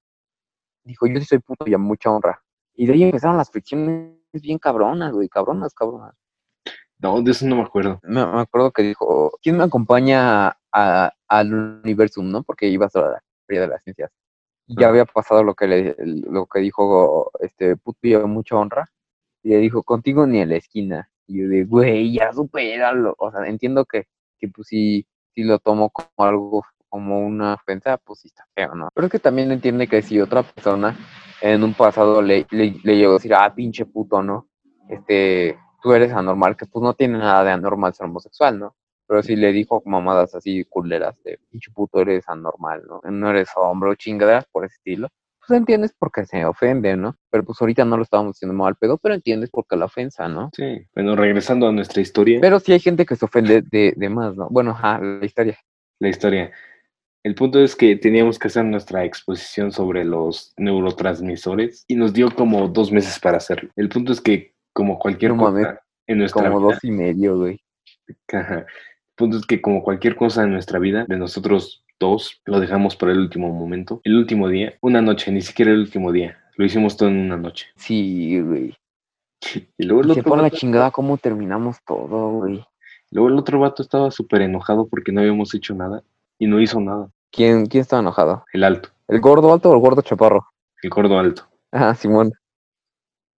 dijo, 0.83 1.07
yo 1.07 1.19
sí 1.19 1.25
soy 1.25 1.39
puto 1.39 1.65
y 1.67 1.73
a 1.73 1.77
mucha 1.77 2.11
honra. 2.11 2.43
Y 2.75 2.85
de 2.85 2.93
ahí 2.93 3.03
empezaron 3.03 3.37
las 3.37 3.49
fricciones 3.49 4.17
bien 4.33 4.59
cabronas, 4.59 5.13
güey, 5.13 5.29
cabronas, 5.29 5.73
cabronas. 5.73 6.15
No, 6.99 7.21
de 7.21 7.31
eso 7.31 7.45
no 7.45 7.57
me 7.57 7.61
acuerdo. 7.63 7.99
Me, 8.03 8.25
me 8.25 8.41
acuerdo 8.41 8.71
que 8.71 8.81
dijo, 8.83 9.37
¿quién 9.41 9.57
me 9.57 9.63
acompaña 9.63 10.57
a- 10.71 11.11
al 11.27 11.53
universum, 11.83 12.29
no? 12.31 12.43
Porque 12.43 12.67
iba 12.67 12.85
a 12.85 12.89
ser 12.89 13.03
a 13.03 13.09
la 13.11 13.23
feria 13.47 13.61
de 13.63 13.67
las 13.67 13.83
ciencias. 13.83 14.11
Y 14.67 14.79
ya 14.81 14.89
había 14.89 15.05
pasado 15.05 15.43
lo 15.43 15.55
que 15.55 15.67
le, 15.67 15.95
lo 15.99 16.47
que 16.47 16.59
dijo 16.59 17.31
este 17.41 17.75
a 18.15 18.27
mucha 18.27 18.55
honra. 18.57 18.85
Y 19.43 19.49
le 19.49 19.57
dijo, 19.59 19.83
contigo 19.83 20.25
ni 20.27 20.39
en 20.41 20.49
la 20.49 20.55
esquina. 20.57 21.09
Y 21.27 21.41
yo 21.43 21.49
de, 21.49 21.65
güey, 21.65 22.13
ya 22.13 22.33
supéralo. 22.33 23.15
O 23.19 23.31
sea, 23.31 23.47
entiendo 23.47 23.85
que, 23.85 24.05
que 24.39 24.47
pues 24.49 24.67
sí, 24.67 25.07
sí 25.35 25.43
lo 25.43 25.59
tomo 25.59 25.89
como 25.91 26.09
algo, 26.17 26.65
como 26.89 27.19
una 27.25 27.55
ofensa, 27.55 27.97
pues 27.97 28.19
sí 28.21 28.27
está 28.29 28.47
feo, 28.55 28.73
¿no? 28.75 28.89
Pero 28.93 29.07
es 29.07 29.11
que 29.11 29.19
también 29.19 29.51
entiende 29.51 29.87
que 29.87 30.01
si 30.01 30.19
otra 30.21 30.43
persona 30.43 30.97
en 31.41 31.63
un 31.63 31.73
pasado 31.73 32.21
le, 32.21 32.47
le, 32.51 32.75
le 32.83 32.97
llegó 32.97 33.11
a 33.11 33.15
decir, 33.15 33.33
ah, 33.35 33.53
pinche 33.53 33.85
puto, 33.85 34.23
¿no? 34.23 34.47
Este, 34.89 35.57
tú 35.85 35.93
eres 35.93 36.11
anormal, 36.11 36.57
que 36.57 36.65
pues 36.65 36.81
no 36.81 36.95
tiene 36.95 37.19
nada 37.19 37.43
de 37.43 37.51
anormal 37.51 37.93
ser 37.93 38.07
homosexual, 38.07 38.57
¿no? 38.57 38.75
Pero 39.07 39.21
si 39.21 39.35
le 39.35 39.51
dijo 39.51 39.83
mamadas 39.85 40.33
así 40.33 40.65
culeras 40.65 41.15
de 41.23 41.39
pinche 41.51 41.69
puto 41.71 42.01
eres 42.01 42.27
anormal, 42.27 42.81
¿no? 42.87 43.01
No 43.11 43.29
eres 43.29 43.49
hombre 43.55 43.91
o 43.91 43.95
chingaderas 43.95 44.47
por 44.51 44.65
ese 44.65 44.77
estilo. 44.77 45.09
Pues 45.47 45.59
entiendes 45.59 45.93
porque 45.99 46.25
se 46.25 46.43
ofende, 46.43 46.97
¿no? 46.97 47.15
Pero 47.29 47.43
pues 47.43 47.61
ahorita 47.61 47.85
no 47.85 47.97
lo 47.97 48.01
estábamos 48.01 48.33
diciendo 48.33 48.55
mal 48.55 48.75
pedo, 48.75 48.97
pero 48.97 49.13
entiendes 49.13 49.51
por 49.51 49.67
qué 49.67 49.75
la 49.75 49.85
ofensa, 49.85 50.27
¿no? 50.27 50.49
Sí. 50.55 50.87
Bueno, 50.95 51.15
regresando 51.15 51.67
a 51.67 51.71
nuestra 51.71 52.01
historia, 52.01 52.39
Pero 52.41 52.59
sí 52.59 52.73
hay 52.73 52.79
gente 52.79 53.05
que 53.05 53.15
se 53.15 53.25
ofende 53.25 53.61
de, 53.61 53.93
de 53.95 54.09
más, 54.09 54.35
¿no? 54.35 54.47
Bueno, 54.49 54.71
ajá, 54.71 54.97
la 54.99 55.23
historia. 55.23 55.59
la 55.99 56.09
historia. 56.09 56.51
El 57.23 57.35
punto 57.35 57.59
es 57.59 57.75
que 57.75 57.95
teníamos 57.95 58.39
que 58.39 58.47
hacer 58.47 58.65
nuestra 58.65 59.05
exposición 59.05 59.71
sobre 59.71 60.03
los 60.03 60.51
neurotransmisores 60.57 61.85
y 61.87 61.95
nos 61.95 62.11
dio 62.11 62.31
como 62.33 62.67
dos 62.69 62.91
meses 62.91 63.19
para 63.19 63.37
hacerlo. 63.37 63.69
El 63.75 63.89
punto 63.89 64.13
es 64.13 64.21
que, 64.21 64.54
como 64.75 64.99
cualquier 64.99 65.31
No 65.31 65.37
cosa 65.37 65.51
mames, 65.51 65.79
en 66.05 66.17
nuestra 66.17 66.49
Como 66.49 66.59
vida, 66.59 66.73
dos 66.73 66.83
y 66.83 66.91
medio, 66.91 67.37
güey. 67.37 67.61
Ajá. 68.31 68.59
El 68.59 68.65
punto 69.15 69.37
es 69.37 69.45
que 69.45 69.61
como 69.61 69.81
cualquier 69.81 70.17
cosa 70.17 70.43
en 70.43 70.51
nuestra 70.51 70.77
vida, 70.79 71.05
de 71.07 71.15
nosotros 71.17 71.83
dos, 71.97 72.41
lo 72.45 72.59
dejamos 72.59 72.97
para 72.97 73.13
el 73.13 73.19
último 73.19 73.49
momento. 73.51 74.01
El 74.03 74.15
último 74.17 74.49
día, 74.49 74.73
una 74.81 75.01
noche, 75.01 75.31
ni 75.31 75.41
siquiera 75.41 75.71
el 75.71 75.79
último 75.79 76.11
día. 76.11 76.37
Lo 76.57 76.65
hicimos 76.65 76.97
todo 76.97 77.07
en 77.07 77.17
una 77.17 77.37
noche. 77.37 77.67
Sí, 77.77 78.39
güey. 78.41 78.75
Y 79.77 79.83
luego 79.85 80.01
el 80.01 80.09
Y 80.11 80.13
se 80.15 80.19
otro 80.19 80.31
pone 80.31 80.43
la 80.43 80.51
chingada 80.51 80.91
cómo 80.91 81.17
terminamos 81.17 81.77
todo, 81.85 82.31
güey. 82.31 82.65
luego 83.11 83.29
el 83.29 83.37
otro 83.37 83.59
vato 83.59 83.81
estaba 83.81 84.11
súper 84.11 84.41
enojado 84.41 84.87
porque 84.87 85.11
no 85.13 85.21
habíamos 85.21 85.53
hecho 85.55 85.73
nada 85.73 86.03
y 86.37 86.47
no 86.47 86.59
hizo 86.59 86.81
nada. 86.81 87.09
¿Quién, 87.31 87.65
¿Quién 87.67 87.81
estaba 87.81 88.01
enojado? 88.01 88.43
El 88.51 88.63
alto, 88.65 88.89
¿El 89.07 89.21
gordo 89.21 89.53
alto 89.53 89.69
o 89.69 89.73
el 89.73 89.79
gordo 89.79 90.01
chaparro? 90.01 90.45
el 90.81 90.89
gordo 90.89 91.17
alto. 91.17 91.47
Ah, 91.71 91.95
Simón. 91.95 92.31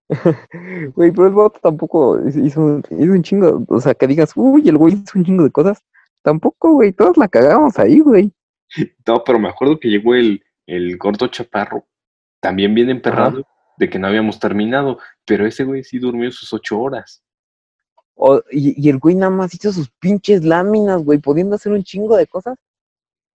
Güey, 0.96 1.12
pero 1.12 1.28
el 1.28 1.34
vato 1.34 1.60
tampoco 1.62 2.20
hizo, 2.28 2.46
hizo 2.46 2.62
un 3.14 3.24
chingo. 3.24 3.64
O 3.68 3.82
sea, 3.82 3.94
que 3.94 4.08
digas, 4.08 4.32
uy, 4.36 4.68
el 4.70 4.78
güey 4.78 4.94
hizo 4.96 5.18
un 5.18 5.26
chingo 5.26 5.44
de 5.44 5.52
cosas. 5.52 5.84
Tampoco, 6.22 6.74
güey, 6.74 6.94
todos 6.94 7.18
la 7.18 7.28
cagamos 7.28 7.78
ahí, 7.80 8.00
güey. 8.00 8.32
No, 9.06 9.24
pero 9.24 9.40
me 9.40 9.50
acuerdo 9.50 9.80
que 9.80 9.90
llegó 9.90 10.16
el, 10.16 10.44
el 10.66 10.98
gordo 10.98 11.28
chaparro, 11.28 11.86
también 12.42 12.74
bien 12.76 12.90
emperrado, 12.90 13.46
de 13.78 13.90
que 13.90 14.00
no 14.00 14.08
habíamos 14.08 14.40
terminado, 14.40 15.00
pero 15.26 15.46
ese 15.46 15.64
güey 15.64 15.84
sí 15.84 16.00
durmió 16.00 16.32
sus 16.32 16.52
ocho 16.54 16.80
horas. 16.80 17.24
O- 18.16 18.42
y, 18.52 18.82
y 18.86 18.90
el 18.90 18.98
güey 18.98 19.16
nada 19.16 19.30
más 19.30 19.54
hizo 19.54 19.72
sus 19.72 19.90
pinches 19.90 20.44
láminas, 20.44 21.04
güey, 21.04 21.20
pudiendo 21.20 21.56
hacer 21.56 21.72
un 21.72 21.84
chingo 21.84 22.18
de 22.18 22.28
cosas. 22.28 22.58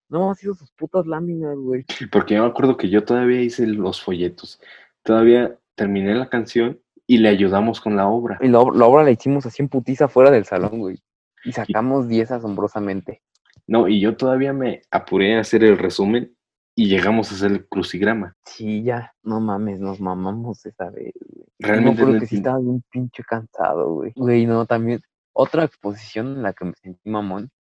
Nada 0.08 0.26
más 0.26 0.42
hizo 0.42 0.54
sus 0.54 0.70
putas 0.72 1.06
láminas, 1.06 1.56
güey. 1.56 1.86
Porque 2.10 2.34
yo 2.34 2.42
me 2.42 2.48
acuerdo 2.50 2.76
que 2.76 2.90
yo 2.90 3.02
todavía 3.04 3.40
hice 3.40 3.66
los 3.66 4.02
folletos. 4.02 4.60
Todavía 5.02 5.56
terminé 5.82 6.14
la 6.14 6.28
canción 6.28 6.78
y 7.06 7.18
le 7.18 7.28
ayudamos 7.28 7.80
con 7.80 7.96
la 7.96 8.06
obra. 8.06 8.38
Y 8.40 8.48
la, 8.48 8.60
ob- 8.60 8.76
la 8.76 8.86
obra 8.86 9.02
la 9.02 9.10
hicimos 9.10 9.44
así 9.46 9.62
en 9.62 9.68
putiza 9.68 10.06
fuera 10.08 10.30
del 10.30 10.44
salón, 10.44 10.78
güey. 10.78 11.02
Y 11.44 11.50
sacamos 11.52 12.06
10 12.08 12.30
asombrosamente. 12.30 13.22
No, 13.66 13.88
y 13.88 14.00
yo 14.00 14.16
todavía 14.16 14.52
me 14.52 14.82
apuré 14.90 15.36
a 15.36 15.40
hacer 15.40 15.64
el 15.64 15.76
resumen 15.78 16.36
y 16.76 16.88
llegamos 16.88 17.30
a 17.30 17.34
hacer 17.34 17.50
el 17.50 17.66
crucigrama. 17.68 18.36
Sí, 18.46 18.82
ya, 18.84 19.12
no 19.24 19.40
mames, 19.40 19.80
nos 19.80 20.00
mamamos 20.00 20.64
esa 20.64 20.88
vez, 20.90 21.12
güey. 21.20 21.46
Yo 21.58 21.66
me 21.66 21.68
Realmente 21.68 22.00
acuerdo 22.02 22.14
no 22.14 22.20
que 22.20 22.26
sí 22.26 22.36
estaba 22.36 22.58
bien 22.60 22.82
pinche 22.90 23.22
cansado, 23.24 23.92
güey. 23.94 24.12
Güey, 24.14 24.46
no, 24.46 24.64
también. 24.66 25.00
Otra 25.32 25.64
exposición 25.64 26.28
en 26.28 26.42
la 26.42 26.52
que 26.52 26.64
me 26.66 26.72
sentí 26.80 27.08
mamón 27.10 27.50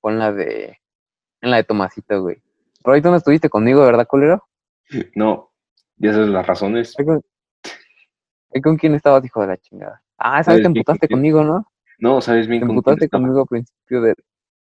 fue 0.00 0.12
en 0.12 0.18
la 0.18 0.32
de. 0.32 0.78
En 1.40 1.50
la 1.50 1.56
de 1.58 1.64
Tomasito, 1.64 2.20
güey. 2.22 2.42
Pero 2.82 2.94
ahí 2.94 3.02
tú 3.02 3.10
no 3.10 3.16
estuviste 3.16 3.48
conmigo, 3.48 3.82
¿verdad, 3.84 4.06
culero? 4.08 4.42
No, 5.14 5.52
ya 5.96 6.12
sabes 6.12 6.28
las 6.28 6.46
razones. 6.46 6.94
Con, 8.60 8.76
quién 8.76 8.94
estabas, 8.94 9.24
hijo 9.24 9.40
de 9.40 9.46
la 9.46 9.56
chingada. 9.56 10.02
Ah, 10.18 10.40
esa 10.40 10.50
¿Sabes 10.50 10.58
vez 10.58 10.62
te 10.62 10.78
emputaste 10.78 11.08
conmigo, 11.08 11.44
¿no? 11.44 11.66
No, 11.98 12.20
sabes 12.20 12.46
bien 12.48 12.60
Te 12.62 12.68
emputaste 12.68 13.08
conmigo 13.08 13.40
a 13.40 13.46
principio 13.46 14.02
de. 14.02 14.14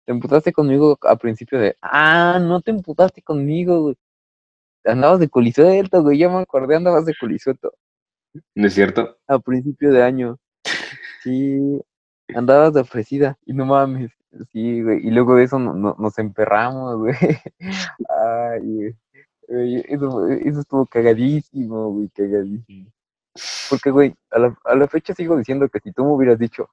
Te 0.05 0.13
emputaste 0.13 0.53
conmigo 0.53 0.99
a 1.03 1.17
principio 1.17 1.59
de. 1.59 1.77
Ah, 1.83 2.39
no 2.41 2.61
te 2.61 2.71
emputaste 2.71 3.23
conmigo, 3.23 3.83
güey. 3.83 3.97
Andabas 4.85 5.21
de 5.21 5.29
culisuelto, 5.29 6.03
güey. 6.03 6.19
Ya 6.19 6.29
me 6.29 6.39
acordé, 6.39 6.77
andabas 6.77 7.05
de 7.07 7.15
culisuelto. 7.19 7.73
¿No 8.55 8.67
es 8.67 8.75
cierto? 8.75 9.17
a 9.27 9.39
principio 9.39 9.93
de 9.93 10.03
año. 10.03 10.39
Sí, 11.23 11.81
andabas 12.35 12.75
de 12.75 12.81
ofrecida 12.81 13.37
y 13.47 13.53
no 13.53 13.67
mames. 13.67 14.13
Sí, 14.53 14.83
güey. 14.83 15.07
Y 15.07 15.11
luego 15.11 15.37
de 15.37 15.45
eso 15.45 15.59
no- 15.59 15.75
no- 15.75 15.97
nos 15.99 16.19
emperramos, 16.19 16.99
güey. 16.99 17.15
Ay, 18.09 18.61
güey. 19.49 19.85
Eso, 19.89 20.29
eso 20.29 20.61
estuvo 20.61 20.87
cagadísimo, 20.87 21.91
güey, 21.93 22.09
cagadísimo. 22.11 22.91
Porque, 23.71 23.91
güey, 23.91 24.15
a 24.31 24.39
la, 24.39 24.57
a 24.65 24.75
la 24.75 24.89
fecha 24.89 25.15
sigo 25.15 25.37
diciendo 25.37 25.69
que 25.69 25.81
si 25.81 25.93
tú 25.93 26.05
me 26.05 26.13
hubieras 26.13 26.39
dicho, 26.39 26.69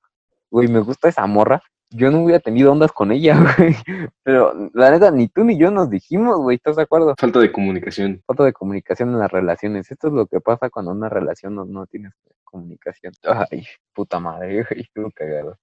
güey, 0.51 0.67
me 0.67 0.79
gusta 0.79 1.09
esa 1.09 1.25
morra, 1.25 1.61
yo 1.89 2.09
no 2.09 2.23
hubiera 2.23 2.39
tenido 2.39 2.71
ondas 2.71 2.91
con 2.91 3.11
ella, 3.11 3.35
güey. 3.57 3.75
Pero 4.23 4.53
la 4.73 4.91
neta, 4.91 5.11
ni 5.11 5.27
tú 5.27 5.43
ni 5.43 5.57
yo 5.59 5.69
nos 5.71 5.89
dijimos, 5.89 6.37
güey, 6.39 6.55
¿estás 6.57 6.75
de 6.75 6.83
acuerdo? 6.83 7.13
Falta 7.19 7.39
de 7.39 7.51
comunicación. 7.51 8.21
falta 8.25 8.43
de 8.45 8.53
comunicación 8.53 9.09
en 9.11 9.19
las 9.19 9.31
relaciones. 9.31 9.91
Esto 9.91 10.07
es 10.07 10.13
lo 10.13 10.25
que 10.25 10.41
pasa 10.41 10.69
cuando 10.69 10.91
una 10.91 11.09
relación 11.09 11.53
no, 11.55 11.65
no 11.65 11.85
tienes 11.85 12.13
comunicación. 12.43 13.13
Ay, 13.23 13.65
puta 13.93 14.19
madre, 14.19 14.63
güey, 14.69 14.81
estuvo 14.81 15.11
cagado. 15.11 15.57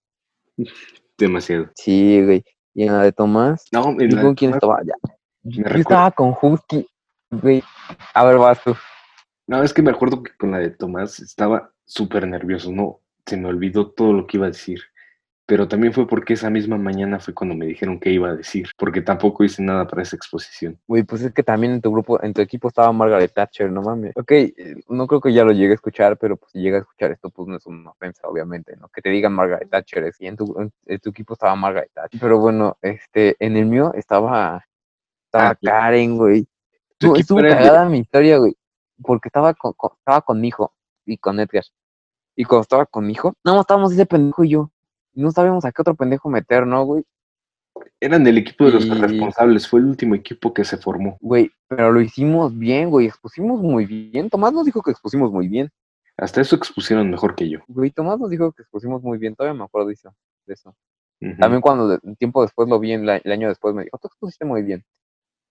Demasiado. 1.18 1.68
Sí, 1.74 2.22
güey. 2.24 2.44
Y 2.74 2.84
en 2.84 2.92
la 2.92 3.02
de 3.02 3.12
Tomás, 3.12 3.64
No, 3.72 3.90
en 3.90 4.02
¿y 4.02 4.08
la- 4.10 4.22
con 4.22 4.34
quién 4.34 4.52
estaba? 4.54 4.80
Ya. 4.84 4.94
Yo 5.42 5.62
recuerdo- 5.64 5.80
estaba 5.80 6.10
con 6.12 6.36
Husky, 6.40 6.86
güey. 7.30 7.62
A 8.14 8.24
ver, 8.24 8.36
vas 8.38 8.62
tú. 8.62 8.74
No, 9.50 9.64
es 9.64 9.74
que 9.74 9.82
me 9.82 9.90
acuerdo 9.90 10.22
que 10.22 10.30
con 10.38 10.52
la 10.52 10.58
de 10.58 10.70
Tomás 10.70 11.18
estaba 11.18 11.72
súper 11.84 12.24
nervioso, 12.28 12.70
no, 12.70 13.00
se 13.26 13.36
me 13.36 13.48
olvidó 13.48 13.90
todo 13.90 14.12
lo 14.12 14.24
que 14.28 14.36
iba 14.36 14.46
a 14.46 14.50
decir. 14.50 14.80
Pero 15.44 15.66
también 15.66 15.92
fue 15.92 16.06
porque 16.06 16.34
esa 16.34 16.48
misma 16.50 16.78
mañana 16.78 17.18
fue 17.18 17.34
cuando 17.34 17.56
me 17.56 17.66
dijeron 17.66 17.98
qué 17.98 18.10
iba 18.12 18.28
a 18.28 18.36
decir, 18.36 18.68
porque 18.78 19.02
tampoco 19.02 19.42
hice 19.42 19.60
nada 19.60 19.88
para 19.88 20.02
esa 20.02 20.14
exposición. 20.14 20.78
Güey, 20.86 21.02
pues 21.02 21.22
es 21.22 21.32
que 21.32 21.42
también 21.42 21.72
en 21.72 21.80
tu 21.80 21.90
grupo, 21.90 22.22
en 22.22 22.32
tu 22.32 22.40
equipo 22.40 22.68
estaba 22.68 22.92
Margaret 22.92 23.32
Thatcher, 23.34 23.72
no 23.72 23.82
mames. 23.82 24.12
Ok, 24.16 24.30
no 24.88 25.08
creo 25.08 25.20
que 25.20 25.32
ya 25.32 25.42
lo 25.42 25.50
llegue 25.50 25.72
a 25.72 25.74
escuchar, 25.74 26.16
pero 26.18 26.36
pues 26.36 26.52
si 26.52 26.60
llega 26.60 26.76
a 26.76 26.80
escuchar 26.82 27.10
esto, 27.10 27.30
pues 27.30 27.48
no 27.48 27.56
es 27.56 27.66
una 27.66 27.90
ofensa, 27.90 28.28
obviamente, 28.28 28.76
¿no? 28.76 28.88
Que 28.90 29.02
te 29.02 29.10
digan 29.10 29.32
Margaret 29.32 29.68
Thatcher, 29.68 30.04
es- 30.04 30.20
y 30.20 30.28
en 30.28 30.36
tu, 30.36 30.54
en, 30.60 30.70
en 30.86 30.98
tu 31.00 31.10
equipo 31.10 31.32
estaba 31.34 31.56
Margaret 31.56 31.90
Thatcher. 31.92 32.20
Pero 32.20 32.38
bueno, 32.38 32.78
este, 32.80 33.34
en 33.40 33.56
el 33.56 33.66
mío 33.66 33.92
estaba, 33.96 34.64
estaba 35.24 35.48
Ah. 35.50 35.58
Karen, 35.60 36.16
güey. 36.16 36.46
Tu 36.98 37.16
Estuvo, 37.16 37.40
cagada 37.40 37.88
mi 37.88 37.98
historia, 37.98 38.36
güey, 38.38 38.54
porque 39.02 39.28
estaba 39.28 39.54
con, 39.54 39.72
con- 39.74 39.92
estaba 39.98 40.20
con 40.22 40.40
mi 40.40 40.48
hijo 40.48 40.72
y 41.06 41.16
con 41.18 41.38
Edgar. 41.40 41.64
Y 42.36 42.44
cuando 42.44 42.62
estaba 42.62 42.86
con 42.86 43.06
mi 43.06 43.12
hijo, 43.12 43.34
no, 43.44 43.60
estábamos 43.60 43.92
ese 43.92 44.06
pendejo 44.06 44.44
y 44.44 44.50
yo. 44.50 44.70
No 45.12 45.30
sabíamos 45.32 45.64
a 45.64 45.72
qué 45.72 45.82
otro 45.82 45.94
pendejo 45.94 46.28
meter, 46.30 46.66
¿no, 46.66 46.84
güey? 46.84 47.04
Eran 48.00 48.24
del 48.24 48.38
equipo 48.38 48.64
de 48.64 48.72
los 48.72 48.86
Y- 48.86 48.90
responsables, 48.90 49.68
fue 49.68 49.80
el 49.80 49.86
último 49.86 50.14
equipo 50.14 50.52
que 50.54 50.64
se 50.64 50.76
formó. 50.76 51.16
Güey, 51.20 51.50
pero 51.68 51.92
lo 51.92 52.00
hicimos 52.00 52.56
bien, 52.56 52.90
güey, 52.90 53.06
expusimos 53.06 53.60
muy 53.60 53.86
bien. 53.86 54.30
Tomás 54.30 54.52
nos 54.52 54.64
dijo 54.64 54.82
que 54.82 54.90
expusimos 54.90 55.30
muy 55.32 55.48
bien. 55.48 55.70
Hasta 56.16 56.40
eso 56.40 56.54
expusieron 56.56 57.10
mejor 57.10 57.34
que 57.34 57.48
yo. 57.48 57.60
Güey, 57.68 57.90
Tomás 57.90 58.18
nos 58.18 58.30
dijo 58.30 58.52
que 58.52 58.62
expusimos 58.62 59.02
muy 59.02 59.18
bien, 59.18 59.34
todavía 59.34 59.58
me 59.58 59.64
acuerdo 59.64 59.88
de 59.88 59.94
eso. 59.94 60.14
De 60.46 60.54
eso. 60.54 60.74
También 61.38 61.60
cuando 61.60 61.86
de- 61.88 61.98
un 62.02 62.16
tiempo 62.16 62.40
después 62.42 62.68
lo 62.68 62.78
vi, 62.78 62.92
en 62.92 63.04
la- 63.04 63.16
el 63.18 63.32
año 63.32 63.48
después 63.48 63.74
me 63.74 63.84
dijo, 63.84 63.98
tú 63.98 64.08
expusiste 64.08 64.44
muy 64.46 64.62
bien. 64.62 64.84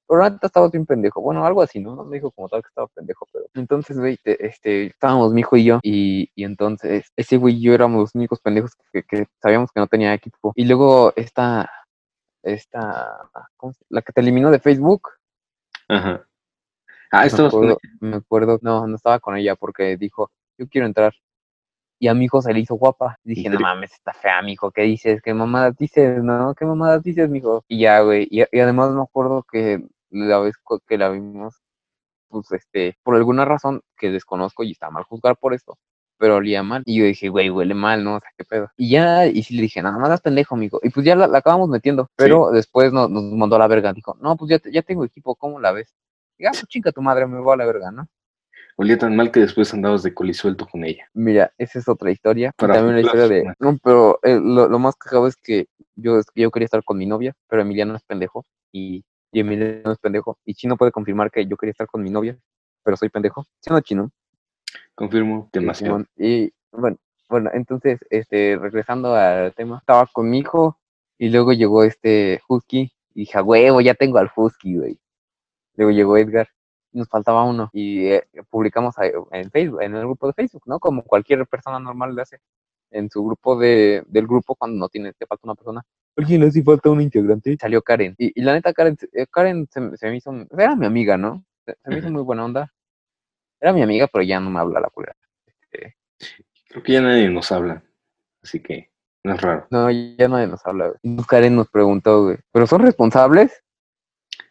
Pero 0.10 0.28
neta 0.28 0.48
estabas 0.48 0.72
bien 0.72 0.88
pendejo. 0.88 1.22
Bueno, 1.22 1.46
algo 1.46 1.62
así, 1.62 1.80
¿no? 1.80 1.96
No 1.96 2.04
me 2.04 2.16
dijo 2.18 2.32
como 2.32 2.50
tal 2.50 2.64
que 2.64 2.70
estaba 2.70 2.88
pendejo, 2.88 3.28
pero. 3.32 3.46
Entonces, 3.54 4.00
güey, 4.00 4.18
te- 4.18 4.44
este, 4.44 4.88
estábamos 4.88 5.32
mi 5.32 5.42
hijo 5.42 5.56
y 5.56 5.66
yo, 5.66 5.80
y, 5.84 6.32
y 6.34 6.44
entonces 6.46 7.12
ese 7.16 7.38
güey 7.38 7.58
y 7.58 7.62
yo 7.62 7.74
éramos 7.76 8.00
los 8.02 8.16
únicos 8.16 8.40
pendejos 8.42 8.72
que, 8.92 9.04
que 9.04 9.28
sabíamos 9.40 9.72
que 9.72 9.80
no 9.80 9.86
tenía 9.88 10.12
equipo. 10.16 10.52
Y 10.56 10.66
luego 10.66 11.14
esta, 11.16 11.70
esta, 12.42 13.30
¿cómo 13.56 13.74
se- 13.74 13.86
la 13.90 14.02
que 14.02 14.12
te 14.12 14.22
eliminó 14.22 14.50
de 14.50 14.60
Facebook, 14.60 15.10
Ajá. 15.88 16.26
Ah, 17.12 17.22
me 17.22 17.28
estabas 17.28 17.52
con 17.52 17.64
acuerdo, 17.66 17.78
me 18.00 18.16
acuerdo, 18.16 18.60
no, 18.64 18.88
no 18.88 18.96
estaba 18.96 19.20
con 19.20 19.38
ella 19.38 19.56
porque 19.56 19.96
dijo, 19.96 20.32
yo 20.58 20.68
quiero 20.68 20.88
entrar. 20.88 21.14
Y 22.02 22.08
a 22.08 22.14
mi 22.14 22.26
hijo 22.26 22.42
se 22.42 22.54
le 22.54 22.62
hizo 22.62 22.76
guapa. 22.76 23.18
Dije, 23.24 23.48
¿En 23.48 23.54
no 23.54 23.60
mames, 23.60 23.92
está 23.92 24.14
fea, 24.14 24.42
mijo, 24.42 24.72
¿qué 24.72 24.84
dices? 24.84 25.22
¿Qué 25.22 25.34
mamadas 25.34 25.76
dices, 25.78 26.24
no? 26.24 26.56
¿Qué 26.56 26.66
mamadas 26.66 27.04
dices, 27.04 27.30
mijo? 27.30 27.64
Y 27.68 27.80
ya, 27.82 28.00
güey, 28.02 28.28
y, 28.32 28.42
y 28.52 28.60
además 28.60 28.92
me 28.92 29.02
acuerdo 29.02 29.44
que 29.44 29.86
la 30.12 30.40
vez 30.40 30.56
que 30.88 30.98
la 30.98 31.10
vimos, 31.10 31.62
pues, 32.30 32.52
este, 32.52 32.98
por 33.04 33.16
alguna 33.16 33.46
razón 33.46 33.82
que 33.98 34.12
desconozco 34.12 34.64
y 34.64 34.72
está 34.72 34.90
mal 34.90 35.04
juzgar 35.04 35.38
por 35.38 35.54
esto, 35.54 35.78
pero 36.18 36.36
olía 36.38 36.64
mal. 36.64 36.84
Y 36.86 37.00
yo 37.00 37.06
dije, 37.06 37.30
güey, 37.30 37.50
huele 37.50 37.74
mal, 37.74 38.04
¿no? 38.04 38.16
O 38.16 38.20
sea, 38.20 38.30
qué 38.38 38.44
pedo. 38.46 38.70
Y 38.78 38.92
ya, 38.92 39.26
y 39.26 39.44
sí 39.44 39.56
le 39.56 39.64
dije, 39.64 39.82
nada 39.82 39.98
más 39.98 40.10
das 40.10 40.22
pendejo, 40.22 40.56
mijo. 40.56 40.80
Y 40.84 40.90
pues 40.90 41.06
ya 41.06 41.16
la, 41.16 41.28
la 41.28 41.40
acabamos 41.40 41.70
metiendo, 41.70 42.10
pero 42.16 42.52
después 42.52 42.94
nos, 42.94 43.10
nos 43.10 43.24
mandó 43.24 43.56
a 43.56 43.60
la 43.60 43.68
verga. 43.68 43.94
Dijo, 43.94 44.18
no, 44.22 44.38
pues 44.38 44.52
ya, 44.52 44.72
ya 44.72 44.82
tengo 44.82 45.06
equipo, 45.06 45.36
¿cómo 45.36 45.60
la 45.60 45.72
ves? 45.72 45.94
Y 46.38 46.46
ah, 46.46 46.52
pues 46.52 46.66
chinga 46.68 46.92
tu 46.92 47.02
madre, 47.02 47.28
me 47.28 47.40
voy 47.40 47.54
a 47.54 47.58
la 47.58 47.66
verga, 47.66 47.92
¿no? 47.92 48.08
Olía 48.78 48.98
tan 48.98 49.14
mal 49.14 49.30
que 49.30 49.42
después 49.42 49.74
andabas 49.74 50.04
de 50.04 50.14
colisuelto 50.14 50.66
con 50.66 50.86
ella. 50.86 51.10
Mira, 51.14 51.52
esa 51.58 51.80
es 51.80 51.90
otra 51.90 52.12
historia. 52.12 52.54
Para 52.56 52.76
también 52.76 52.96
la 52.96 53.02
historia 53.02 53.28
de. 53.28 53.54
No, 53.60 53.78
pero 53.84 54.20
eh, 54.24 54.40
lo, 54.42 54.70
lo 54.70 54.80
más 54.80 54.96
cagado 54.96 55.28
es 55.28 55.36
que 55.36 55.68
yo, 55.96 56.22
yo 56.34 56.50
quería 56.50 56.66
estar 56.66 56.82
con 56.86 56.98
mi 56.98 57.06
novia, 57.06 57.34
pero 57.50 57.62
Emiliano 57.62 57.94
es 57.96 58.04
pendejo. 58.04 58.46
Y, 58.72 59.04
y 59.32 59.40
Emiliano 59.42 59.92
es 59.92 59.98
pendejo. 60.00 60.38
Y 60.46 60.54
Chino 60.54 60.78
puede 60.78 60.92
confirmar 60.92 61.32
que 61.32 61.46
yo 61.46 61.58
quería 61.58 61.72
estar 61.72 61.88
con 61.88 62.04
mi 62.04 62.10
novia, 62.10 62.38
pero 62.84 62.98
soy 62.98 63.10
pendejo. 63.10 63.44
¿Sí 63.60 63.70
o 63.70 63.74
no, 63.74 63.82
Chino? 63.82 64.12
Confirmo, 64.96 65.50
demasiado. 65.54 66.06
Y 66.18 66.52
bueno, 66.72 66.98
bueno, 67.30 67.50
entonces, 67.54 68.00
este, 68.10 68.58
regresando 68.58 69.14
al 69.16 69.54
tema, 69.54 69.78
estaba 69.80 70.08
con 70.12 70.30
mi 70.30 70.40
hijo 70.40 70.80
y 71.18 71.30
luego 71.30 71.54
llegó 71.54 71.84
este 71.84 72.42
Husky 72.48 72.92
y 73.14 73.22
dije, 73.22 73.38
"A 73.38 73.44
huevo, 73.44 73.82
ya 73.82 73.94
tengo 73.94 74.18
al 74.18 74.32
Husky, 74.36 74.78
güey. 74.78 75.00
Luego 75.76 75.92
llegó 75.92 76.18
Edgar, 76.18 76.50
nos 76.92 77.08
faltaba 77.08 77.44
uno 77.44 77.70
y 77.72 78.08
eh, 78.08 78.24
publicamos 78.50 78.96
en 79.32 79.52
Facebook, 79.52 79.82
en 79.82 79.96
el 79.96 80.02
grupo 80.02 80.28
de 80.28 80.34
Facebook, 80.34 80.64
¿no? 80.66 80.80
Como 80.80 81.04
cualquier 81.04 81.46
persona 81.48 81.80
normal 81.80 82.16
le 82.16 82.24
hace 82.24 82.40
en 82.92 83.10
su 83.10 83.24
grupo 83.24 83.58
de, 83.58 84.04
del 84.08 84.28
grupo 84.28 84.56
cuando 84.56 84.78
no 84.78 84.90
tiene, 84.90 85.14
te 85.14 85.26
falta 85.28 85.42
una 85.46 85.56
persona. 85.56 85.84
Alguien 86.20 86.42
le 86.42 86.48
hace 86.48 86.62
falta 86.64 86.90
un 86.90 87.02
integrante. 87.02 87.58
Salió 87.60 87.82
Karen. 87.82 88.14
Y, 88.18 88.40
y 88.40 88.44
la 88.44 88.54
neta, 88.54 88.74
Karen, 88.74 88.98
se- 88.98 89.10
eh, 89.14 89.26
Karen 89.32 89.68
se, 89.72 89.80
me- 89.80 89.98
se 89.98 90.10
me 90.10 90.18
hizo, 90.18 90.32
era 90.58 90.76
mi 90.76 90.86
amiga, 90.86 91.18
¿no? 91.18 91.44
Se, 91.66 91.76
se 91.84 91.90
me 91.90 92.00
hizo 92.00 92.12
muy 92.12 92.22
buena 92.24 92.46
onda. 92.46 92.74
Era 93.62 93.74
mi 93.74 93.82
amiga, 93.82 94.08
pero 94.12 94.24
ya 94.24 94.40
no 94.40 94.50
me 94.50 94.60
habla 94.60 94.80
la 94.80 94.90
culera. 94.90 95.16
Este, 95.46 95.96
Creo 96.70 96.84
que 96.84 96.94
ya 96.94 97.02
nadie 97.02 97.30
nos 97.30 97.52
habla. 97.52 97.84
Así 98.44 98.60
que 98.62 98.90
no 99.24 99.34
es 99.34 99.42
raro. 99.42 99.68
No, 99.72 99.90
ya 99.92 100.28
nadie 100.28 100.48
nos 100.48 100.66
habla, 100.66 100.94
güey. 101.04 101.26
Karen 101.28 101.56
nos 101.56 101.70
preguntó, 101.70 102.24
güey, 102.26 102.38
¿pero 102.52 102.68
son 102.68 102.82
responsables? 102.82 103.64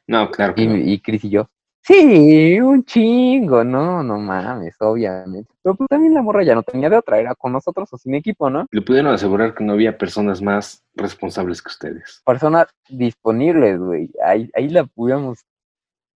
No, 0.06 0.30
claro 0.30 0.54
que 0.54 0.62
Y, 0.62 0.66
no. 0.68 0.76
y 0.76 1.00
Chris 1.00 1.24
y 1.24 1.30
yo, 1.30 1.50
sí, 1.88 2.60
un 2.60 2.84
chingo, 2.84 3.64
no, 3.64 4.02
no 4.02 4.18
mames, 4.18 4.76
obviamente. 4.80 5.50
Pero 5.62 5.74
pues 5.74 5.88
también 5.88 6.12
la 6.12 6.22
morra 6.22 6.42
ya 6.42 6.54
no 6.54 6.62
tenía 6.62 6.90
de 6.90 6.98
otra, 6.98 7.18
era 7.18 7.34
con 7.34 7.52
nosotros 7.52 7.88
o 7.92 7.96
sin 7.96 8.14
equipo, 8.14 8.50
¿no? 8.50 8.66
Le 8.70 8.82
pudieron 8.82 9.12
asegurar 9.12 9.54
que 9.54 9.64
no 9.64 9.72
había 9.72 9.96
personas 9.96 10.42
más 10.42 10.84
responsables 10.94 11.62
que 11.62 11.70
ustedes. 11.70 12.22
Personas 12.26 12.68
disponibles, 12.88 13.78
güey. 13.78 14.10
Ahí, 14.22 14.50
ahí 14.54 14.68
la 14.68 14.84
pudiéramos, 14.84 15.46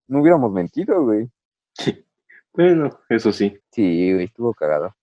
no 0.09 0.20
hubiéramos 0.20 0.53
mentido, 0.53 1.03
güey. 1.03 1.29
Bueno, 2.55 2.91
eso 3.09 3.33
sí. 3.33 3.59
Sí, 3.70 4.12
güey, 4.12 4.27
estuvo 4.27 4.53
cagado. 4.53 4.95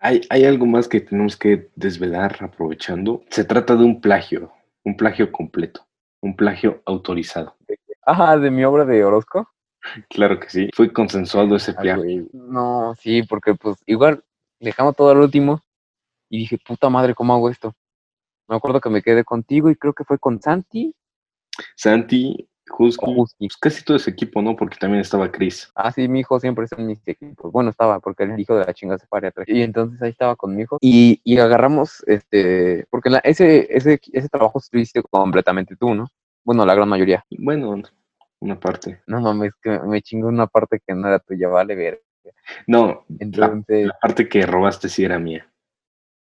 Hay, 0.00 0.22
hay 0.28 0.44
algo 0.44 0.66
más 0.66 0.88
que 0.88 1.00
tenemos 1.00 1.36
que 1.36 1.70
desvelar 1.76 2.36
aprovechando. 2.40 3.22
Se 3.30 3.44
trata 3.44 3.76
de 3.76 3.84
un 3.84 4.00
plagio, 4.00 4.52
un 4.82 4.96
plagio 4.96 5.30
completo, 5.30 5.86
un 6.20 6.34
plagio 6.34 6.82
autorizado. 6.84 7.54
Ajá, 8.04 8.36
de 8.38 8.50
mi 8.50 8.64
obra 8.64 8.84
de 8.84 9.04
Orozco. 9.04 9.48
Claro 10.08 10.38
que 10.40 10.48
sí. 10.50 10.68
Fue 10.74 10.92
consensuado 10.92 11.56
ese 11.56 11.74
Ay, 11.78 11.94
güey. 11.94 12.28
No, 12.32 12.94
sí, 12.98 13.22
porque 13.22 13.54
pues 13.54 13.76
igual 13.86 14.24
dejamos 14.60 14.96
todo 14.96 15.10
al 15.10 15.18
último 15.18 15.60
y 16.28 16.38
dije, 16.38 16.58
puta 16.58 16.88
madre, 16.88 17.14
¿cómo 17.14 17.34
hago 17.34 17.50
esto? 17.50 17.74
Me 18.48 18.56
acuerdo 18.56 18.80
que 18.80 18.90
me 18.90 19.02
quedé 19.02 19.24
contigo 19.24 19.70
y 19.70 19.76
creo 19.76 19.92
que 19.92 20.04
fue 20.04 20.18
con 20.18 20.40
Santi 20.40 20.94
Santi, 21.74 22.48
Husky, 22.78 23.14
pues 23.14 23.56
casi 23.58 23.84
todo 23.84 23.96
ese 23.96 24.10
equipo, 24.10 24.42
¿no? 24.42 24.56
Porque 24.56 24.76
también 24.76 25.00
estaba 25.00 25.30
Chris. 25.30 25.70
Ah, 25.74 25.92
sí, 25.92 26.08
mi 26.08 26.20
hijo 26.20 26.38
siempre 26.40 26.64
está 26.64 26.76
en 26.76 26.88
mis 26.88 27.00
equipos. 27.06 27.52
Bueno, 27.52 27.70
estaba, 27.70 28.00
porque 28.00 28.24
el 28.24 28.38
hijo 28.38 28.56
de 28.56 28.64
la 28.66 28.74
chinga 28.74 28.98
se 28.98 29.06
pare 29.06 29.28
atrás. 29.28 29.48
Y 29.48 29.62
entonces 29.62 30.02
ahí 30.02 30.10
estaba 30.10 30.36
con 30.36 30.54
mi 30.54 30.62
hijo. 30.62 30.78
Y, 30.80 31.20
y 31.24 31.38
agarramos, 31.38 32.02
este, 32.06 32.86
porque 32.90 33.10
la- 33.10 33.18
ese, 33.20 33.68
ese, 33.74 34.00
ese 34.12 34.28
trabajo 34.28 34.60
hiciste 34.72 35.02
completamente 35.02 35.76
tú, 35.76 35.94
¿no? 35.94 36.08
Bueno, 36.44 36.66
la 36.66 36.74
gran 36.74 36.88
mayoría. 36.88 37.24
Bueno, 37.38 37.82
una 38.40 38.58
parte. 38.58 39.00
No 39.06 39.20
mames, 39.20 39.52
que 39.62 39.78
me 39.80 40.02
chingó 40.02 40.28
una 40.28 40.46
parte 40.46 40.80
que 40.84 40.94
no 40.94 41.08
era 41.08 41.18
tuya, 41.18 41.48
vale 41.48 41.74
ver. 41.74 42.02
No, 42.66 43.04
la, 43.08 43.16
Entonces, 43.18 43.86
la 43.86 43.98
parte 44.00 44.28
que 44.28 44.44
robaste 44.44 44.88
sí 44.88 45.04
era 45.04 45.18
mía. 45.18 45.50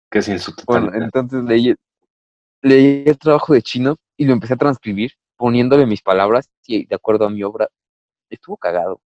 Casi 0.09 0.33
en 0.33 0.39
su 0.39 0.53
bueno, 0.67 0.87
totalidad. 0.87 1.11
entonces 1.13 1.45
leí, 1.45 1.75
leí 2.63 3.05
el 3.07 3.19
trabajo 3.19 3.55
de 3.55 3.63
chino 3.63 3.97
y 4.17 4.27
lo 4.27 4.33
empecé 4.33 4.55
a 4.55 4.59
transcribir, 4.59 5.13
poniéndole 5.37 5.87
mis 5.87 6.03
palabras 6.03 6.49
y 6.67 6.87
de 6.87 6.95
acuerdo 6.95 7.27
a 7.27 7.31
mi 7.31 7.43
obra. 7.43 7.69
Estuvo 8.31 8.57
cagado. 8.57 9.01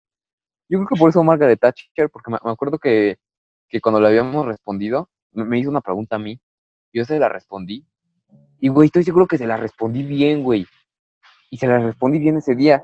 Yo 0.68 0.78
creo 0.78 0.88
que 0.88 0.98
por 0.98 1.08
eso 1.08 1.22
Margaret 1.22 1.58
Thatcher, 1.58 2.10
porque 2.10 2.30
me, 2.30 2.38
me 2.44 2.50
acuerdo 2.50 2.78
que, 2.78 3.18
que 3.68 3.80
cuando 3.80 4.00
le 4.00 4.08
habíamos 4.08 4.44
respondido, 4.44 5.08
me, 5.32 5.44
me 5.44 5.58
hizo 5.58 5.70
una 5.70 5.80
pregunta 5.80 6.16
a 6.16 6.18
mí, 6.18 6.38
yo 6.92 7.04
se 7.04 7.18
la 7.18 7.28
respondí, 7.28 7.86
y 8.60 8.68
güey, 8.68 8.86
estoy 8.86 9.04
seguro 9.04 9.26
que 9.26 9.38
se 9.38 9.46
la 9.46 9.56
respondí 9.56 10.02
bien, 10.02 10.42
güey, 10.42 10.66
y 11.50 11.56
se 11.58 11.66
la 11.66 11.78
respondí 11.78 12.18
bien 12.18 12.36
ese 12.36 12.54
día, 12.54 12.82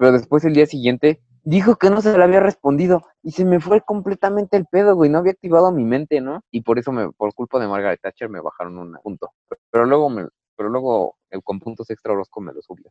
pero 0.00 0.12
después 0.12 0.42
el 0.46 0.54
día 0.54 0.64
siguiente 0.64 1.20
dijo 1.44 1.76
que 1.76 1.90
no 1.90 2.00
se 2.00 2.16
la 2.16 2.24
había 2.24 2.40
respondido, 2.40 3.04
y 3.22 3.32
se 3.32 3.44
me 3.44 3.60
fue 3.60 3.82
completamente 3.82 4.56
el 4.56 4.64
pedo, 4.64 4.96
güey, 4.96 5.10
no 5.10 5.18
había 5.18 5.32
activado 5.32 5.70
mi 5.72 5.84
mente, 5.84 6.22
¿no? 6.22 6.40
Y 6.50 6.62
por 6.62 6.78
eso, 6.78 6.90
me, 6.90 7.12
por 7.12 7.34
culpa 7.34 7.60
de 7.60 7.68
Margaret 7.68 8.00
Thatcher, 8.00 8.30
me 8.30 8.40
bajaron 8.40 8.78
un 8.78 8.96
punto, 9.02 9.30
pero 9.70 9.84
luego, 9.84 10.08
me, 10.08 10.26
pero 10.56 10.70
luego 10.70 11.18
el 11.28 11.42
con 11.42 11.60
puntos 11.60 11.90
extra 11.90 12.14
Orozco 12.14 12.40
me 12.40 12.54
lo 12.54 12.62
subió, 12.62 12.90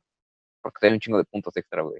porque 0.61 0.77
tenía 0.81 0.97
un 0.97 0.99
chingo 0.99 1.17
de 1.17 1.23
puntos 1.23 1.57
extra, 1.57 1.81
güey. 1.81 1.99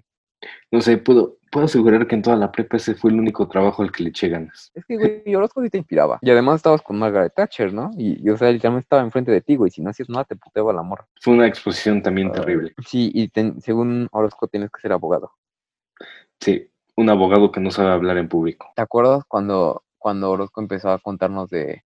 No 0.71 0.81
sé, 0.81 0.97
puedo, 0.97 1.37
puedo 1.51 1.65
asegurar 1.65 2.07
que 2.07 2.15
en 2.15 2.21
toda 2.21 2.35
la 2.37 2.51
prepa 2.51 2.77
ese 2.77 2.95
fue 2.95 3.11
el 3.11 3.19
único 3.19 3.47
trabajo 3.47 3.81
al 3.83 3.91
que 3.91 4.03
le 4.03 4.09
eché 4.09 4.29
ganas. 4.29 4.71
Es 4.73 4.85
que, 4.85 4.97
güey, 4.97 5.35
Orozco 5.35 5.61
sí 5.61 5.69
te 5.69 5.77
inspiraba. 5.77 6.19
Y 6.21 6.29
además 6.29 6.57
estabas 6.57 6.81
con 6.81 6.97
Margaret 6.99 7.33
Thatcher, 7.35 7.73
¿no? 7.73 7.91
Y, 7.97 8.25
y, 8.25 8.29
o 8.29 8.37
sea, 8.37 8.51
literalmente 8.51 8.85
estaba 8.85 9.01
enfrente 9.01 9.31
de 9.31 9.41
ti, 9.41 9.55
güey. 9.55 9.71
Si 9.71 9.81
no 9.81 9.89
hacías 9.89 10.09
nada, 10.09 10.23
te 10.25 10.35
puteaba 10.35 10.71
la 10.71 10.83
morra. 10.83 11.07
Fue 11.21 11.33
una 11.33 11.47
exposición 11.47 12.01
también 12.01 12.29
Ah, 12.29 12.33
terrible. 12.33 12.73
Sí, 12.85 13.11
y 13.13 13.27
ten- 13.29 13.59
según 13.61 14.07
Orozco 14.11 14.47
tienes 14.47 14.71
que 14.71 14.79
ser 14.81 14.91
abogado. 14.93 15.31
Sí, 16.39 16.69
un 16.95 17.09
abogado 17.09 17.51
que 17.51 17.59
no 17.59 17.71
sabe 17.71 17.91
hablar 17.91 18.17
en 18.17 18.29
público. 18.29 18.71
¿Te 18.75 18.81
acuerdas 18.81 19.23
cuando, 19.27 19.83
cuando 19.97 20.31
Orozco 20.31 20.61
empezó 20.61 20.89
a 20.91 20.99
contarnos 20.99 21.49
de... 21.49 21.83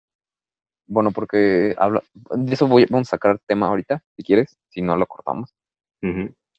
Bueno, 0.86 1.10
porque 1.12 1.74
habla... 1.78 2.02
De 2.34 2.52
eso 2.52 2.66
voy, 2.66 2.84
vamos 2.90 3.08
a 3.08 3.12
sacar 3.12 3.38
tema 3.46 3.68
ahorita, 3.68 4.02
si 4.16 4.22
quieres, 4.22 4.58
si 4.68 4.82
no 4.82 4.96
lo 4.96 5.06
cortamos. 5.06 5.54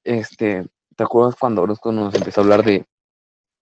Este, 0.03 0.65
¿te 0.95 1.03
acuerdas 1.03 1.35
cuando 1.39 1.63
Orozco 1.63 1.91
nos 1.91 2.13
empezó 2.15 2.41
a 2.41 2.43
hablar 2.43 2.63
de, 2.63 2.85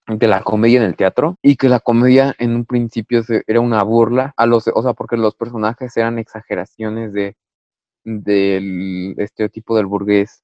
de 0.08 0.28
la 0.28 0.42
comedia 0.42 0.80
en 0.80 0.86
el 0.88 0.96
teatro? 0.96 1.38
Y 1.42 1.56
que 1.58 1.70
la 1.70 1.80
comedia 1.80 2.36
en 2.40 2.56
un 2.56 2.66
principio 2.66 3.24
se- 3.24 3.44
era 3.48 3.62
una 3.62 3.84
burla 3.84 4.34
a 4.38 4.46
los, 4.46 4.68
o 4.68 4.82
sea, 4.84 4.94
porque 4.94 5.18
los 5.18 5.36
personajes 5.36 5.96
eran 5.98 6.20
exageraciones 6.20 7.14
de 7.14 7.36
del 8.04 9.16
estereotipo 9.18 9.76
del 9.78 9.86
burgués, 9.86 10.44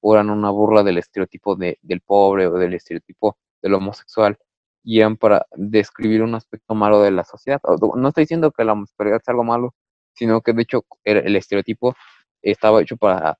o 0.00 0.14
eran 0.14 0.30
una 0.30 0.50
burla 0.50 0.82
del 0.82 0.98
estereotipo 0.98 1.56
de, 1.56 1.78
del 1.82 2.00
pobre 2.00 2.46
o 2.48 2.54
del 2.54 2.74
estereotipo 2.74 3.38
del 3.62 3.74
homosexual, 3.74 4.38
y 4.84 5.00
eran 5.00 5.16
para 5.16 5.46
describir 5.56 6.22
un 6.22 6.34
aspecto 6.34 6.74
malo 6.74 7.00
de 7.02 7.10
la 7.12 7.24
sociedad. 7.24 7.60
No 7.96 8.08
estoy 8.08 8.22
diciendo 8.24 8.52
que 8.52 8.64
la 8.64 8.72
homosexualidad 8.72 9.20
sea 9.24 9.32
algo 9.32 9.44
malo, 9.44 9.74
sino 10.14 10.40
que 10.42 10.52
de 10.52 10.62
hecho 10.62 10.84
el 11.04 11.36
estereotipo 11.36 11.94
estaba 12.42 12.82
hecho 12.82 12.96
para 12.96 13.38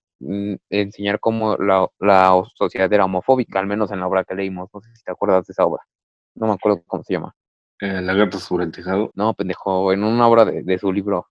enseñar 0.71 1.21
cómo 1.21 1.57
la, 1.57 1.89
la 1.99 2.43
sociedad 2.55 2.93
era 2.93 3.05
homofóbica, 3.05 3.59
al 3.59 3.67
menos 3.67 3.91
en 3.91 4.01
la 4.01 4.07
obra 4.07 4.25
que 4.25 4.35
leímos. 4.35 4.69
No 4.73 4.81
sé 4.81 4.95
si 4.95 5.03
te 5.05 5.13
acuerdas 5.13 5.47
de 5.47 5.53
esa 5.53 5.65
obra. 5.65 5.83
No 6.35 6.47
me 6.47 6.53
acuerdo 6.55 6.83
cómo 6.87 7.03
se 7.03 7.15
llama. 7.15 7.35
Eh, 7.81 8.01
Lagarto 8.01 8.39
sobre 8.39 8.65
el 8.65 8.73
tejado. 8.73 9.11
No, 9.15 9.35
pendejo, 9.35 9.93
en 9.93 10.05
una 10.05 10.27
obra 10.29 10.45
de, 10.45 10.63
de 10.63 10.79
su 10.79 10.93
libro. 10.93 11.27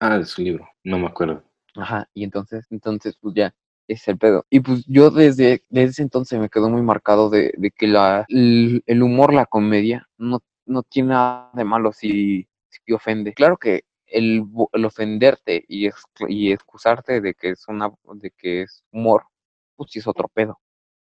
Ah, 0.00 0.18
de 0.18 0.24
su 0.24 0.42
libro, 0.42 0.68
no 0.84 0.98
me 0.98 1.06
acuerdo. 1.06 1.42
Ajá, 1.74 2.08
y 2.14 2.24
entonces, 2.24 2.66
entonces, 2.70 3.16
pues 3.20 3.34
ya, 3.34 3.54
es 3.88 4.06
el 4.08 4.18
pedo. 4.18 4.44
Y 4.50 4.60
pues 4.60 4.84
yo 4.86 5.10
desde, 5.10 5.64
desde 5.68 5.90
ese 5.90 6.02
entonces 6.02 6.38
me 6.38 6.48
quedó 6.48 6.68
muy 6.68 6.82
marcado 6.82 7.30
de, 7.30 7.52
de 7.56 7.70
que 7.70 7.86
la, 7.86 8.24
el, 8.28 8.82
el 8.86 9.02
humor, 9.02 9.32
la 9.32 9.46
comedia, 9.46 10.06
no, 10.18 10.40
no 10.66 10.82
tiene 10.82 11.10
nada 11.10 11.50
de 11.54 11.64
malo 11.64 11.92
si, 11.92 12.48
si 12.68 12.92
ofende. 12.92 13.32
Claro 13.32 13.56
que 13.56 13.84
el, 14.06 14.44
ofenderte 14.84 15.64
y, 15.68 15.86
ex- 15.86 16.04
y 16.28 16.52
excusarte 16.52 17.20
de 17.20 17.34
que 17.34 17.50
es 17.50 17.66
una, 17.68 17.90
de 18.14 18.30
que 18.30 18.62
es 18.62 18.82
humor, 18.92 19.24
pues 19.76 19.90
sí 19.92 19.98
es 20.00 20.06
otro 20.06 20.28
pedo. 20.28 20.60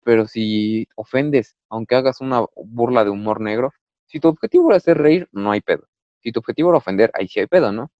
Pero 0.03 0.27
si 0.27 0.87
ofendes, 0.95 1.55
aunque 1.69 1.95
hagas 1.95 2.21
una 2.21 2.45
burla 2.55 3.03
de 3.03 3.09
humor 3.11 3.41
negro, 3.41 3.73
si 4.05 4.19
tu 4.19 4.29
objetivo 4.29 4.69
era 4.69 4.77
hacer 4.77 4.97
reír, 4.97 5.27
no 5.31 5.51
hay 5.51 5.61
pedo. 5.61 5.87
Si 6.23 6.31
tu 6.31 6.39
objetivo 6.39 6.69
era 6.69 6.77
ofender, 6.79 7.11
ahí 7.13 7.27
sí 7.27 7.39
hay 7.39 7.47
pedo, 7.47 7.71
¿no? 7.71 7.91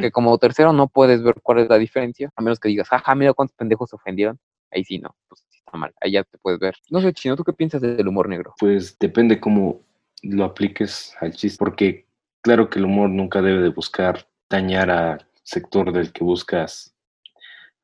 Que 0.00 0.10
como 0.10 0.36
tercero 0.38 0.72
no 0.72 0.88
puedes 0.88 1.22
ver 1.22 1.36
cuál 1.42 1.60
es 1.60 1.68
la 1.68 1.78
diferencia, 1.78 2.30
a 2.36 2.42
menos 2.42 2.58
que 2.60 2.68
digas, 2.68 2.88
jaja, 2.88 3.14
mira 3.14 3.34
cuántos 3.34 3.56
pendejos 3.56 3.90
se 3.90 3.96
ofendieron. 3.96 4.38
Ahí 4.70 4.84
sí, 4.84 4.98
no, 4.98 5.14
pues 5.28 5.44
sí 5.48 5.58
está 5.58 5.78
mal, 5.78 5.94
ahí 6.00 6.12
ya 6.12 6.24
te 6.24 6.38
puedes 6.38 6.58
ver. 6.60 6.74
No 6.90 7.00
sé, 7.00 7.12
Chino, 7.12 7.36
¿tú 7.36 7.44
qué 7.44 7.52
piensas 7.52 7.80
del 7.80 8.08
humor 8.08 8.28
negro? 8.28 8.54
Pues 8.58 8.98
depende 8.98 9.40
cómo 9.40 9.82
lo 10.22 10.44
apliques 10.44 11.14
al 11.20 11.32
chiste, 11.32 11.58
porque 11.58 12.07
claro 12.42 12.68
que 12.70 12.78
el 12.78 12.84
humor 12.84 13.10
nunca 13.10 13.42
debe 13.42 13.62
de 13.62 13.68
buscar 13.70 14.28
dañar 14.50 14.90
al 14.90 15.26
sector 15.42 15.92
del 15.92 16.12
que 16.12 16.24
buscas 16.24 16.94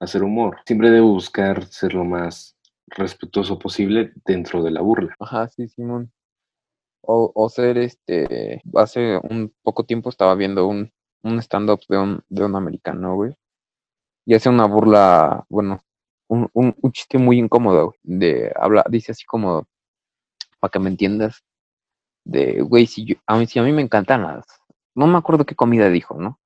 hacer 0.00 0.22
humor. 0.22 0.59
Siempre 0.66 0.90
debe 0.90 1.02
buscar 1.02 1.64
ser 1.66 1.94
lo 1.94 2.05
más 2.05 2.57
respetuoso 2.86 3.59
posible 3.59 4.12
dentro 4.24 4.62
de 4.62 4.70
la 4.70 4.80
burla. 4.80 5.14
Ajá, 5.18 5.48
sí, 5.48 5.68
Simón. 5.68 6.12
O, 7.02 7.30
o 7.34 7.48
ser 7.48 7.78
este, 7.78 8.62
hace 8.74 9.18
un 9.18 9.52
poco 9.62 9.84
tiempo 9.84 10.09
estaba 10.09 10.34
viendo 10.34 10.66
un, 10.66 10.90
un 11.22 11.38
stand-up 11.38 11.80
de 11.88 11.98
un, 11.98 12.22
de 12.28 12.44
un 12.44 12.57
americano, 12.57 13.14
güey, 13.14 13.34
y 14.24 14.34
hace 14.34 14.48
una 14.48 14.66
burla, 14.66 15.44
bueno, 15.50 15.80
un, 16.28 16.48
un, 16.55 16.74
un 16.80 16.92
chiste 16.92 17.18
muy 17.18 17.38
incómodo, 17.38 17.88
güey, 17.88 17.98
de, 18.02 18.52
habla, 18.57 18.84
dice 18.88 19.12
así 19.12 19.24
como, 19.26 19.66
para 20.61 20.70
que 20.70 20.78
me 20.78 20.88
entiendas, 20.88 21.44
de, 22.24 22.62
güey, 22.62 22.86
si 22.86 23.04
yo, 23.06 23.16
a 23.26 23.36
mí, 23.38 23.46
si 23.46 23.58
a 23.58 23.62
mí 23.62 23.72
me 23.72 23.82
encantan 23.82 24.22
las, 24.22 24.44
no 24.94 25.06
me 25.06 25.18
acuerdo 25.18 25.44
qué 25.46 25.54
comida 25.54 25.90
dijo, 25.90 26.18
¿no? 26.20 26.40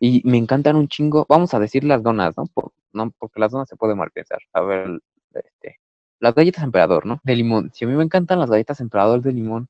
Y 0.00 0.22
me 0.24 0.38
encantan 0.38 0.76
un 0.76 0.88
chingo, 0.88 1.26
vamos 1.28 1.54
a 1.54 1.58
decir 1.60 1.84
las 1.84 2.02
donas, 2.02 2.36
¿no? 2.36 2.46
Por- 2.46 2.72
no 2.92 3.10
porque 3.18 3.40
las 3.40 3.52
donas 3.52 3.68
se 3.68 3.76
puede 3.76 3.94
mal 3.94 4.10
pensar. 4.10 4.38
A 4.52 4.60
ver, 4.62 5.00
este, 5.34 5.80
las 6.20 6.34
galletas 6.34 6.64
emperador, 6.64 7.04
¿no? 7.06 7.20
De 7.24 7.36
limón. 7.36 7.70
Si 7.74 7.84
a 7.84 7.88
mí 7.88 7.94
me 7.94 8.04
encantan 8.04 8.38
las 8.38 8.50
galletas 8.50 8.80
emperador 8.80 9.20
de 9.22 9.32
limón 9.32 9.68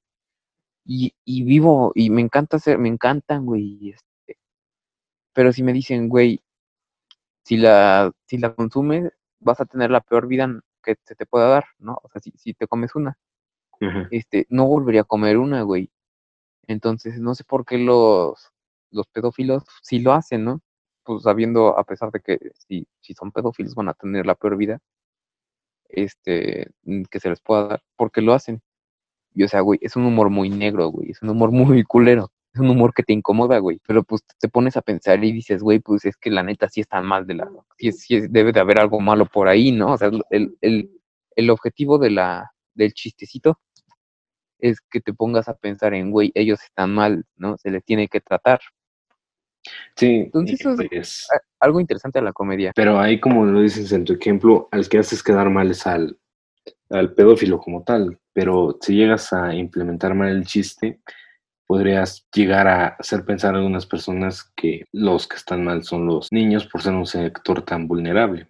y, 0.87 1.15
y 1.25 1.45
vivo 1.45 1.93
y 1.95 2.11
me 2.11 2.23
encanta 2.23 2.59
hacer, 2.59 2.79
me 2.79 2.89
encantan, 2.91 3.47
güey. 3.47 3.91
Este, 3.91 4.39
pero 5.35 5.53
si 5.53 5.63
me 5.63 5.73
dicen, 5.73 6.09
güey, 6.09 6.43
si 7.45 7.57
la, 7.57 8.13
si 8.27 8.39
la 8.39 8.55
consumes, 8.55 9.13
vas 9.41 9.61
a 9.61 9.67
tener 9.67 9.91
la 9.91 10.01
peor 10.01 10.27
vida 10.27 10.49
que 10.83 10.97
se 11.05 11.15
te 11.15 11.27
pueda 11.27 11.49
dar, 11.49 11.65
¿no? 11.79 11.99
O 12.03 12.09
sea, 12.09 12.21
si, 12.21 12.33
si 12.33 12.55
te 12.55 12.67
comes 12.67 12.95
una, 12.95 13.17
Este, 14.11 14.47
no 14.49 14.67
volvería 14.67 15.03
a 15.03 15.05
comer 15.05 15.39
una, 15.39 15.63
güey. 15.63 15.91
Entonces, 16.67 17.21
no 17.21 17.35
sé 17.35 17.45
por 17.45 17.65
qué 17.65 17.79
los, 17.79 18.51
los 18.91 19.07
pedófilos 19.09 19.65
sí 19.83 20.01
lo 20.01 20.13
hacen, 20.13 20.45
¿no? 20.45 20.61
Pues 21.05 21.23
sabiendo, 21.23 21.79
a 21.79 21.85
pesar 21.85 22.11
de 22.11 22.21
que 22.21 22.39
si, 22.67 22.87
si 23.01 23.15
son 23.15 23.33
pedófilos 23.33 23.75
van 23.75 23.89
a 23.89 23.95
tener 23.95 24.27
la 24.27 24.35
peor 24.35 24.57
vida, 24.57 24.81
este, 25.89 26.71
mm, 26.85 27.05
que 27.11 27.21
se 27.21 27.31
les 27.31 27.41
pueda 27.41 27.69
dar, 27.69 27.83
porque 27.97 28.21
lo 28.23 28.33
hacen. 28.35 28.61
Y 29.35 29.45
o 29.45 29.49
sea, 29.49 29.61
güey, 29.61 29.79
es 29.83 29.97
un 29.97 30.07
humor 30.07 30.31
muy 30.31 30.51
negro, 30.51 30.89
güey, 30.89 31.11
es 31.11 31.23
un 31.23 31.31
humor 31.31 31.53
muy 31.53 31.85
culero, 31.85 32.31
es 32.55 32.61
un 32.61 32.71
humor 32.71 32.95
que 32.95 33.03
te 33.03 33.13
incomoda, 33.13 33.59
güey, 33.59 33.81
pero 33.87 34.03
pues 34.03 34.23
te 34.41 34.49
pones 34.49 34.77
a 34.77 34.83
pensar 34.83 35.23
y 35.25 35.33
dices, 35.33 35.63
güey, 35.63 35.79
pues 35.81 36.05
es 36.07 36.17
que 36.17 36.31
la 36.31 36.43
neta 36.43 36.69
sí 36.69 36.81
está 36.81 37.01
mal 37.03 37.27
de 37.27 37.35
la, 37.35 37.51
sí, 37.79 37.93
sí 37.93 38.21
debe 38.29 38.53
de 38.53 38.61
haber 38.61 38.81
algo 38.81 39.01
malo 39.01 39.27
por 39.27 39.49
ahí, 39.49 39.73
¿no? 39.73 39.93
O 39.93 39.99
sea, 39.99 40.11
el, 40.31 40.57
el, 40.63 40.91
el 41.37 41.51
objetivo 41.51 41.99
de 41.99 42.11
la, 42.11 42.53
del 42.75 42.95
chistecito 42.95 43.61
es 44.59 44.81
que 44.91 45.01
te 45.01 45.13
pongas 45.13 45.49
a 45.49 45.55
pensar 45.57 45.95
en, 45.95 46.11
güey, 46.11 46.33
ellos 46.35 46.61
están 46.63 46.95
mal, 46.95 47.25
¿no? 47.37 47.57
Se 47.59 47.71
les 47.71 47.85
tiene 47.85 48.09
que 48.09 48.21
tratar. 48.21 48.61
Sí, 49.97 50.07
Entonces, 50.07 50.61
eso 50.61 50.71
es 50.73 50.89
pues, 50.89 51.27
a- 51.33 51.65
algo 51.65 51.81
interesante 51.81 52.19
de 52.19 52.25
la 52.25 52.33
comedia. 52.33 52.73
pero 52.75 52.99
ahí 53.01 53.19
como 53.19 53.45
lo 53.45 53.61
dices 53.63 53.91
en 53.93 54.05
tu 54.05 54.13
ejemplo, 54.15 54.69
al 54.71 54.89
que 54.89 54.99
haces 54.99 55.23
quedar 55.23 55.51
mal 55.51 55.71
es 55.71 55.87
al, 55.87 56.19
al 56.91 57.15
pedófilo 57.15 57.59
como 57.59 57.83
tal, 57.83 58.19
pero 58.33 58.79
si 58.81 58.95
llegas 58.97 59.33
a 59.33 59.55
implementar 59.55 60.15
mal 60.15 60.29
el 60.31 60.47
chiste, 60.47 61.01
podrías 61.67 62.27
llegar 62.33 62.69
a 62.69 62.87
hacer 62.89 63.25
pensar 63.25 63.55
a 63.55 63.59
algunas 63.59 63.87
personas 63.87 64.53
que 64.57 64.85
los 64.93 65.27
que 65.27 65.37
están 65.37 65.65
mal 65.65 65.83
son 65.83 66.07
los 66.07 66.29
niños 66.31 66.67
por 66.67 66.83
ser 66.83 66.95
un 66.95 67.07
sector 67.07 67.63
tan 67.65 67.89
vulnerable, 67.89 68.49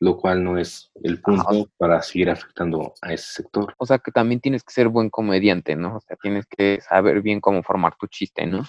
lo 0.00 0.16
cual 0.18 0.44
no 0.44 0.58
es 0.58 0.90
el 1.02 1.20
punto 1.20 1.68
para 1.78 2.02
seguir 2.02 2.30
afectando 2.30 2.94
a 3.02 3.12
ese 3.12 3.42
sector. 3.42 3.74
O 3.78 3.86
sea, 3.86 3.98
que 3.98 4.12
también 4.12 4.40
tienes 4.40 4.62
que 4.62 4.72
ser 4.72 4.88
buen 4.88 5.10
comediante, 5.10 5.76
¿no? 5.76 5.96
O 5.96 6.00
sea, 6.00 6.16
tienes 6.20 6.46
que 6.46 6.80
saber 6.80 7.22
bien 7.22 7.40
cómo 7.40 7.62
formar 7.62 7.96
tu 7.96 8.06
chiste, 8.06 8.46
¿no? 8.46 8.64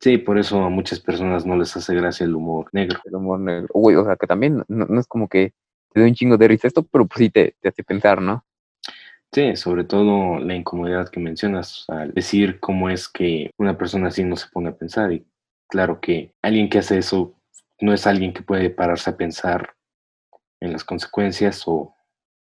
Sí, 0.00 0.18
por 0.18 0.38
eso 0.38 0.62
a 0.62 0.68
muchas 0.68 1.00
personas 1.00 1.46
no 1.46 1.56
les 1.56 1.74
hace 1.76 1.94
gracia 1.94 2.24
el 2.24 2.34
humor 2.34 2.68
negro. 2.72 3.00
El 3.04 3.14
humor 3.14 3.40
negro. 3.40 3.68
Güey, 3.72 3.96
o 3.96 4.04
sea, 4.04 4.16
que 4.16 4.26
también 4.26 4.64
no, 4.68 4.86
no 4.86 5.00
es 5.00 5.06
como 5.06 5.28
que 5.28 5.52
te 5.92 6.00
dé 6.00 6.06
un 6.06 6.14
chingo 6.14 6.36
de 6.36 6.48
risa 6.48 6.68
esto, 6.68 6.82
pero 6.82 7.06
pues 7.06 7.18
sí 7.18 7.30
te, 7.30 7.56
te 7.60 7.68
hace 7.68 7.82
pensar, 7.82 8.20
¿no? 8.20 8.44
Sí, 9.32 9.56
sobre 9.56 9.84
todo 9.84 10.38
la 10.38 10.54
incomodidad 10.54 11.08
que 11.08 11.20
mencionas 11.20 11.84
al 11.88 12.12
decir 12.12 12.60
cómo 12.60 12.90
es 12.90 13.08
que 13.08 13.50
una 13.58 13.76
persona 13.76 14.08
así 14.08 14.24
no 14.24 14.36
se 14.36 14.48
pone 14.48 14.68
a 14.68 14.76
pensar. 14.76 15.12
Y 15.12 15.26
claro 15.68 16.00
que 16.00 16.32
alguien 16.42 16.68
que 16.68 16.78
hace 16.78 16.98
eso 16.98 17.34
no 17.80 17.92
es 17.92 18.06
alguien 18.06 18.32
que 18.32 18.42
puede 18.42 18.70
pararse 18.70 19.10
a 19.10 19.16
pensar 19.16 19.74
en 20.66 20.72
las 20.72 20.84
consecuencias 20.84 21.62
o 21.66 21.94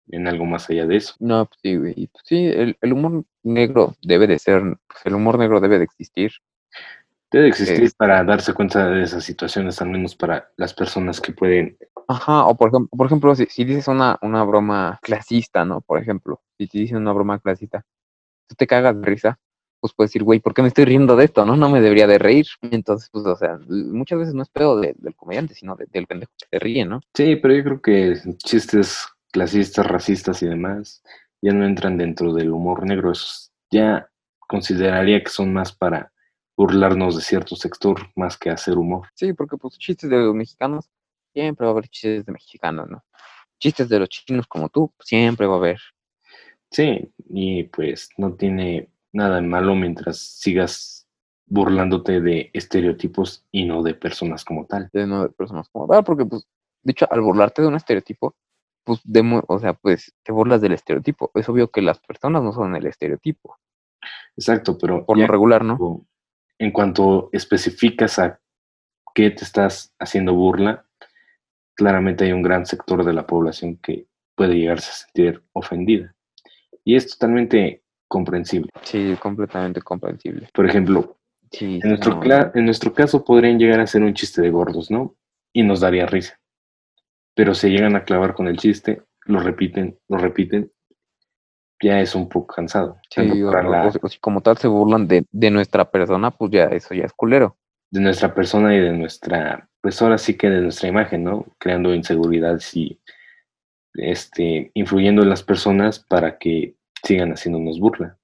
en 0.08 0.28
algo 0.28 0.46
más 0.46 0.70
allá 0.70 0.86
de 0.86 0.98
eso. 0.98 1.16
No, 1.20 1.46
pues 1.46 1.60
sí, 1.62 1.76
güey. 1.76 2.08
pues, 2.08 2.24
sí, 2.26 2.46
el, 2.48 2.78
el 2.82 2.94
humor 2.94 3.26
negro 3.44 3.96
debe 4.02 4.28
de 4.28 4.40
ser, 4.40 4.62
pues 4.88 5.06
el 5.06 5.16
humor 5.16 5.38
negro 5.38 5.60
debe 5.60 5.78
de 5.78 5.86
existir. 5.86 6.32
Debe 7.32 7.48
existir 7.48 7.86
Eh, 7.86 7.92
para 7.98 8.24
darse 8.24 8.54
cuenta 8.54 8.90
de 8.90 9.04
esas 9.04 9.24
situaciones, 9.24 9.82
al 9.82 9.90
menos 9.90 10.16
para 10.16 10.52
las 10.56 10.74
personas 10.74 11.20
que 11.20 11.32
pueden. 11.32 11.78
Ajá, 12.08 12.46
o 12.46 12.56
por 12.56 12.70
ejemplo, 12.70 12.90
por 12.96 13.08
ejemplo 13.08 13.36
si, 13.36 13.46
si 13.48 13.64
dices 13.64 13.88
una, 13.88 14.20
una 14.22 14.44
broma 14.44 15.00
clasista, 15.02 15.66
¿no? 15.66 15.82
Por 15.82 16.00
ejemplo, 16.00 16.42
si 16.58 16.68
te 16.68 16.78
dicen 16.80 16.98
una 16.98 17.14
broma 17.14 17.40
clasista, 17.40 17.86
tú 18.48 18.56
te 18.56 18.68
cagas 18.68 19.00
de 19.00 19.06
risa, 19.08 19.40
pues 19.84 19.92
puedes 19.94 20.12
decir, 20.12 20.24
güey, 20.24 20.40
¿por 20.40 20.54
qué 20.54 20.62
me 20.62 20.70
estoy 20.70 20.86
riendo 20.86 21.18
de 21.18 21.26
esto, 21.26 21.46
no? 21.46 21.58
No 21.58 21.68
me 21.70 21.82
debería 21.82 22.08
de 22.08 22.18
reír. 22.18 22.46
Entonces, 22.62 23.10
pues, 23.12 23.26
o 23.26 23.36
sea, 23.36 23.60
muchas 23.68 24.18
veces 24.18 24.34
no 24.34 24.42
es 24.42 24.48
pedo 24.48 24.80
de- 24.80 24.96
del 24.98 25.14
comediante, 25.14 25.54
sino 25.56 25.76
de- 25.76 25.88
del 25.92 26.08
pendejo 26.08 26.32
que 26.40 26.46
se 26.50 26.58
ríe, 26.58 26.86
¿no? 26.86 27.02
Sí, 27.14 27.36
pero 27.36 27.54
yo 27.54 27.64
creo 27.66 27.82
que 27.82 28.16
chistes 28.38 29.06
clasistas, 29.34 29.86
racistas 29.86 30.42
y 30.42 30.48
demás 30.48 31.04
ya 31.42 31.52
no 31.52 31.66
entran 31.66 31.98
dentro 31.98 32.34
del 32.34 32.52
humor 32.52 32.86
negro. 32.86 33.12
Esos 33.12 33.52
ya 33.70 34.10
consideraría 34.40 35.22
que 35.22 35.30
son 35.30 35.52
más 35.52 35.74
para 35.74 36.14
burlarnos 36.56 37.18
de 37.18 37.22
cierto 37.22 37.58
sector 37.58 38.08
más 38.16 38.38
que 38.38 38.52
hacer 38.52 38.78
humor. 38.78 39.10
Sí, 39.16 39.34
porque 39.34 39.58
pues 39.58 39.78
chistes 39.78 40.10
de 40.10 40.16
los 40.16 40.34
mexicanos, 40.34 40.90
siempre 41.34 41.66
va 41.66 41.72
a 41.72 41.74
haber 41.74 41.90
chistes 41.90 42.26
de 42.26 42.32
mexicanos, 42.32 42.90
¿no? 42.90 43.04
Chistes 43.60 43.90
de 43.90 44.00
los 44.00 44.08
chinos 44.08 44.48
como 44.48 44.70
tú, 44.70 44.94
siempre 45.02 45.46
va 45.46 45.56
a 45.56 45.58
haber. 45.58 45.80
Sí, 46.72 47.12
y 47.30 47.64
pues 47.66 48.10
no 48.18 48.34
tiene 48.34 48.90
nada 49.14 49.36
de 49.38 49.42
malo 49.44 49.76
mientras 49.76 50.18
sigas 50.20 51.08
burlándote 51.46 52.20
de 52.20 52.50
estereotipos 52.54 53.46
y 53.52 53.66
no 53.66 53.84
de 53.84 53.94
personas 53.94 54.44
como 54.44 54.66
tal. 54.66 54.90
de 54.92 55.06
no 55.08 55.24
de 55.24 55.30
personas 55.30 55.70
como 55.70 55.88
tal, 55.88 56.04
porque 56.04 56.26
pues, 56.26 56.48
de 56.82 56.92
hecho, 56.92 57.08
al 57.12 57.22
burlarte 57.22 57.62
de 57.62 57.68
un 57.70 57.76
estereotipo, 57.76 58.36
pues, 58.84 59.00
demo- 59.06 59.44
o 59.48 59.60
sea, 59.60 59.74
pues, 59.74 60.14
te 60.24 60.32
burlas 60.34 60.60
del 60.62 60.74
estereotipo. 60.74 61.32
Es 61.36 61.48
obvio 61.48 61.70
que 61.72 61.82
las 61.82 62.00
personas 62.00 62.44
no 62.44 62.52
son 62.52 62.76
el 62.76 62.86
estereotipo, 62.88 63.58
Exacto, 64.36 64.78
pero 64.78 65.06
por 65.06 65.18
lo 65.18 65.28
regular, 65.28 65.64
¿no? 65.64 65.78
en 66.60 66.72
cuanto 66.72 67.30
especificas 67.32 68.20
a 68.20 68.40
qué 69.14 69.30
te 69.32 69.44
estás 69.44 69.94
haciendo 70.00 70.34
burla, 70.34 70.86
claramente 71.76 72.26
hay 72.26 72.32
un 72.32 72.42
gran 72.42 72.66
sector 72.66 73.06
de 73.06 73.14
la 73.14 73.26
población 73.28 73.78
que 73.78 74.08
puede 74.36 74.56
llegarse 74.56 74.90
a 74.92 74.94
sentir 74.94 75.44
ofendida. 75.54 76.16
Y 76.84 76.96
es 76.96 77.08
totalmente 77.12 77.83
comprensible. 78.14 78.70
Sí, 78.84 79.16
completamente 79.20 79.82
comprensible. 79.82 80.48
Por 80.54 80.66
ejemplo, 80.68 81.18
Sí, 81.52 81.80
en 81.84 81.90
nuestro, 81.90 82.16
no, 82.24 82.52
en 82.56 82.66
nuestro 82.66 82.94
caso 82.94 83.24
podrían 83.24 83.58
llegar 83.60 83.80
a 83.80 83.88
ser 83.88 84.02
un 84.04 84.14
chiste 84.14 84.42
de 84.42 84.50
gordos, 84.52 84.90
¿no? 84.92 85.16
Y 85.54 85.64
nos 85.64 85.80
daría 85.82 86.06
risa. 86.06 86.40
Pero 87.36 87.54
se 87.56 87.70
llegan 87.70 87.96
a 87.96 88.04
clavar 88.04 88.34
con 88.34 88.48
el 88.48 88.58
chiste, 88.58 89.02
lo 89.26 89.40
repiten, 89.40 89.98
lo 90.10 90.18
repiten, 90.18 90.72
ya 91.82 92.00
es 92.00 92.16
un 92.16 92.28
poco 92.30 92.54
cansado. 92.56 92.98
Sí, 93.10 93.42
o, 93.44 93.52
para 93.52 93.70
la- 93.70 93.88
o- 93.88 94.06
o 94.06 94.10
si 94.10 94.20
como 94.20 94.42
tal 94.42 94.58
se 94.58 94.68
burlan 94.68 95.08
de, 95.08 95.26
de 95.32 95.50
nuestra 95.52 95.90
persona, 95.90 96.32
pues 96.32 96.52
ya 96.52 96.66
eso 96.66 96.94
ya 96.94 97.06
es 97.06 97.14
culero. 97.14 97.58
de 97.92 98.02
nuestra 98.02 98.34
persona 98.34 98.76
y 98.76 98.80
de 98.80 98.92
nuestra, 98.92 99.70
pues 99.82 100.02
ahora 100.02 100.18
sí 100.18 100.36
que 100.36 100.50
de 100.50 100.62
nuestra 100.62 100.90
imagen, 100.90 101.24
¿no? 101.24 101.46
Creando 101.60 101.94
inseguridades 101.94 102.76
y 102.76 103.00
este, 103.94 104.72
influyendo 104.74 105.22
en 105.22 105.30
las 105.30 105.44
personas 105.44 106.00
para 106.00 106.40
que 106.40 106.76
sigan 107.04 107.32
haciéndonos 107.34 107.80
burla, 107.80 108.18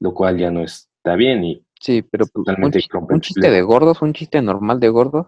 lo 0.00 0.12
cual 0.14 0.36
ya 0.38 0.50
no 0.50 0.62
está 0.62 1.14
bien 1.16 1.44
y 1.44 1.62
Sí, 1.80 2.02
pero 2.02 2.24
pues, 2.26 2.36
un, 2.36 2.44
Totalmente 2.44 2.78
un 2.78 2.88
comprensible. 2.88 3.42
chiste 3.42 3.50
de 3.54 3.62
gordos, 3.62 4.00
un 4.02 4.12
chiste 4.14 4.40
normal 4.42 4.80
de 4.80 4.88
gordos, 4.88 5.26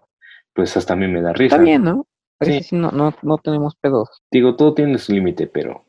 Pues 0.54 0.76
hasta 0.76 0.94
a 0.94 0.96
mí 0.96 1.06
me 1.06 1.20
da 1.20 1.32
risa. 1.34 1.56
está 1.56 1.62
bien, 1.64 1.84
¿no? 1.84 2.06
Sí. 2.40 2.62
sí 2.62 2.76
no, 2.76 2.90
no, 2.90 3.14
no 3.22 3.38
tenemos 3.38 3.76
pedos. 3.76 4.22
Digo, 4.30 4.56
todo 4.56 4.72
tiene 4.74 4.96
su 4.98 5.12
límite, 5.12 5.46
pero 5.46 5.84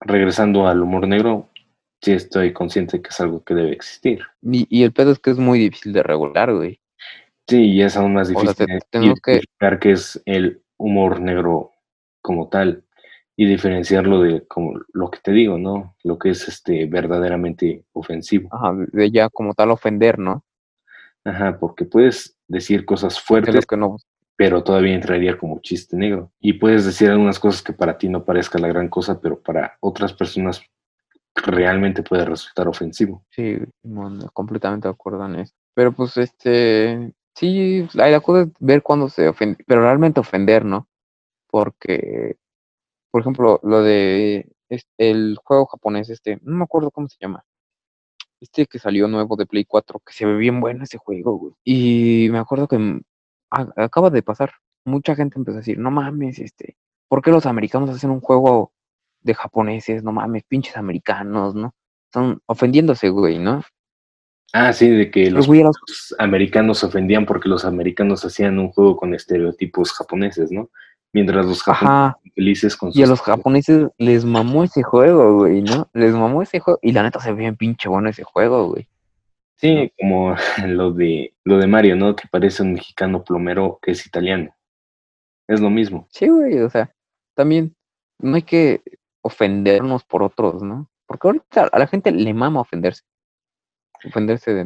regresando 0.00 0.66
al 0.66 0.80
humor 0.82 1.06
negro, 1.06 1.48
sí 2.00 2.12
estoy 2.12 2.52
consciente 2.52 3.02
que 3.02 3.08
es 3.10 3.20
algo 3.20 3.44
que 3.44 3.54
debe 3.54 3.72
existir. 3.72 4.20
Y, 4.42 4.66
y 4.70 4.84
el 4.84 4.92
pedo 4.92 5.12
es 5.12 5.18
que 5.18 5.30
es 5.30 5.38
muy 5.38 5.58
difícil 5.58 5.92
de 5.92 6.02
regular, 6.02 6.54
güey. 6.54 6.80
Sí, 7.46 7.64
y 7.72 7.82
es 7.82 7.96
aún 7.96 8.14
más 8.14 8.30
O 8.30 8.40
sea, 8.40 8.40
difícil 8.52 8.66
te- 8.66 8.78
tenemos 8.90 9.20
que- 9.20 9.40
qué 9.80 9.90
es 9.92 10.22
el 10.24 10.62
humor 10.78 11.20
negro 11.20 11.72
como 12.22 12.48
tal 12.48 12.84
y 13.40 13.46
diferenciarlo 13.46 14.20
de 14.20 14.46
como 14.46 14.78
lo 14.92 15.10
que 15.10 15.18
te 15.18 15.32
digo, 15.32 15.56
¿no? 15.56 15.96
Lo 16.04 16.18
que 16.18 16.28
es 16.28 16.46
este 16.46 16.84
verdaderamente 16.84 17.86
ofensivo. 17.94 18.50
Ajá, 18.52 18.74
de 18.92 19.10
ya 19.10 19.30
como 19.30 19.54
tal 19.54 19.70
ofender, 19.70 20.18
¿no? 20.18 20.44
Ajá, 21.24 21.58
porque 21.58 21.86
puedes 21.86 22.36
decir 22.48 22.84
cosas 22.84 23.18
fuertes, 23.18 23.64
que 23.64 23.78
no. 23.78 23.96
pero 24.36 24.62
todavía 24.62 24.94
entraría 24.94 25.38
como 25.38 25.58
chiste 25.60 25.96
negro. 25.96 26.30
Y 26.38 26.52
puedes 26.52 26.84
decir 26.84 27.08
algunas 27.08 27.40
cosas 27.40 27.62
que 27.62 27.72
para 27.72 27.96
ti 27.96 28.10
no 28.10 28.26
parezca 28.26 28.58
la 28.58 28.68
gran 28.68 28.88
cosa, 28.90 29.18
pero 29.22 29.40
para 29.40 29.78
otras 29.80 30.12
personas 30.12 30.60
realmente 31.34 32.02
puede 32.02 32.26
resultar 32.26 32.68
ofensivo. 32.68 33.24
Sí, 33.30 33.56
completamente 34.34 34.86
de 34.86 34.92
acuerdo 34.92 35.24
en 35.24 35.36
eso. 35.36 35.54
Pero 35.72 35.92
pues 35.92 36.14
este, 36.18 37.14
sí, 37.34 37.88
la 37.94 38.20
cosa 38.20 38.42
es 38.42 38.48
ver 38.58 38.82
cuándo 38.82 39.08
se 39.08 39.28
ofende, 39.28 39.64
pero 39.66 39.80
realmente 39.80 40.20
ofender, 40.20 40.62
¿no? 40.62 40.88
Porque, 41.46 42.36
por 43.10 43.20
ejemplo, 43.22 43.60
lo 43.62 43.82
de 43.82 44.50
el 44.98 45.36
juego 45.42 45.66
japonés, 45.66 46.10
este, 46.10 46.38
no 46.42 46.56
me 46.58 46.64
acuerdo 46.64 46.90
cómo 46.90 47.08
se 47.08 47.16
llama. 47.20 47.44
Este 48.40 48.66
que 48.66 48.78
salió 48.78 49.06
nuevo 49.08 49.36
de 49.36 49.46
Play 49.46 49.64
4, 49.64 50.00
que 50.06 50.12
se 50.14 50.24
ve 50.24 50.36
bien 50.36 50.60
bueno 50.60 50.84
ese 50.84 50.96
juego, 50.98 51.36
güey. 51.36 51.54
Y 51.64 52.28
me 52.30 52.38
acuerdo 52.38 52.68
que 52.68 52.78
mm, 52.78 53.00
a- 53.50 53.72
acaba 53.76 54.10
de 54.10 54.22
pasar. 54.22 54.52
Mucha 54.84 55.14
gente 55.14 55.38
empezó 55.38 55.56
a 55.56 55.60
decir, 55.60 55.78
no 55.78 55.90
mames, 55.90 56.38
este, 56.38 56.76
¿por 57.08 57.20
qué 57.20 57.30
los 57.30 57.44
americanos 57.46 57.90
hacen 57.90 58.10
un 58.10 58.20
juego 58.20 58.72
de 59.20 59.34
japoneses? 59.34 60.02
No 60.02 60.12
mames, 60.12 60.44
pinches 60.44 60.76
americanos, 60.76 61.54
¿no? 61.54 61.74
Están 62.06 62.40
ofendiéndose, 62.46 63.10
güey, 63.10 63.38
¿no? 63.38 63.62
Ah, 64.52 64.72
sí, 64.72 64.88
de 64.88 65.10
que 65.10 65.24
Pero, 65.24 65.36
los 65.36 65.48
los- 65.48 66.14
americanos 66.18 66.78
se 66.78 66.86
ofendían 66.86 67.26
porque 67.26 67.48
los 67.48 67.64
americanos 67.64 68.24
hacían 68.24 68.58
un 68.58 68.70
juego 68.72 68.96
con 68.96 69.14
estereotipos 69.14 69.92
japoneses, 69.92 70.50
¿no? 70.50 70.70
Mientras 71.12 71.44
los 71.44 71.62
japoneses 71.62 72.32
felices 72.34 72.76
con 72.76 72.90
y 72.90 72.92
a 72.92 73.06
sus- 73.06 73.08
los 73.08 73.20
japoneses 73.22 73.88
les 73.98 74.24
mamó 74.24 74.62
ese 74.64 74.82
juego, 74.82 75.38
güey, 75.38 75.60
¿no? 75.62 75.88
Les 75.92 76.12
mamó 76.14 76.42
ese 76.42 76.60
juego. 76.60 76.78
Y 76.82 76.92
la 76.92 77.02
neta 77.02 77.18
se 77.20 77.32
ve 77.32 77.38
bien 77.38 77.56
pinche 77.56 77.88
bueno 77.88 78.08
ese 78.08 78.22
juego, 78.22 78.68
güey. 78.68 78.86
Sí, 79.56 79.92
como 80.00 80.34
lo 80.66 80.92
de 80.92 81.34
lo 81.44 81.58
de 81.58 81.66
Mario, 81.66 81.96
¿no? 81.96 82.14
Que 82.14 82.28
parece 82.28 82.62
un 82.62 82.74
mexicano 82.74 83.24
plomero 83.24 83.78
que 83.82 83.90
es 83.90 84.06
italiano. 84.06 84.54
Es 85.48 85.60
lo 85.60 85.68
mismo. 85.68 86.06
Sí, 86.10 86.28
güey, 86.28 86.60
o 86.60 86.70
sea, 86.70 86.94
también 87.34 87.74
no 88.20 88.36
hay 88.36 88.42
que 88.42 88.82
ofendernos 89.22 90.04
por 90.04 90.22
otros, 90.22 90.62
¿no? 90.62 90.88
Porque 91.06 91.26
ahorita 91.26 91.68
a 91.72 91.78
la 91.78 91.86
gente 91.88 92.12
le 92.12 92.32
mama 92.32 92.60
ofenderse. 92.60 93.02
Ofenderse 94.04 94.54
de, 94.54 94.64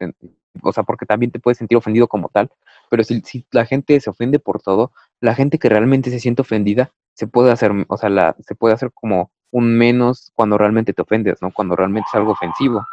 de- 0.00 0.14
o 0.62 0.72
sea, 0.72 0.82
porque 0.82 1.06
también 1.06 1.30
te 1.30 1.38
puedes 1.38 1.58
sentir 1.58 1.78
ofendido 1.78 2.08
como 2.08 2.28
tal, 2.28 2.50
pero 2.90 3.04
si, 3.04 3.20
si 3.20 3.46
la 3.52 3.64
gente 3.64 3.98
se 4.00 4.10
ofende 4.10 4.40
por 4.40 4.60
todo, 4.60 4.92
la 5.20 5.34
gente 5.34 5.58
que 5.58 5.68
realmente 5.68 6.10
se 6.10 6.20
siente 6.20 6.42
ofendida 6.42 6.90
se 7.14 7.26
puede 7.26 7.52
hacer, 7.52 7.72
o 7.88 7.96
sea, 7.96 8.08
la, 8.08 8.36
se 8.40 8.54
puede 8.54 8.74
hacer 8.74 8.90
como 8.94 9.30
un 9.50 9.76
menos 9.76 10.32
cuando 10.34 10.56
realmente 10.56 10.92
te 10.92 11.02
ofendes, 11.02 11.42
¿no? 11.42 11.50
Cuando 11.52 11.76
realmente 11.76 12.08
es 12.10 12.14
algo 12.14 12.32
ofensivo. 12.32 12.86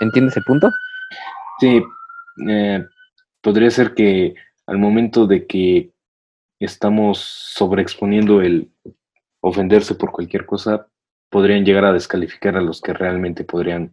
¿Entiendes 0.00 0.36
el 0.36 0.44
punto? 0.44 0.70
Sí, 1.58 1.82
eh, 2.48 2.84
podría 3.40 3.70
ser 3.70 3.94
que 3.94 4.34
al 4.66 4.78
momento 4.78 5.26
de 5.26 5.46
que 5.46 5.90
estamos 6.58 7.18
sobreexponiendo 7.18 8.40
el 8.40 8.70
ofenderse 9.40 9.94
por 9.94 10.12
cualquier 10.12 10.46
cosa, 10.46 10.86
podrían 11.30 11.64
llegar 11.64 11.84
a 11.84 11.92
descalificar 11.92 12.56
a 12.56 12.60
los 12.60 12.80
que 12.80 12.92
realmente 12.92 13.44
podrían 13.44 13.92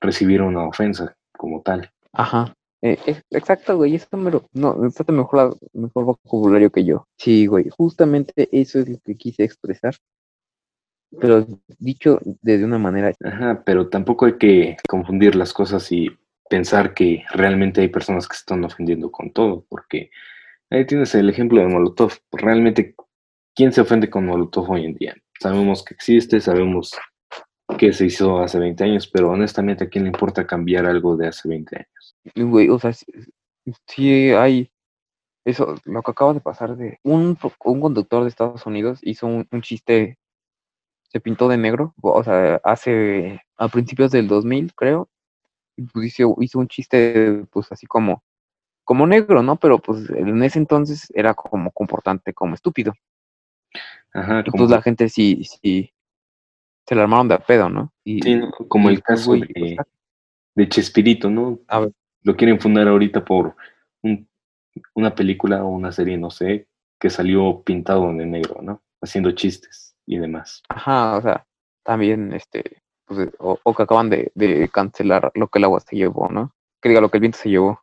recibir 0.00 0.42
una 0.42 0.66
ofensa 0.66 1.16
como 1.32 1.62
tal. 1.62 1.90
Ajá. 2.12 2.54
Eh, 2.84 2.98
exacto, 3.30 3.76
güey, 3.78 3.96
eso 3.96 4.16
me 4.16 4.30
lo, 4.30 4.46
no, 4.52 4.76
mejor, 5.08 5.34
la- 5.34 5.56
mejor 5.72 6.04
vocabulario 6.04 6.70
que 6.70 6.84
yo. 6.84 7.06
Sí, 7.18 7.46
güey, 7.46 7.68
justamente 7.70 8.48
eso 8.52 8.78
es 8.78 8.88
lo 8.88 8.98
que 9.00 9.16
quise 9.16 9.42
expresar. 9.42 9.94
Pero 11.20 11.46
dicho 11.78 12.18
de 12.42 12.64
una 12.64 12.78
manera, 12.78 13.12
Ajá, 13.24 13.62
pero 13.64 13.88
tampoco 13.88 14.26
hay 14.26 14.36
que 14.36 14.76
confundir 14.88 15.36
las 15.36 15.52
cosas 15.52 15.90
y 15.92 16.10
pensar 16.50 16.92
que 16.92 17.22
realmente 17.32 17.80
hay 17.80 17.88
personas 17.88 18.26
que 18.26 18.34
se 18.34 18.40
están 18.40 18.64
ofendiendo 18.64 19.10
con 19.12 19.32
todo, 19.32 19.64
porque 19.68 20.10
ahí 20.70 20.86
tienes 20.86 21.14
el 21.14 21.30
ejemplo 21.30 21.60
de 21.60 21.68
Molotov. 21.68 22.12
Realmente, 22.32 22.96
¿quién 23.54 23.72
se 23.72 23.82
ofende 23.82 24.10
con 24.10 24.26
Molotov 24.26 24.70
hoy 24.70 24.86
en 24.86 24.94
día? 24.94 25.14
Sabemos 25.40 25.84
que 25.84 25.94
existe, 25.94 26.40
sabemos 26.40 26.92
que 27.78 27.92
se 27.92 28.06
hizo 28.06 28.40
hace 28.40 28.58
20 28.58 28.84
años, 28.84 29.08
pero 29.08 29.30
honestamente, 29.30 29.84
¿a 29.84 29.88
quién 29.90 30.04
le 30.04 30.10
importa 30.10 30.46
cambiar 30.46 30.86
algo 30.86 31.16
de 31.16 31.28
hace 31.28 31.48
20 31.48 31.76
años? 31.76 32.03
Güey, 32.34 32.68
o 32.68 32.78
sea, 32.78 32.92
sí, 32.92 33.06
sí 33.86 34.30
hay 34.32 34.70
eso, 35.44 35.76
lo 35.84 36.02
que 36.02 36.10
acaba 36.10 36.32
de 36.32 36.40
pasar 36.40 36.76
de 36.76 36.98
un, 37.02 37.38
un 37.64 37.80
conductor 37.80 38.22
de 38.22 38.28
Estados 38.28 38.64
Unidos 38.66 39.00
hizo 39.02 39.26
un, 39.26 39.46
un 39.50 39.62
chiste, 39.62 40.18
se 41.08 41.20
pintó 41.20 41.48
de 41.48 41.58
negro, 41.58 41.94
o 42.00 42.24
sea, 42.24 42.60
hace 42.64 43.40
a 43.56 43.68
principios 43.68 44.10
del 44.10 44.26
2000, 44.26 44.74
creo, 44.74 45.08
y 45.76 45.82
pues 45.82 46.06
hizo, 46.06 46.36
hizo 46.40 46.58
un 46.58 46.68
chiste, 46.68 47.44
pues 47.50 47.70
así 47.70 47.86
como, 47.86 48.22
como 48.84 49.06
negro, 49.06 49.42
¿no? 49.42 49.56
Pero 49.56 49.78
pues 49.78 50.08
en 50.10 50.42
ese 50.42 50.58
entonces 50.58 51.12
era 51.14 51.34
como 51.34 51.70
comportante, 51.72 52.32
como 52.32 52.54
estúpido. 52.54 52.94
Ajá, 54.12 54.44
Y 54.46 54.50
pues 54.50 54.70
la 54.70 54.80
gente 54.80 55.08
sí, 55.08 55.44
sí, 55.44 55.92
se 56.86 56.94
la 56.94 57.02
armaron 57.02 57.28
de 57.28 57.34
a 57.34 57.38
pedo, 57.38 57.68
¿no? 57.68 57.92
Y, 58.02 58.22
sí, 58.22 58.40
como 58.68 58.90
y, 58.90 58.94
el 58.94 59.02
pues, 59.02 59.18
caso 59.18 59.30
güey, 59.30 59.40
de, 59.42 59.76
de 60.54 60.68
Chespirito, 60.68 61.28
¿no? 61.28 61.58
a 61.66 61.80
ver, 61.80 61.92
Lo 62.24 62.36
quieren 62.36 62.58
fundar 62.60 62.88
ahorita 62.88 63.24
por 63.24 63.54
un- 64.02 64.26
una 64.94 65.14
película 65.14 65.64
o 65.64 65.68
una 65.68 65.92
serie, 65.92 66.16
no 66.18 66.30
sé, 66.30 66.66
que 67.00 67.10
salió 67.10 67.62
pintado 67.62 68.12
de 68.12 68.26
negro, 68.26 68.60
¿no? 68.62 68.82
Haciendo 69.02 69.30
chistes 69.32 69.94
y 70.06 70.18
demás. 70.18 70.62
ajá, 70.68 71.16
o 71.16 71.22
sea, 71.22 71.46
también, 71.84 72.32
este, 72.32 72.78
pues, 73.06 73.28
o, 73.38 73.58
o 73.62 73.74
que 73.74 73.82
acaban 73.82 74.10
de, 74.10 74.32
de 74.34 74.68
cancelar 74.68 75.30
lo 75.34 75.48
que 75.48 75.58
el 75.58 75.64
agua 75.64 75.80
se 75.80 75.96
llevó, 75.96 76.28
¿no? 76.30 76.52
Que 76.82 76.88
diga 76.88 77.00
lo 77.00 77.10
que 77.10 77.18
el 77.18 77.22
viento 77.22 77.38
se 77.38 77.50
llevó. 77.50 77.80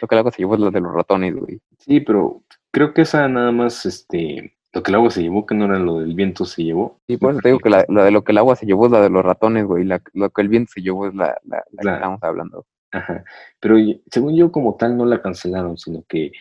Lo 0.00 0.08
que 0.08 0.14
el 0.14 0.18
agua 0.20 0.30
se 0.32 0.38
llevó 0.42 0.54
es 0.54 0.60
lo 0.60 0.70
de 0.70 0.80
los 0.80 0.92
ratones, 0.94 1.34
güey. 1.34 1.58
Sí, 1.78 2.00
pero 2.00 2.42
creo 2.70 2.92
que 2.92 3.02
esa 3.02 3.26
nada 3.28 3.50
más, 3.50 3.86
este, 3.86 4.54
lo 4.74 4.82
que 4.82 4.90
el 4.90 4.94
agua 4.96 5.10
se 5.10 5.22
llevó, 5.22 5.46
que 5.46 5.54
no 5.54 5.64
era 5.64 5.78
lo 5.78 6.00
del 6.00 6.14
viento 6.14 6.44
se 6.44 6.64
llevó. 6.64 6.98
Y 7.08 7.16
por 7.16 7.30
eso 7.32 7.40
te 7.40 7.48
digo 7.48 7.60
que 7.60 7.70
la, 7.70 7.84
la 7.88 8.04
de 8.04 8.10
lo 8.10 8.22
que 8.22 8.32
el 8.32 8.38
agua 8.38 8.56
se 8.56 8.66
llevó 8.66 8.86
es 8.86 8.92
la 8.92 9.00
de 9.00 9.08
los 9.10 9.24
ratones, 9.24 9.64
güey. 9.64 9.84
La, 9.84 10.02
lo 10.12 10.28
que 10.30 10.42
el 10.42 10.48
viento 10.48 10.70
se 10.74 10.82
llevó 10.82 11.08
es 11.08 11.14
la, 11.14 11.38
la, 11.44 11.64
la 11.72 11.82
La- 11.82 11.92
que 11.92 11.96
estamos 11.96 12.22
hablando. 12.22 12.66
Ajá. 12.92 13.24
Pero 13.60 13.76
según 14.10 14.36
yo, 14.36 14.50
como 14.52 14.76
tal, 14.76 14.96
no 14.96 15.04
la 15.04 15.22
cancelaron, 15.22 15.78
sino 15.78 16.04
que 16.08 16.32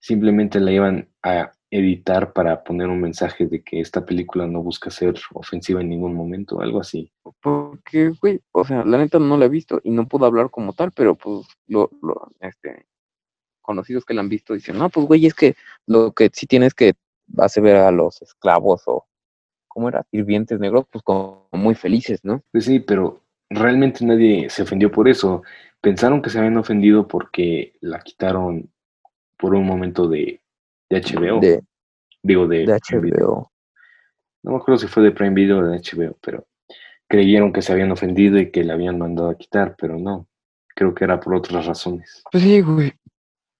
simplemente 0.00 0.60
la 0.60 0.72
iban 0.72 1.08
a 1.22 1.52
editar 1.70 2.32
para 2.32 2.64
poner 2.64 2.88
un 2.88 3.00
mensaje 3.00 3.46
de 3.46 3.62
que 3.62 3.80
esta 3.80 4.04
película 4.06 4.46
no 4.46 4.62
busca 4.62 4.90
ser 4.90 5.14
ofensiva 5.34 5.80
en 5.80 5.90
ningún 5.90 6.14
momento, 6.14 6.60
algo 6.60 6.80
así. 6.80 7.10
Porque, 7.42 8.12
güey, 8.20 8.40
o 8.52 8.64
sea, 8.64 8.84
la 8.84 8.98
neta 8.98 9.18
no 9.18 9.36
la 9.36 9.46
he 9.46 9.50
visto 9.50 9.80
y 9.84 9.90
no 9.90 10.08
puedo 10.08 10.24
hablar 10.24 10.50
como 10.50 10.72
tal, 10.72 10.92
pero 10.92 11.14
pues 11.14 11.46
lo, 11.66 11.90
lo, 12.02 12.30
este, 12.40 12.86
conocidos 13.60 14.04
que 14.06 14.14
la 14.14 14.22
han 14.22 14.30
visto 14.30 14.54
dicen, 14.54 14.78
no, 14.78 14.88
pues 14.88 15.06
güey, 15.06 15.26
es 15.26 15.34
que 15.34 15.54
lo 15.86 16.12
que 16.12 16.30
sí 16.32 16.46
tienes 16.46 16.72
que 16.72 16.94
hacer 17.36 17.62
ver 17.62 17.76
a 17.76 17.90
los 17.90 18.22
esclavos 18.22 18.82
o, 18.86 19.06
¿cómo 19.66 19.90
era? 19.90 20.06
Sirvientes 20.10 20.58
negros, 20.58 20.86
pues 20.90 21.04
como 21.04 21.48
muy 21.52 21.74
felices, 21.74 22.20
¿no? 22.22 22.42
Pues 22.50 22.64
sí, 22.64 22.80
pero 22.80 23.22
realmente 23.50 24.04
nadie 24.04 24.50
se 24.50 24.62
ofendió 24.62 24.90
por 24.90 25.08
eso. 25.08 25.42
Pensaron 25.80 26.22
que 26.22 26.30
se 26.30 26.38
habían 26.38 26.56
ofendido 26.56 27.06
porque 27.06 27.74
la 27.80 28.00
quitaron 28.00 28.70
por 29.36 29.54
un 29.54 29.64
momento 29.66 30.08
de, 30.08 30.40
de 30.90 30.96
HBO. 31.02 31.40
De, 31.40 31.62
Digo, 32.22 32.46
de, 32.48 32.66
de 32.66 32.98
Video. 33.00 33.26
HBO. 33.26 33.52
No 34.42 34.50
me 34.52 34.56
acuerdo 34.58 34.78
si 34.78 34.86
fue 34.88 35.02
de 35.02 35.12
Prime 35.12 35.34
Video 35.34 35.58
o 35.58 35.62
de 35.62 35.78
HBO, 35.78 36.16
pero 36.20 36.46
creyeron 37.08 37.52
que 37.52 37.62
se 37.62 37.72
habían 37.72 37.90
ofendido 37.92 38.38
y 38.38 38.50
que 38.50 38.64
la 38.64 38.74
habían 38.74 38.98
mandado 38.98 39.30
a 39.30 39.36
quitar, 39.36 39.76
pero 39.78 39.96
no. 39.98 40.26
Creo 40.74 40.94
que 40.94 41.04
era 41.04 41.18
por 41.20 41.34
otras 41.34 41.66
razones. 41.66 42.22
Pues 42.30 42.42
sí, 42.42 42.60
güey. 42.60 42.92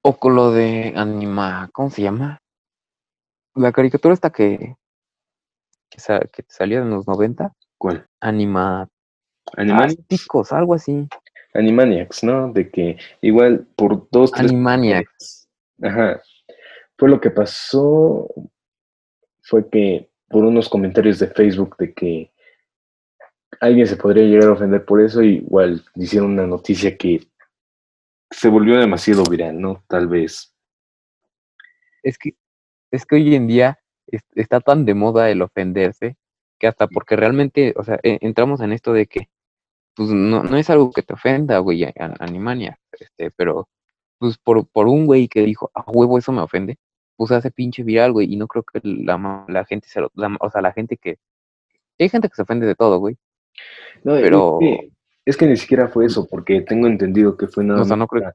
O 0.03 0.17
con 0.17 0.35
lo 0.37 0.51
de 0.53 0.93
anima, 0.97 1.69
¿cómo 1.73 1.91
se 1.91 2.03
llama? 2.03 2.39
La 3.55 3.73
caricatura 3.73 4.15
esta 4.15 4.31
que, 4.31 4.77
que, 5.91 6.01
sa- 6.01 6.21
que 6.33 6.45
salió 6.49 6.83
en 6.83 6.91
los 6.91 7.07
90, 7.09 7.53
¿Cuál? 7.77 8.07
anima, 8.21 8.89
Animaniacs. 9.57 10.53
Algo 10.53 10.75
así. 10.75 11.09
Animaniacs, 11.55 12.25
¿no? 12.25 12.53
De 12.53 12.71
que 12.71 12.99
igual 13.21 13.67
por 13.77 14.09
dos, 14.11 14.31
tres 14.33 14.51
Animaniacs. 14.51 15.49
Ajá. 15.83 16.21
Fue 16.97 17.09
lo 17.09 17.21
que 17.21 17.31
pasó, 17.31 18.29
fue 19.43 19.69
que 19.69 20.09
por 20.29 20.45
unos 20.45 20.69
comentarios 20.69 21.19
de 21.19 21.29
Facebook 21.29 21.77
de 21.79 21.95
que 21.95 22.31
alguien 23.61 23.87
se 23.87 23.97
podría 23.97 24.25
llegar 24.25 24.49
a 24.49 24.53
ofender 24.53 24.85
por 24.85 25.01
eso, 25.01 25.23
igual 25.23 25.83
hicieron 25.95 26.33
una 26.33 26.47
noticia 26.47 26.97
que 26.97 27.27
se 28.31 28.49
volvió 28.49 28.79
demasiado 28.79 29.23
viral, 29.25 29.59
¿no? 29.61 29.83
Tal 29.89 30.07
vez. 30.07 30.53
Es 32.03 32.19
que, 32.19 32.35
es 32.91 33.07
que 33.07 33.17
hoy 33.17 33.35
en 33.35 33.47
día 33.47 33.79
es- 34.07 34.25
está 34.35 34.61
tan 34.61 34.85
de 34.85 34.95
moda 34.95 35.31
el 35.31 35.41
ofenderse 35.43 36.17
que 36.59 36.67
hasta 36.67 36.89
porque 36.89 37.17
realmente, 37.17 37.73
o 37.77 37.85
sea, 37.85 37.99
e- 38.03 38.19
entramos 38.21 38.61
en 38.61 38.73
esto 38.73 38.93
de 38.93 39.07
que, 39.07 39.29
pues 39.99 40.11
no, 40.11 40.45
no 40.45 40.57
es 40.57 40.71
algo 40.71 40.93
que 40.93 41.03
te 41.03 41.13
ofenda, 41.15 41.59
güey, 41.59 41.83
a, 41.83 41.93
a 41.99 42.15
Animania, 42.21 42.79
este, 42.93 43.33
pero 43.33 43.69
pues 44.19 44.39
por, 44.39 44.65
por 44.69 44.87
un 44.87 45.07
güey 45.07 45.27
que 45.27 45.43
dijo, 45.43 45.73
a 45.75 45.83
huevo, 45.91 46.17
eso 46.19 46.31
me 46.31 46.41
ofende, 46.41 46.79
pues 47.17 47.33
hace 47.33 47.51
pinche 47.51 47.83
viral, 47.83 48.13
güey, 48.13 48.33
y 48.33 48.37
no 48.37 48.47
creo 48.47 48.63
que 48.63 48.79
la, 48.85 49.45
la 49.49 49.65
gente 49.65 49.89
se 49.89 50.01
lo, 50.01 50.13
la- 50.15 50.37
o 50.39 50.51
sea, 50.51 50.61
la 50.63 50.73
gente 50.73 50.99
que, 50.99 51.19
hay 51.99 52.09
gente 52.09 52.29
que 52.29 52.37
se 52.37 52.43
ofende 52.43 52.65
de 52.65 52.77
todo, 52.77 53.01
güey, 53.01 53.17
No, 54.05 54.13
pero, 54.13 54.59
es, 54.61 54.69
que, 54.69 54.93
es 55.27 55.37
que 55.37 55.47
ni 55.49 55.57
siquiera 55.57 55.89
fue 55.89 56.07
eso, 56.07 56.29
porque 56.31 56.61
tengo 56.61 56.87
entendido 56.87 57.37
que 57.37 57.49
fue 57.49 57.65
nada 57.65 57.83
o 57.83 57.85
sea, 57.85 57.97
no 57.97 58.07
creo, 58.07 58.23
una, 58.23 58.35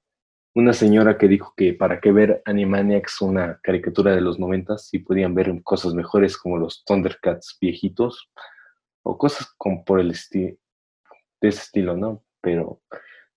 una 0.55 0.73
señora 0.73 1.17
que 1.17 1.29
dijo 1.29 1.53
que 1.55 1.73
para 1.73 2.01
qué 2.01 2.11
ver 2.11 2.41
Animaniacs, 2.43 3.21
una 3.21 3.57
caricatura 3.63 4.13
de 4.13 4.19
los 4.19 4.37
noventas, 4.37 4.89
si 4.89 4.99
podían 4.99 5.33
ver 5.33 5.63
cosas 5.63 5.93
mejores 5.93 6.37
como 6.37 6.57
los 6.57 6.83
Thundercats 6.83 7.57
viejitos 7.61 8.29
o 9.01 9.17
cosas 9.17 9.47
como 9.57 9.85
por 9.85 10.01
el 10.01 10.11
estilo 10.11 10.57
de 11.43 11.49
ese 11.49 11.61
estilo, 11.61 11.95
¿no? 11.97 12.23
Pero 12.41 12.81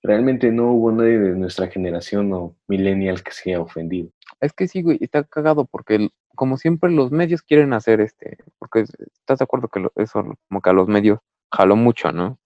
realmente 0.03 0.51
no 0.53 0.73
hubo 0.73 0.93
nadie 0.93 1.19
de 1.19 1.33
nuestra 1.33 1.67
generación 1.67 2.33
o 2.33 2.57
millennial 2.69 3.23
que 3.23 3.33
se 3.33 3.51
haya 3.51 3.61
ofendido. 3.61 4.09
es 4.41 4.53
que 4.53 4.69
sí, 4.69 4.83
güey, 4.83 4.99
está 5.01 5.25
cagado 5.25 5.65
porque 5.65 6.09
como 6.35 6.57
siempre 6.59 6.91
los 6.91 7.11
medios 7.11 7.43
quieren 7.43 7.73
hacer 7.73 8.01
este, 8.01 8.37
porque 8.59 8.81
es- 8.81 8.93
estás 9.15 9.39
de 9.39 9.45
acuerdo 9.45 9.69
que 9.69 9.87
eso 9.97 10.23
como 10.49 10.61
que 10.61 10.71
a 10.71 10.75
los 10.75 10.87
medios 10.89 11.19
jaló 11.51 11.75
mucho, 11.77 12.13
¿no? 12.13 12.39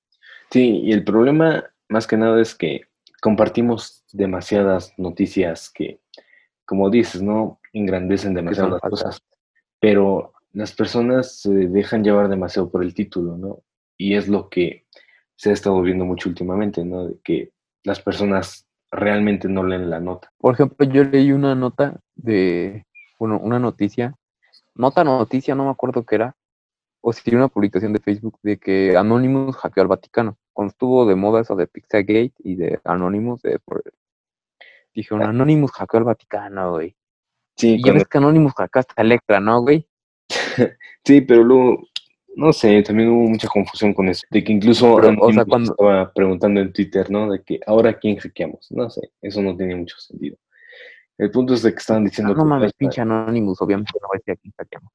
Sí, 0.51 0.81
y 0.85 0.93
el 0.93 1.05
problema 1.05 1.65
más 1.89 2.07
que 2.07 2.17
nada 2.17 2.41
es 2.41 2.55
que 2.55 2.83
compartimos 3.21 4.05
demasiadas 4.13 4.95
noticias 4.99 5.69
que, 5.71 6.01
como 6.65 6.89
dices, 6.91 7.21
¿no? 7.23 7.61
Engrandecen 7.73 8.33
demasiado 8.35 8.71
las 8.71 8.81
cosas, 8.81 9.23
pero 9.81 10.33
las 10.53 10.73
personas 10.73 11.41
se 11.41 11.51
dejan 11.51 12.03
llevar 12.05 12.29
demasiado 12.29 12.71
por 12.71 12.83
el 12.83 12.95
título, 12.95 13.37
¿no? 13.37 13.63
Y 13.99 14.15
es 14.15 14.29
lo 14.29 14.49
que 14.49 14.87
se 15.41 15.49
ha 15.49 15.53
estado 15.55 15.81
viendo 15.81 16.05
mucho 16.05 16.29
últimamente, 16.29 16.85
¿no? 16.85 17.07
De 17.07 17.19
que 17.25 17.51
las 17.83 17.99
personas 17.99 18.67
realmente 18.91 19.49
no 19.49 19.65
leen 19.65 19.89
la 19.89 19.99
nota. 19.99 20.31
Por 20.37 20.53
ejemplo, 20.53 20.87
yo 20.87 21.03
leí 21.03 21.33
una 21.33 21.55
nota 21.55 21.99
de, 22.15 22.85
bueno, 23.19 23.39
una 23.39 23.59
noticia, 23.59 24.15
nota 24.75 25.03
noticia, 25.03 25.55
no 25.55 25.65
me 25.65 25.71
acuerdo 25.71 26.05
qué 26.05 26.17
era, 26.17 26.37
o 27.01 27.15
si 27.15 27.35
una 27.35 27.49
publicación 27.49 27.95
de 27.95 28.01
Facebook 28.01 28.39
de 28.43 28.59
que 28.59 28.95
Anonymous 28.99 29.57
hackeó 29.57 29.81
al 29.81 29.89
Vaticano. 29.89 30.37
Cuando 30.53 30.73
estuvo 30.73 31.07
de 31.07 31.15
moda 31.15 31.41
eso 31.41 31.57
de 31.57 31.67
Pizzagate 31.67 32.35
y 32.41 32.57
de 32.57 32.79
Anonymous, 32.85 33.41
de, 33.41 33.59
por- 33.61 33.83
dijeron. 34.93 35.23
Anonymous 35.23 35.73
hackeó 35.73 36.01
al 36.01 36.05
Vaticano, 36.05 36.73
güey. 36.73 36.95
Sí, 37.57 37.77
Y 37.77 37.83
ya 37.83 37.95
ves 37.95 38.07
que 38.07 38.19
Anonymous 38.19 38.53
hackeó 38.53 38.81
hasta 38.81 39.01
Electra, 39.01 39.41
¿no, 39.41 39.63
güey? 39.63 39.89
sí, 41.03 41.23
pero 41.23 41.45
luego, 41.45 41.87
no 42.37 42.53
sé, 42.53 42.83
también 42.83 43.09
hubo 43.11 43.29
mucha 43.29 43.49
confusión 43.49 43.93
con 43.95 44.09
eso, 44.09 44.23
de 44.31 44.43
que 44.45 44.53
incluso 44.53 44.97
Pero, 44.97 45.15
o 45.21 45.33
sea, 45.33 45.45
cuando- 45.45 45.73
estaba 45.73 46.13
preguntando 46.13 46.61
en 46.61 46.73
Twitter, 46.73 47.11
¿no? 47.11 47.31
De 47.31 47.43
que 47.43 47.61
ahora 47.67 47.99
quién 47.99 48.17
hackeamos, 48.17 48.71
no 48.71 48.89
sé, 48.91 49.11
eso 49.21 49.43
no 49.43 49.57
tiene 49.57 49.77
mucho 49.77 49.97
sentido. 49.99 50.37
El 51.19 51.31
punto 51.31 51.53
es 51.55 51.63
de 51.63 51.73
que 51.73 51.79
estaban 51.79 52.05
diciendo 52.05 52.33
Ah, 52.33 52.37
no 52.37 52.43
que 52.45 52.49
mames, 52.49 52.73
pinche 52.73 53.01
Anonymous, 53.03 53.61
obviamente 53.61 53.93
no 54.01 54.09
decía 54.15 54.37
quién 54.37 54.55
hackeamos. 54.57 54.91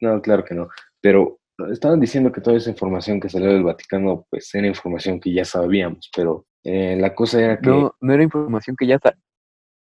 No, 0.00 0.20
claro 0.22 0.44
que 0.44 0.54
no. 0.54 0.68
Pero 1.00 1.38
estaban 1.70 2.00
diciendo 2.00 2.32
que 2.32 2.40
toda 2.40 2.56
esa 2.56 2.70
información 2.70 3.20
que 3.20 3.28
salió 3.28 3.48
del 3.52 3.62
Vaticano, 3.62 4.26
pues 4.30 4.54
era 4.54 4.66
información 4.66 5.20
que 5.20 5.32
ya 5.32 5.44
sabíamos, 5.44 6.10
pero 6.14 6.46
eh, 6.64 6.96
la 6.98 7.14
cosa 7.14 7.40
era 7.42 7.58
que, 7.60 7.68
No, 7.68 7.94
no 8.00 8.12
era 8.12 8.22
información 8.22 8.74
que 8.76 8.86
ya 8.86 8.98
sa- 8.98 9.16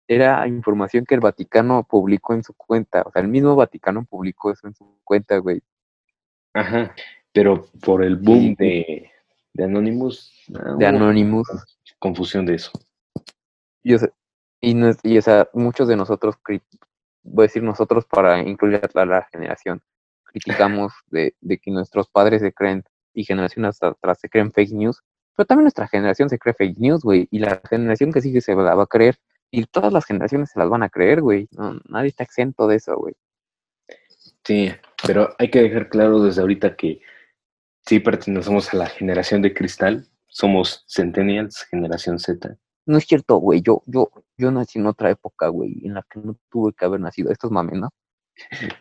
era 0.09 0.47
información 0.49 1.05
que 1.05 1.15
el 1.15 1.21
Vaticano 1.21 1.87
publicó 1.89 2.35
en 2.35 2.43
su 2.43 2.55
cuenta. 2.55 3.03
O 3.07 3.13
sea, 3.13 3.23
el 3.23 3.29
mismo 3.29 3.55
Vaticano 3.55 4.05
publicó 4.05 4.51
eso 4.51 4.67
en 4.67 4.75
su 4.75 4.99
cuenta, 5.05 5.39
güey. 5.39 5.63
Ajá, 6.55 6.95
pero 7.33 7.67
por 7.85 8.05
el 8.05 8.17
boom 8.17 8.41
Sí. 8.41 8.55
de, 8.59 9.11
de 9.55 9.65
Anonymous, 9.65 10.33
ah, 10.55 10.77
De 10.79 10.87
Anonymous. 10.87 11.49
confusión 11.99 12.47
de 12.47 12.55
eso. 12.57 12.71
Y, 13.83 13.95
o 13.95 13.99
sea, 13.99 14.09
y, 14.61 14.75
no 14.75 14.91
y, 15.03 15.19
o 15.19 15.23
sea, 15.23 15.49
muchos 15.55 15.89
de 15.89 15.97
nosotros, 15.97 16.37
voy 17.25 17.45
a 17.45 17.47
decir 17.49 17.63
nosotros 17.63 18.05
para 18.07 18.41
incluir 18.41 18.77
a 18.77 18.89
la, 18.95 19.05
la 19.07 19.29
generación, 19.33 19.81
criticamos 20.25 20.93
de, 21.07 21.35
de 21.41 21.59
que 21.59 21.71
nuestros 21.71 22.09
padres 22.09 22.41
se 22.43 22.53
creen 22.53 22.85
y 23.15 23.25
generaciones 23.25 23.71
hasta 23.71 23.89
atrás 23.89 24.19
se 24.21 24.29
creen 24.29 24.53
fake 24.53 24.73
news, 24.73 25.01
pero 25.37 25.47
también 25.47 25.65
nuestra 25.65 25.89
generación 25.89 26.29
se 26.29 26.39
cree 26.39 26.55
fake 26.55 26.79
news, 26.79 27.03
güey, 27.03 27.29
y 27.31 27.39
la 27.39 27.61
generación 27.69 28.13
que 28.13 28.21
sigue 28.21 28.41
se 28.41 28.55
la 28.55 28.75
va 28.75 28.85
a 28.85 28.87
creer, 28.87 29.19
y 29.51 29.65
todas 29.67 29.93
las 29.93 30.07
generaciones 30.07 30.51
se 30.51 30.59
las 30.59 30.69
van 30.71 30.83
a 30.83 30.89
creer, 30.89 31.21
güey. 31.21 31.47
No, 31.51 31.79
nadie 31.89 32.09
está 32.09 32.25
exento 32.25 32.67
de 32.67 32.77
eso, 32.77 32.97
güey. 32.97 33.15
Sí, 34.45 34.71
pero 35.07 35.35
hay 35.39 35.51
que 35.51 35.63
dejar 35.63 35.89
claro 35.89 36.23
desde 36.23 36.41
ahorita 36.41 36.77
que 36.77 37.01
sí 37.87 38.01
pertenecemos 38.01 38.73
a 38.73 38.77
la 38.77 38.87
generación 38.87 39.43
de 39.43 39.55
cristal, 39.55 40.09
somos 40.29 40.85
centennials, 40.89 41.65
generación 41.71 42.19
Z. 42.19 42.57
No 42.87 42.99
es 42.99 43.05
cierto, 43.07 43.37
güey. 43.37 43.63
Yo, 43.63 43.83
yo, 43.87 44.11
yo 44.37 44.51
nací 44.51 44.79
en 44.79 44.87
otra 44.87 45.11
época, 45.11 45.49
güey, 45.49 45.81
en 45.85 45.95
la 45.95 46.05
que 46.11 46.19
no 46.21 46.37
tuve 46.51 46.73
que 46.73 46.85
haber 46.85 47.01
nacido. 47.01 47.31
Esto 47.31 47.47
es 47.47 47.53
mame, 47.53 47.79
¿no? 47.79 47.91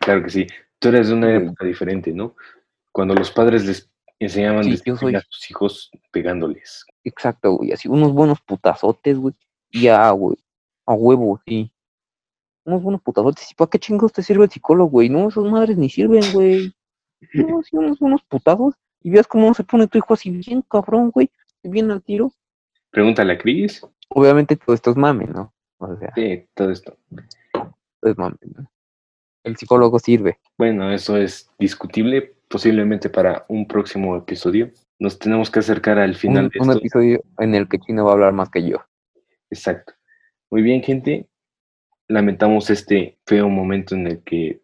Claro 0.00 0.24
que 0.24 0.30
sí. 0.30 0.46
Tú 0.80 0.88
eres 0.88 1.08
de 1.08 1.14
una 1.14 1.34
época 1.36 1.64
diferente, 1.64 2.12
¿no? 2.12 2.34
Cuando 2.90 3.14
los 3.14 3.30
padres 3.30 3.64
les 3.64 3.88
enseñaban 4.18 4.64
Sí, 4.64 4.70
yo 4.70 4.72
disciplina 4.72 4.98
soy- 4.98 5.14
a 5.16 5.22
sus 5.28 5.50
hijos 5.50 5.90
pegándoles. 6.10 6.84
Exacto, 7.04 7.52
güey. 7.52 7.72
Así, 7.72 7.88
unos 7.88 8.12
buenos 8.12 8.40
putazotes, 8.40 9.16
güey. 9.18 9.34
Y 9.70 9.82
Ya, 9.82 10.10
güey. 10.10 10.36
A 10.86 10.94
huevo, 10.94 11.40
sí. 11.46 11.72
Unos 12.64 12.82
buenos 12.82 13.02
putazotes. 13.02 13.50
¿Y 13.50 13.54
para 13.54 13.70
qué 13.70 13.78
chingos 13.78 14.12
te 14.12 14.22
sirve 14.22 14.44
el 14.44 14.50
psicólogo, 14.50 14.90
güey? 14.90 15.08
No, 15.08 15.28
esas 15.28 15.44
madres 15.44 15.76
ni 15.76 15.88
sirven, 15.90 16.22
güey. 16.32 16.72
No, 17.34 17.62
sí, 17.64 17.76
unos 17.76 17.98
buenos 17.98 18.22
putazos. 18.22 18.74
Y 19.02 19.10
veas 19.10 19.26
cómo 19.26 19.52
se 19.54 19.64
pone 19.64 19.88
tu 19.88 19.98
hijo 19.98 20.14
así 20.14 20.30
bien 20.30 20.62
cabrón, 20.62 21.10
güey. 21.10 21.30
Bien 21.64 21.90
al 21.90 22.02
tiro. 22.02 22.32
Pregúntale 22.90 23.32
a 23.32 23.38
Cris. 23.38 23.84
Obviamente 24.10 24.56
todo 24.56 24.74
esto 24.74 24.90
es 24.90 24.96
mame, 24.96 25.26
¿no? 25.26 25.52
O 25.78 25.96
sea, 25.96 26.12
Sí, 26.14 26.46
todo 26.54 26.70
esto. 26.70 26.96
es 28.02 28.16
mame, 28.18 28.36
¿no? 28.56 28.70
El 29.44 29.56
psicólogo 29.56 29.98
sirve. 29.98 30.38
Bueno, 30.56 30.92
eso 30.92 31.16
es 31.16 31.50
discutible, 31.58 32.36
posiblemente 32.48 33.10
para 33.10 33.44
un 33.48 33.66
próximo 33.66 34.16
episodio. 34.16 34.70
Nos 35.00 35.18
tenemos 35.18 35.50
que 35.50 35.58
acercar 35.58 35.98
al 35.98 36.14
final 36.14 36.44
Un, 36.44 36.50
de 36.50 36.58
un 36.60 36.68
esto. 36.70 36.78
episodio 36.78 37.22
en 37.38 37.54
el 37.56 37.68
que 37.68 37.80
Chino 37.80 38.04
va 38.04 38.10
a 38.10 38.14
hablar 38.14 38.32
más 38.32 38.50
que 38.50 38.68
yo. 38.68 38.76
Exacto. 39.50 39.94
Muy 40.50 40.62
bien, 40.62 40.80
gente. 40.82 41.28
Lamentamos 42.16 42.68
este 42.68 43.16
feo 43.26 43.48
momento 43.48 43.94
en 43.94 44.06
el 44.06 44.22
que 44.22 44.60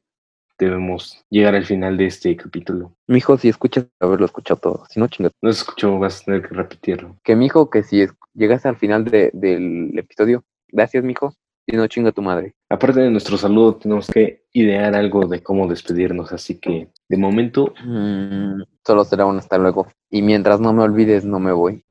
debemos 0.59 1.25
llegar 1.31 1.55
al 1.55 1.65
final 1.65 1.97
de 1.97 2.05
este 2.05 2.37
capítulo. 2.37 2.93
Mijo, 3.07 3.39
si 3.39 3.49
escuchas, 3.49 3.87
haberlo 4.01 4.27
escuchado 4.27 4.61
todo. 4.61 4.85
Si 4.91 5.01
no, 5.01 5.09
chinga. 5.09 5.31
No 5.41 5.51
se 5.51 5.61
escuchó, 5.61 5.99
vas 5.99 6.21
a 6.21 6.25
tener 6.27 6.43
que 6.43 6.55
repetirlo. 6.55 7.17
Que 7.25 7.37
mijo, 7.37 7.71
que 7.71 7.83
si 7.85 8.03
es- 8.03 8.13
llegaste 8.35 8.69
al 8.69 8.77
final 8.77 9.05
de- 9.07 9.31
del 9.33 9.99
episodio, 9.99 10.45
gracias, 10.71 11.03
mijo. 11.03 11.33
Si 11.67 11.75
no, 11.75 11.87
chinga 11.87 12.13
tu 12.13 12.21
madre. 12.21 12.53
Aparte 12.69 13.01
de 13.01 13.11
nuestro 13.11 13.39
saludo, 13.39 13.77
tenemos 13.77 14.09
que 14.09 14.43
idear 14.53 14.95
algo 14.95 15.27
de 15.27 15.43
cómo 15.43 15.69
despedirnos, 15.69 16.33
así 16.33 16.59
que 16.59 16.89
de 17.09 17.17
momento, 17.17 17.73
Mm, 17.83 18.61
solo 18.87 19.05
será 19.05 19.25
un 19.25 19.39
hasta 19.39 19.57
luego. 19.57 19.87
Y 20.11 20.21
mientras 20.21 20.61
no 20.61 20.75
me 20.75 20.83
olvides, 20.83 21.25
no 21.25 21.39
me 21.41 21.53
voy. 21.53 21.83